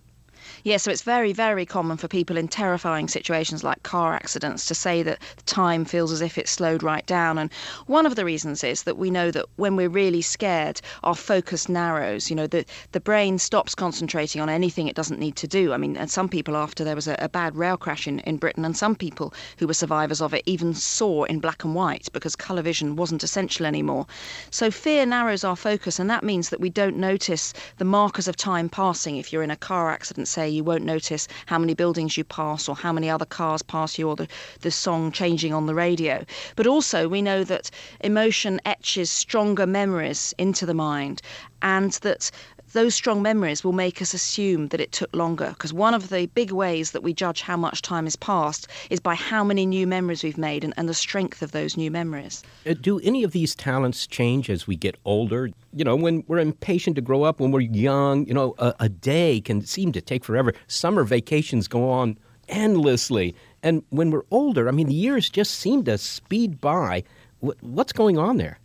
Yeah, 0.64 0.76
so 0.76 0.92
it's 0.92 1.02
very, 1.02 1.32
very 1.32 1.66
common 1.66 1.96
for 1.96 2.06
people 2.06 2.36
in 2.36 2.46
terrifying 2.46 3.08
situations 3.08 3.64
like 3.64 3.82
car 3.82 4.14
accidents 4.14 4.64
to 4.66 4.76
say 4.76 5.02
that 5.02 5.18
time 5.44 5.84
feels 5.84 6.12
as 6.12 6.22
if 6.22 6.38
it's 6.38 6.52
slowed 6.52 6.84
right 6.84 7.04
down. 7.04 7.36
And 7.36 7.52
one 7.86 8.06
of 8.06 8.14
the 8.14 8.24
reasons 8.24 8.62
is 8.62 8.84
that 8.84 8.96
we 8.96 9.10
know 9.10 9.32
that 9.32 9.46
when 9.56 9.74
we're 9.74 9.88
really 9.88 10.22
scared, 10.22 10.80
our 11.02 11.16
focus 11.16 11.68
narrows. 11.68 12.30
You 12.30 12.36
know, 12.36 12.46
the, 12.46 12.64
the 12.92 13.00
brain 13.00 13.40
stops 13.40 13.74
concentrating 13.74 14.40
on 14.40 14.48
anything 14.48 14.86
it 14.86 14.94
doesn't 14.94 15.18
need 15.18 15.34
to 15.36 15.48
do. 15.48 15.72
I 15.72 15.78
mean, 15.78 15.96
and 15.96 16.08
some 16.08 16.28
people, 16.28 16.56
after 16.56 16.84
there 16.84 16.94
was 16.94 17.08
a, 17.08 17.16
a 17.18 17.28
bad 17.28 17.56
rail 17.56 17.76
crash 17.76 18.06
in, 18.06 18.20
in 18.20 18.36
Britain, 18.36 18.64
and 18.64 18.76
some 18.76 18.94
people 18.94 19.34
who 19.58 19.66
were 19.66 19.74
survivors 19.74 20.20
of 20.20 20.32
it 20.32 20.44
even 20.46 20.74
saw 20.74 21.24
in 21.24 21.40
black 21.40 21.64
and 21.64 21.74
white 21.74 22.06
because 22.12 22.36
colour 22.36 22.62
vision 22.62 22.94
wasn't 22.94 23.24
essential 23.24 23.66
anymore. 23.66 24.06
So 24.52 24.70
fear 24.70 25.06
narrows 25.06 25.42
our 25.42 25.56
focus, 25.56 25.98
and 25.98 26.08
that 26.08 26.22
means 26.22 26.50
that 26.50 26.60
we 26.60 26.70
don't 26.70 26.98
notice 26.98 27.52
the 27.78 27.84
markers 27.84 28.28
of 28.28 28.36
time 28.36 28.68
passing 28.68 29.16
if 29.16 29.32
you're 29.32 29.42
in 29.42 29.50
a 29.50 29.56
car 29.56 29.90
accident, 29.90 30.28
say 30.28 30.51
you 30.52 30.64
won't 30.64 30.84
notice 30.84 31.28
how 31.46 31.58
many 31.58 31.74
buildings 31.74 32.16
you 32.16 32.24
pass 32.24 32.68
or 32.68 32.76
how 32.76 32.92
many 32.92 33.10
other 33.10 33.24
cars 33.24 33.62
pass 33.62 33.98
you 33.98 34.08
or 34.08 34.16
the, 34.16 34.28
the 34.60 34.70
song 34.70 35.10
changing 35.10 35.52
on 35.52 35.66
the 35.66 35.74
radio. 35.74 36.24
But 36.56 36.66
also, 36.66 37.08
we 37.08 37.22
know 37.22 37.44
that 37.44 37.70
emotion 38.00 38.60
etches 38.64 39.10
stronger 39.10 39.66
memories 39.66 40.34
into 40.38 40.66
the 40.66 40.74
mind 40.74 41.22
and 41.62 41.92
that 42.02 42.30
those 42.72 42.94
strong 42.94 43.22
memories 43.22 43.64
will 43.64 43.72
make 43.72 44.02
us 44.02 44.14
assume 44.14 44.68
that 44.68 44.80
it 44.80 44.92
took 44.92 45.14
longer. 45.14 45.50
Because 45.50 45.72
one 45.72 45.94
of 45.94 46.08
the 46.08 46.26
big 46.26 46.52
ways 46.52 46.92
that 46.92 47.02
we 47.02 47.12
judge 47.12 47.42
how 47.42 47.56
much 47.56 47.82
time 47.82 48.04
has 48.04 48.16
passed 48.16 48.68
is 48.90 49.00
by 49.00 49.14
how 49.14 49.44
many 49.44 49.66
new 49.66 49.86
memories 49.86 50.22
we've 50.22 50.38
made 50.38 50.64
and, 50.64 50.74
and 50.76 50.88
the 50.88 50.94
strength 50.94 51.42
of 51.42 51.52
those 51.52 51.76
new 51.76 51.90
memories. 51.90 52.42
Uh, 52.66 52.74
do 52.80 52.98
any 53.00 53.22
of 53.22 53.32
these 53.32 53.54
talents 53.54 54.06
change 54.06 54.50
as 54.50 54.66
we 54.66 54.76
get 54.76 54.96
older? 55.04 55.50
You 55.72 55.84
know, 55.84 55.96
when 55.96 56.24
we're 56.26 56.38
impatient 56.38 56.96
to 56.96 57.02
grow 57.02 57.22
up, 57.22 57.40
when 57.40 57.50
we're 57.50 57.60
young, 57.60 58.26
you 58.26 58.34
know, 58.34 58.54
a, 58.58 58.74
a 58.80 58.88
day 58.88 59.40
can 59.40 59.62
seem 59.62 59.92
to 59.92 60.00
take 60.00 60.24
forever. 60.24 60.52
Summer 60.66 61.04
vacations 61.04 61.68
go 61.68 61.88
on 61.88 62.18
endlessly. 62.48 63.34
And 63.62 63.82
when 63.90 64.10
we're 64.10 64.24
older, 64.30 64.68
I 64.68 64.72
mean, 64.72 64.88
the 64.88 64.94
years 64.94 65.30
just 65.30 65.54
seem 65.54 65.84
to 65.84 65.98
speed 65.98 66.60
by. 66.60 67.04
What's 67.40 67.92
going 67.92 68.18
on 68.18 68.36
there? 68.36 68.58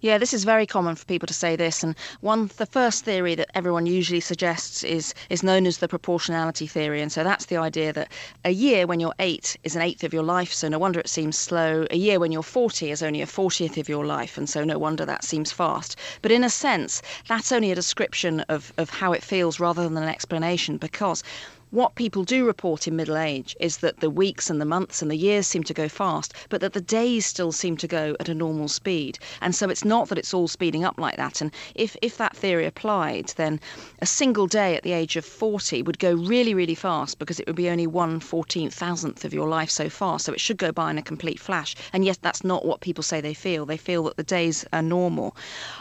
Yeah, 0.00 0.18
this 0.18 0.32
is 0.32 0.44
very 0.44 0.66
common 0.66 0.94
for 0.96 1.04
people 1.06 1.26
to 1.26 1.34
say 1.34 1.56
this, 1.56 1.82
and 1.82 1.94
one 2.20 2.50
the 2.56 2.66
first 2.66 3.04
theory 3.04 3.34
that 3.34 3.50
everyone 3.54 3.86
usually 3.86 4.20
suggests 4.20 4.84
is 4.84 5.14
is 5.28 5.42
known 5.42 5.66
as 5.66 5.78
the 5.78 5.88
proportionality 5.88 6.66
theory, 6.66 7.00
and 7.02 7.10
so 7.10 7.24
that's 7.24 7.46
the 7.46 7.56
idea 7.56 7.92
that 7.92 8.12
a 8.44 8.50
year 8.50 8.86
when 8.86 9.00
you're 9.00 9.14
eight 9.18 9.56
is 9.64 9.74
an 9.74 9.82
eighth 9.82 10.04
of 10.04 10.12
your 10.14 10.22
life, 10.22 10.52
so 10.52 10.68
no 10.68 10.78
wonder 10.78 11.00
it 11.00 11.08
seems 11.08 11.36
slow. 11.36 11.86
A 11.90 11.96
year 11.96 12.18
when 12.20 12.32
you're 12.32 12.42
forty 12.42 12.90
is 12.90 13.02
only 13.02 13.22
a 13.22 13.26
fortieth 13.26 13.76
of 13.76 13.88
your 13.88 14.06
life, 14.06 14.38
and 14.38 14.48
so 14.48 14.64
no 14.64 14.78
wonder 14.78 15.04
that 15.04 15.24
seems 15.24 15.50
fast. 15.52 15.96
But 16.22 16.32
in 16.32 16.44
a 16.44 16.50
sense, 16.50 17.02
that's 17.28 17.52
only 17.52 17.70
a 17.70 17.74
description 17.74 18.40
of 18.48 18.72
of 18.78 18.90
how 18.90 19.12
it 19.12 19.22
feels 19.22 19.58
rather 19.58 19.82
than 19.82 19.96
an 19.96 20.08
explanation, 20.08 20.76
because 20.76 21.22
what 21.72 21.94
people 21.94 22.22
do 22.22 22.44
report 22.46 22.86
in 22.86 22.94
middle 22.94 23.16
age 23.16 23.56
is 23.58 23.78
that 23.78 24.00
the 24.00 24.10
weeks 24.10 24.50
and 24.50 24.60
the 24.60 24.66
months 24.66 25.00
and 25.00 25.10
the 25.10 25.16
years 25.16 25.46
seem 25.46 25.62
to 25.64 25.72
go 25.72 25.88
fast, 25.88 26.34
but 26.50 26.60
that 26.60 26.74
the 26.74 26.82
days 26.82 27.24
still 27.24 27.50
seem 27.50 27.78
to 27.78 27.88
go 27.88 28.14
at 28.20 28.28
a 28.28 28.34
normal 28.34 28.68
speed. 28.68 29.18
And 29.40 29.54
so 29.54 29.70
it's 29.70 29.82
not 29.82 30.10
that 30.10 30.18
it's 30.18 30.34
all 30.34 30.48
speeding 30.48 30.84
up 30.84 30.98
like 30.98 31.16
that. 31.16 31.40
And 31.40 31.50
if, 31.74 31.96
if 32.02 32.18
that 32.18 32.36
theory 32.36 32.66
applied, 32.66 33.28
then 33.36 33.58
a 34.00 34.06
single 34.06 34.46
day 34.46 34.76
at 34.76 34.82
the 34.82 34.92
age 34.92 35.16
of 35.16 35.24
40 35.24 35.80
would 35.80 35.98
go 35.98 36.12
really, 36.12 36.52
really 36.52 36.74
fast 36.74 37.18
because 37.18 37.40
it 37.40 37.46
would 37.46 37.56
be 37.56 37.70
only 37.70 37.86
one 37.86 38.20
fourteenth 38.20 38.74
thousandth 38.74 39.24
of 39.24 39.32
your 39.32 39.48
life 39.48 39.70
so 39.70 39.88
far. 39.88 40.18
So 40.18 40.34
it 40.34 40.40
should 40.40 40.58
go 40.58 40.72
by 40.72 40.90
in 40.90 40.98
a 40.98 41.02
complete 41.02 41.40
flash. 41.40 41.74
And 41.94 42.04
yet 42.04 42.18
that's 42.20 42.44
not 42.44 42.66
what 42.66 42.82
people 42.82 43.02
say 43.02 43.22
they 43.22 43.32
feel. 43.32 43.64
They 43.64 43.78
feel 43.78 44.02
that 44.04 44.18
the 44.18 44.22
days 44.22 44.66
are 44.74 44.82
normal. 44.82 45.34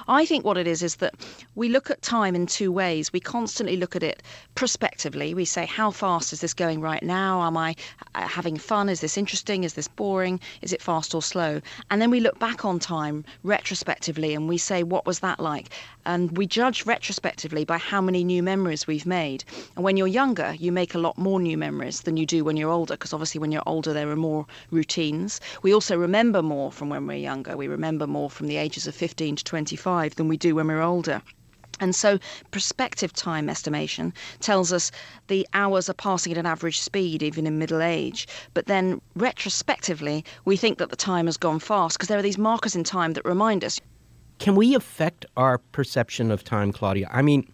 I 0.08 0.26
think 0.26 0.46
what 0.46 0.58
it 0.58 0.68
is 0.68 0.82
is 0.84 0.96
that 0.98 1.16
we 1.56 1.68
look 1.68 1.92
at 1.92 2.02
time 2.02 2.34
in 2.34 2.46
two 2.48 2.72
ways. 2.72 3.12
We 3.12 3.20
constantly 3.20 3.76
look 3.76 3.98
at 3.98 4.04
it 4.04 4.24
prospectively. 4.56 5.34
We 5.34 5.44
say, 5.44 5.66
how 5.82 5.90
fast 5.90 6.32
is 6.32 6.42
this 6.42 6.54
going 6.54 6.80
right 6.80 7.02
now? 7.02 7.42
Am 7.42 7.58
I 7.58 7.76
uh, 8.14 8.28
having 8.28 8.56
fun? 8.56 8.88
Is 8.88 9.02
this 9.02 9.18
interesting? 9.18 9.64
Is 9.64 9.74
this 9.74 9.88
boring? 9.88 10.40
Is 10.62 10.74
it 10.74 10.80
fast 10.80 11.16
or 11.16 11.24
slow? 11.24 11.60
And 11.90 12.00
then 12.00 12.12
we 12.12 12.20
look 12.20 12.38
back 12.38 12.64
on 12.64 12.78
time 12.78 13.26
retrospectively 13.42 14.36
and 14.36 14.48
we 14.48 14.60
say, 14.60 14.84
what 14.84 15.08
was 15.08 15.22
that 15.22 15.40
like? 15.40 15.70
And 16.06 16.38
we 16.38 16.46
judge 16.46 16.86
retrospectively 16.86 17.66
by 17.66 17.80
how 17.80 18.00
many 18.00 18.24
new 18.24 18.44
memories 18.44 18.86
we've 18.86 19.08
made. 19.08 19.44
And 19.76 19.84
when 19.84 19.98
you're 19.98 20.06
younger, 20.06 20.54
you 20.60 20.72
make 20.72 20.94
a 20.94 21.00
lot 21.00 21.18
more 21.18 21.40
new 21.40 21.58
memories 21.58 22.02
than 22.02 22.16
you 22.16 22.28
do 22.28 22.44
when 22.44 22.58
you're 22.58 22.70
older, 22.70 22.94
because 22.94 23.12
obviously 23.12 23.40
when 23.40 23.52
you're 23.52 23.64
older, 23.66 23.92
there 23.92 24.12
are 24.12 24.16
more 24.16 24.46
routines. 24.70 25.42
We 25.64 25.74
also 25.74 25.98
remember 25.98 26.44
more 26.44 26.72
from 26.72 26.90
when 26.90 27.08
we're 27.08 27.18
younger. 27.18 27.58
We 27.58 27.68
remember 27.68 28.06
more 28.06 28.30
from 28.30 28.46
the 28.46 28.58
ages 28.58 28.86
of 28.86 28.94
15 28.94 29.38
to 29.38 29.44
25 29.44 30.14
than 30.14 30.28
we 30.28 30.38
do 30.38 30.54
when 30.54 30.68
we're 30.68 30.84
older. 30.84 31.24
And 31.82 31.96
so, 31.96 32.20
prospective 32.52 33.12
time 33.12 33.50
estimation 33.50 34.14
tells 34.40 34.72
us 34.72 34.92
the 35.28 35.46
hours 35.54 35.90
are 35.90 35.94
passing 35.94 36.32
at 36.32 36.38
an 36.38 36.46
average 36.46 36.80
speed, 36.80 37.24
even 37.24 37.46
in 37.46 37.58
middle 37.58 37.82
age. 37.82 38.28
But 38.54 38.68
then, 38.68 39.02
retrospectively, 39.16 40.24
we 40.46 40.56
think 40.56 40.78
that 40.78 40.92
the 40.92 40.96
time 40.96 41.26
has 41.26 41.38
gone 41.38 41.60
fast 41.60 41.98
because 41.98 42.08
there 42.08 42.20
are 42.20 42.24
these 42.24 42.38
markers 42.38 42.76
in 42.76 42.84
time 42.84 43.14
that 43.14 43.26
remind 43.26 43.66
us. 43.66 43.82
Can 44.38 44.56
we 44.56 44.76
affect 44.76 45.26
our 45.36 45.58
perception 45.58 46.32
of 46.32 46.44
time, 46.44 46.72
Claudia? 46.72 47.10
I 47.12 47.22
mean, 47.22 47.52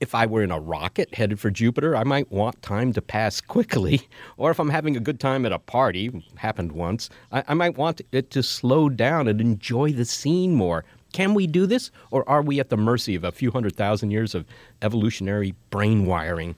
if 0.00 0.14
I 0.14 0.26
were 0.26 0.42
in 0.42 0.50
a 0.50 0.58
rocket 0.60 1.14
headed 1.14 1.40
for 1.40 1.50
Jupiter, 1.50 1.96
I 1.96 2.04
might 2.04 2.30
want 2.30 2.60
time 2.62 2.92
to 2.92 3.02
pass 3.02 3.40
quickly. 3.54 4.02
Or 4.36 4.50
if 4.50 4.58
I'm 4.60 4.68
having 4.68 4.96
a 4.96 5.00
good 5.00 5.18
time 5.18 5.46
at 5.46 5.52
a 5.52 5.58
party, 5.58 6.24
happened 6.36 6.72
once, 6.72 7.10
I, 7.32 7.42
I 7.48 7.54
might 7.54 7.76
want 7.76 8.02
it 8.12 8.30
to 8.30 8.42
slow 8.42 8.88
down 8.88 9.28
and 9.28 9.40
enjoy 9.40 9.92
the 9.92 10.04
scene 10.04 10.54
more. 10.54 10.84
Can 11.14 11.32
we 11.32 11.46
do 11.46 11.64
this, 11.64 11.92
or 12.10 12.28
are 12.28 12.42
we 12.42 12.58
at 12.58 12.70
the 12.70 12.76
mercy 12.76 13.14
of 13.14 13.22
a 13.22 13.30
few 13.30 13.52
hundred 13.52 13.76
thousand 13.76 14.10
years 14.10 14.34
of 14.34 14.44
evolutionary 14.82 15.54
brain 15.70 16.06
wiring? 16.06 16.56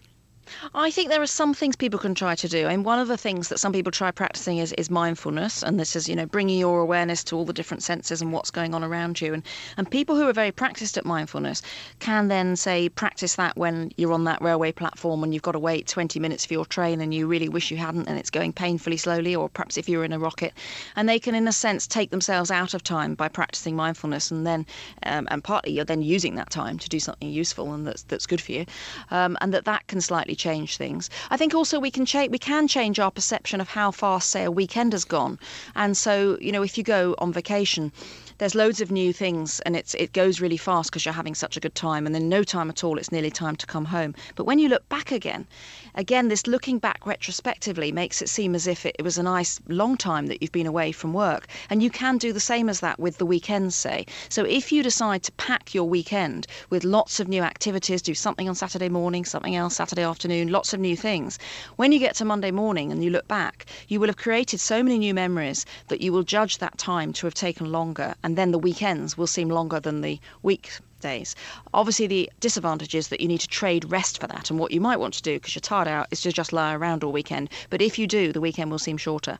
I 0.74 0.90
think 0.90 1.08
there 1.08 1.22
are 1.22 1.26
some 1.26 1.54
things 1.54 1.76
people 1.76 1.98
can 1.98 2.14
try 2.14 2.34
to 2.34 2.48
do. 2.48 2.68
And 2.68 2.84
one 2.84 2.98
of 2.98 3.08
the 3.08 3.16
things 3.16 3.48
that 3.48 3.58
some 3.58 3.72
people 3.72 3.90
try 3.90 4.10
practicing 4.10 4.58
is, 4.58 4.72
is 4.74 4.90
mindfulness. 4.90 5.62
And 5.62 5.80
this 5.80 5.96
is, 5.96 6.08
you 6.08 6.14
know, 6.14 6.26
bringing 6.26 6.58
your 6.58 6.80
awareness 6.80 7.24
to 7.24 7.36
all 7.36 7.44
the 7.44 7.52
different 7.52 7.82
senses 7.82 8.22
and 8.22 8.32
what's 8.32 8.50
going 8.50 8.74
on 8.74 8.84
around 8.84 9.20
you. 9.20 9.34
And, 9.34 9.42
and 9.76 9.90
people 9.90 10.16
who 10.16 10.28
are 10.28 10.32
very 10.32 10.52
practiced 10.52 10.96
at 10.96 11.04
mindfulness 11.04 11.62
can 11.98 12.28
then, 12.28 12.56
say, 12.56 12.88
practice 12.88 13.34
that 13.36 13.56
when 13.56 13.92
you're 13.96 14.12
on 14.12 14.24
that 14.24 14.40
railway 14.40 14.72
platform 14.72 15.24
and 15.24 15.34
you've 15.34 15.42
got 15.42 15.52
to 15.52 15.58
wait 15.58 15.88
20 15.88 16.20
minutes 16.20 16.44
for 16.46 16.54
your 16.54 16.64
train 16.64 17.00
and 17.00 17.12
you 17.12 17.26
really 17.26 17.48
wish 17.48 17.70
you 17.70 17.76
hadn't 17.76 18.08
and 18.08 18.18
it's 18.18 18.30
going 18.30 18.52
painfully 18.52 18.96
slowly, 18.96 19.34
or 19.34 19.48
perhaps 19.48 19.76
if 19.76 19.88
you're 19.88 20.04
in 20.04 20.12
a 20.12 20.18
rocket. 20.18 20.52
And 20.94 21.08
they 21.08 21.18
can, 21.18 21.34
in 21.34 21.48
a 21.48 21.52
sense, 21.52 21.86
take 21.86 22.10
themselves 22.10 22.50
out 22.50 22.74
of 22.74 22.82
time 22.84 23.14
by 23.14 23.28
practicing 23.28 23.74
mindfulness. 23.74 24.30
And 24.30 24.46
then, 24.46 24.64
um, 25.02 25.26
and 25.30 25.42
partly 25.42 25.72
you're 25.72 25.84
then 25.84 26.02
using 26.02 26.36
that 26.36 26.50
time 26.50 26.78
to 26.78 26.88
do 26.88 27.00
something 27.00 27.28
useful 27.28 27.72
and 27.72 27.86
that's, 27.86 28.02
that's 28.04 28.26
good 28.26 28.40
for 28.40 28.52
you. 28.52 28.66
Um, 29.10 29.36
and 29.40 29.52
that 29.52 29.64
that 29.64 29.86
can 29.88 30.00
slightly 30.00 30.35
change 30.36 30.76
things. 30.76 31.10
I 31.30 31.36
think 31.36 31.54
also 31.54 31.80
we 31.80 31.90
can 31.90 32.06
change 32.06 32.30
we 32.30 32.38
can 32.38 32.68
change 32.68 32.98
our 32.98 33.10
perception 33.10 33.60
of 33.60 33.68
how 33.68 33.90
fast 33.90 34.30
say 34.30 34.44
a 34.44 34.50
weekend 34.50 34.92
has 34.92 35.04
gone. 35.04 35.38
And 35.74 35.96
so, 35.96 36.38
you 36.40 36.52
know, 36.52 36.62
if 36.62 36.78
you 36.78 36.84
go 36.84 37.14
on 37.18 37.32
vacation, 37.32 37.92
there's 38.38 38.54
loads 38.54 38.80
of 38.80 38.90
new 38.90 39.12
things 39.12 39.60
and 39.60 39.76
it's 39.76 39.94
it 39.94 40.12
goes 40.12 40.40
really 40.40 40.56
fast 40.56 40.90
because 40.90 41.04
you're 41.04 41.14
having 41.14 41.34
such 41.34 41.56
a 41.56 41.60
good 41.60 41.74
time 41.74 42.06
and 42.06 42.14
then 42.14 42.28
no 42.28 42.42
time 42.42 42.68
at 42.68 42.84
all 42.84 42.98
it's 42.98 43.12
nearly 43.12 43.30
time 43.30 43.56
to 43.56 43.66
come 43.66 43.84
home. 43.86 44.14
But 44.34 44.44
when 44.44 44.58
you 44.58 44.68
look 44.68 44.88
back 44.88 45.12
again 45.12 45.46
again 45.94 46.28
this 46.28 46.46
looking 46.46 46.78
back 46.78 47.06
retrospectively 47.06 47.92
makes 47.92 48.20
it 48.20 48.28
seem 48.28 48.54
as 48.54 48.66
if 48.66 48.84
it, 48.84 48.96
it 48.98 49.02
was 49.02 49.18
a 49.18 49.22
nice 49.22 49.60
long 49.68 49.96
time 49.96 50.26
that 50.26 50.42
you've 50.42 50.52
been 50.52 50.66
away 50.66 50.92
from 50.92 51.12
work. 51.12 51.46
And 51.70 51.82
you 51.82 51.90
can 51.90 52.18
do 52.18 52.32
the 52.32 52.40
same 52.40 52.68
as 52.68 52.80
that 52.80 52.98
with 52.98 53.18
the 53.18 53.26
weekends 53.26 53.74
say. 53.74 54.06
So 54.28 54.44
if 54.44 54.72
you 54.72 54.82
decide 54.82 55.22
to 55.24 55.32
pack 55.32 55.74
your 55.74 55.88
weekend 55.88 56.46
with 56.70 56.84
lots 56.84 57.20
of 57.20 57.28
new 57.28 57.42
activities 57.42 58.02
do 58.02 58.14
something 58.14 58.48
on 58.48 58.54
saturday 58.54 58.88
morning 58.88 59.24
something 59.24 59.56
else 59.56 59.76
saturday 59.76 60.02
afternoon 60.02 60.48
lots 60.48 60.72
of 60.72 60.80
new 60.80 60.96
things 60.96 61.38
when 61.76 61.92
you 61.92 61.98
get 61.98 62.14
to 62.14 62.24
monday 62.24 62.50
morning 62.50 62.90
and 62.92 63.02
you 63.04 63.10
look 63.10 63.26
back 63.28 63.66
you 63.88 64.00
will 64.00 64.08
have 64.08 64.16
created 64.16 64.60
so 64.60 64.82
many 64.82 64.98
new 64.98 65.14
memories 65.14 65.64
that 65.88 66.00
you 66.00 66.12
will 66.12 66.22
judge 66.22 66.58
that 66.58 66.76
time 66.78 67.12
to 67.12 67.26
have 67.26 67.34
taken 67.34 67.70
longer 67.70 68.14
and 68.26 68.34
then 68.36 68.50
the 68.50 68.58
weekends 68.58 69.16
will 69.16 69.28
seem 69.28 69.48
longer 69.48 69.78
than 69.78 70.00
the 70.00 70.18
weekdays. 70.42 71.36
Obviously, 71.72 72.08
the 72.08 72.28
disadvantage 72.40 72.92
is 72.92 73.06
that 73.06 73.20
you 73.20 73.28
need 73.28 73.38
to 73.38 73.46
trade 73.46 73.88
rest 73.88 74.20
for 74.20 74.26
that, 74.26 74.50
and 74.50 74.58
what 74.58 74.72
you 74.72 74.80
might 74.80 74.98
want 74.98 75.14
to 75.14 75.22
do 75.22 75.34
because 75.34 75.54
you're 75.54 75.60
tired 75.60 75.86
out 75.86 76.08
is 76.10 76.22
to 76.22 76.32
just 76.32 76.52
lie 76.52 76.74
around 76.74 77.04
all 77.04 77.12
weekend. 77.12 77.48
But 77.70 77.80
if 77.80 78.00
you 78.00 78.08
do, 78.08 78.32
the 78.32 78.40
weekend 78.40 78.72
will 78.72 78.80
seem 78.80 78.96
shorter. 78.96 79.38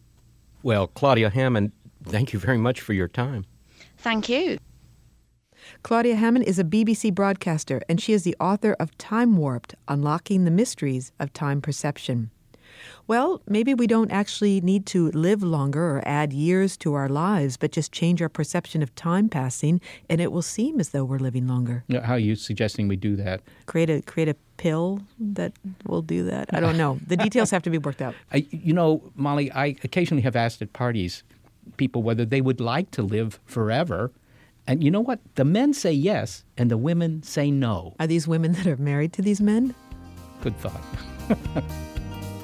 Well, 0.63 0.87
Claudia 0.87 1.31
Hammond, 1.31 1.73
thank 2.05 2.33
you 2.33 2.39
very 2.39 2.59
much 2.59 2.81
for 2.81 2.93
your 2.93 3.09
time. 3.09 3.45
Thank 3.99 4.29
you. 4.29 4.59
Claudia 5.83 6.15
Hammond 6.15 6.45
is 6.45 6.61
a 6.61 6.65
BBC 6.65 7.13
broadcaster, 7.13 7.83
and 7.89 8.01
she 8.01 8.13
is 8.13 8.23
the 8.23 8.37
author 8.39 8.77
of 8.79 8.97
Time 8.99 9.37
Warped 9.37 9.75
Unlocking 9.89 10.45
the 10.45 10.53
Mysteries 10.53 11.11
of 11.19 11.33
Time 11.33 11.61
Perception. 11.61 12.31
Well, 13.09 13.41
maybe 13.47 13.73
we 13.73 13.87
don't 13.87 14.11
actually 14.11 14.61
need 14.61 14.85
to 14.87 15.11
live 15.13 15.43
longer 15.43 15.97
or 15.97 16.03
add 16.05 16.33
years 16.33 16.77
to 16.79 16.95
our 16.95 17.09
lives, 17.09 17.57
but 17.57 17.71
just 17.71 17.93
change 17.93 18.21
our 18.21 18.29
perception 18.29 18.83
of 18.83 18.95
time 18.97 19.29
passing, 19.29 19.81
and 20.11 20.21
it 20.21 20.33
will 20.33 20.43
seem 20.43 20.81
as 20.81 20.89
though 20.89 21.05
we're 21.05 21.21
living 21.21 21.47
longer. 21.47 21.85
How 22.03 22.15
are 22.15 22.19
you 22.19 22.35
suggesting 22.35 22.89
we 22.89 22.97
do 22.97 23.15
that? 23.17 23.43
Create 23.67 23.91
a 23.91 24.03
create 24.03 24.29
a 24.29 24.37
pill 24.57 25.03
that 25.21 25.53
will 25.87 26.03
do 26.03 26.25
that. 26.25 26.53
I 26.53 26.61
don't 26.61 26.77
know. 26.77 26.99
The 27.07 27.17
details 27.17 27.51
have 27.51 27.63
to 27.63 27.71
be 27.71 27.79
worked 27.79 28.03
out. 28.03 28.15
I, 28.33 28.47
you 28.51 28.73
know, 28.73 29.01
Molly, 29.15 29.53
I 29.53 29.77
occasionally 29.85 30.23
have 30.23 30.35
asked 30.35 30.61
at 30.61 30.73
parties 30.73 31.23
people 31.77 32.03
whether 32.03 32.25
they 32.25 32.41
would 32.41 32.61
like 32.61 32.91
to 32.93 33.03
live 33.03 33.39
forever. 33.47 34.11
And 34.67 34.83
you 34.83 34.91
know 34.91 35.01
what? 35.01 35.21
The 35.37 35.45
men 35.45 35.73
say 35.73 35.93
yes, 35.93 36.45
and 36.59 36.69
the 36.71 36.77
women 36.77 37.23
say 37.23 37.53
no. 37.53 37.95
Are 38.01 38.07
these 38.09 38.27
women 38.27 38.53
that 38.53 38.67
are 38.67 38.77
married 38.77 39.13
to 39.15 39.23
these 39.23 39.41
men? 39.41 39.75
Good 40.43 40.57
thought. 40.59 40.83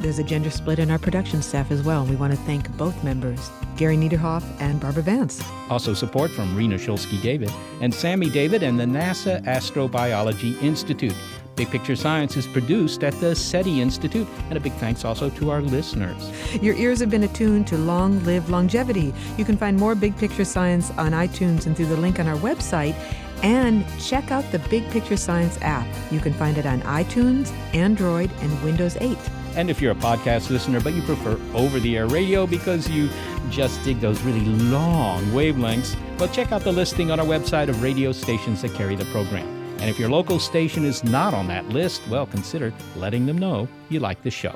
There's 0.02 0.18
a 0.18 0.24
gender 0.24 0.50
split 0.50 0.80
in 0.80 0.90
our 0.90 0.98
production 0.98 1.42
staff 1.42 1.70
as 1.70 1.80
well. 1.84 2.04
We 2.04 2.16
want 2.16 2.32
to 2.32 2.38
thank 2.40 2.68
both 2.76 3.04
members, 3.04 3.52
Gary 3.76 3.96
Niederhoff 3.96 4.42
and 4.60 4.80
Barbara 4.80 5.04
Vance. 5.04 5.40
Also, 5.70 5.94
support 5.94 6.32
from 6.32 6.56
Rena 6.56 6.74
Shulsky 6.74 7.22
David 7.22 7.52
and 7.80 7.94
Sammy 7.94 8.28
David 8.28 8.64
and 8.64 8.80
the 8.80 8.84
NASA 8.84 9.40
Astrobiology 9.44 10.60
Institute. 10.60 11.14
Big 11.54 11.70
Picture 11.70 11.94
Science 11.94 12.36
is 12.36 12.48
produced 12.48 13.04
at 13.04 13.14
the 13.20 13.36
SETI 13.36 13.80
Institute, 13.80 14.26
and 14.48 14.56
a 14.56 14.60
big 14.60 14.72
thanks 14.74 15.04
also 15.04 15.30
to 15.30 15.50
our 15.50 15.62
listeners. 15.62 16.32
Your 16.60 16.74
ears 16.74 16.98
have 16.98 17.10
been 17.10 17.22
attuned 17.22 17.68
to 17.68 17.78
Long 17.78 18.24
Live 18.24 18.50
Longevity. 18.50 19.14
You 19.38 19.44
can 19.44 19.56
find 19.56 19.76
more 19.76 19.94
Big 19.94 20.16
Picture 20.16 20.44
Science 20.44 20.90
on 20.98 21.12
iTunes 21.12 21.66
and 21.66 21.76
through 21.76 21.86
the 21.86 21.96
link 21.96 22.18
on 22.18 22.26
our 22.26 22.38
website. 22.38 22.96
And 23.44 23.84
check 24.00 24.32
out 24.32 24.50
the 24.50 24.58
Big 24.68 24.88
Picture 24.90 25.16
Science 25.16 25.58
app. 25.62 25.86
You 26.10 26.18
can 26.18 26.32
find 26.34 26.58
it 26.58 26.66
on 26.66 26.80
iTunes, 26.82 27.52
Android, 27.72 28.32
and 28.40 28.62
Windows 28.64 28.96
8. 29.00 29.16
And 29.54 29.68
if 29.68 29.82
you're 29.82 29.92
a 29.92 29.96
podcast 29.96 30.48
listener, 30.48 30.80
but 30.80 30.94
you 30.94 31.02
prefer 31.02 31.38
over 31.54 31.78
the 31.78 31.96
air 31.96 32.06
radio 32.06 32.46
because 32.46 32.88
you 32.88 33.10
just 33.50 33.82
dig 33.84 34.00
those 34.00 34.20
really 34.22 34.44
long 34.44 35.22
wavelengths, 35.26 35.94
well, 36.18 36.28
check 36.28 36.52
out 36.52 36.62
the 36.62 36.72
listing 36.72 37.10
on 37.10 37.20
our 37.20 37.26
website 37.26 37.68
of 37.68 37.82
radio 37.82 38.12
stations 38.12 38.62
that 38.62 38.72
carry 38.74 38.96
the 38.96 39.04
program. 39.06 39.46
And 39.80 39.90
if 39.90 39.98
your 39.98 40.08
local 40.08 40.38
station 40.38 40.84
is 40.84 41.04
not 41.04 41.34
on 41.34 41.48
that 41.48 41.68
list, 41.68 42.02
well, 42.08 42.24
consider 42.24 42.72
letting 42.96 43.26
them 43.26 43.36
know 43.36 43.68
you 43.90 44.00
like 44.00 44.22
the 44.22 44.30
show. 44.30 44.54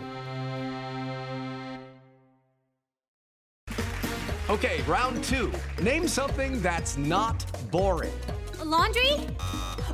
Okay, 4.49 4.81
round 4.87 5.25
two. 5.25 5.53
Name 5.83 6.07
something 6.07 6.63
that's 6.63 6.97
not 6.97 7.45
boring. 7.71 8.13
A 8.61 8.65
laundry? 8.65 9.11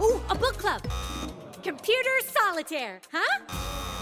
Ooh, 0.01 0.21
a 0.29 0.35
book 0.35 0.59
club. 0.59 0.83
Computer 1.63 2.11
solitaire, 2.27 3.01
huh? 3.11 4.02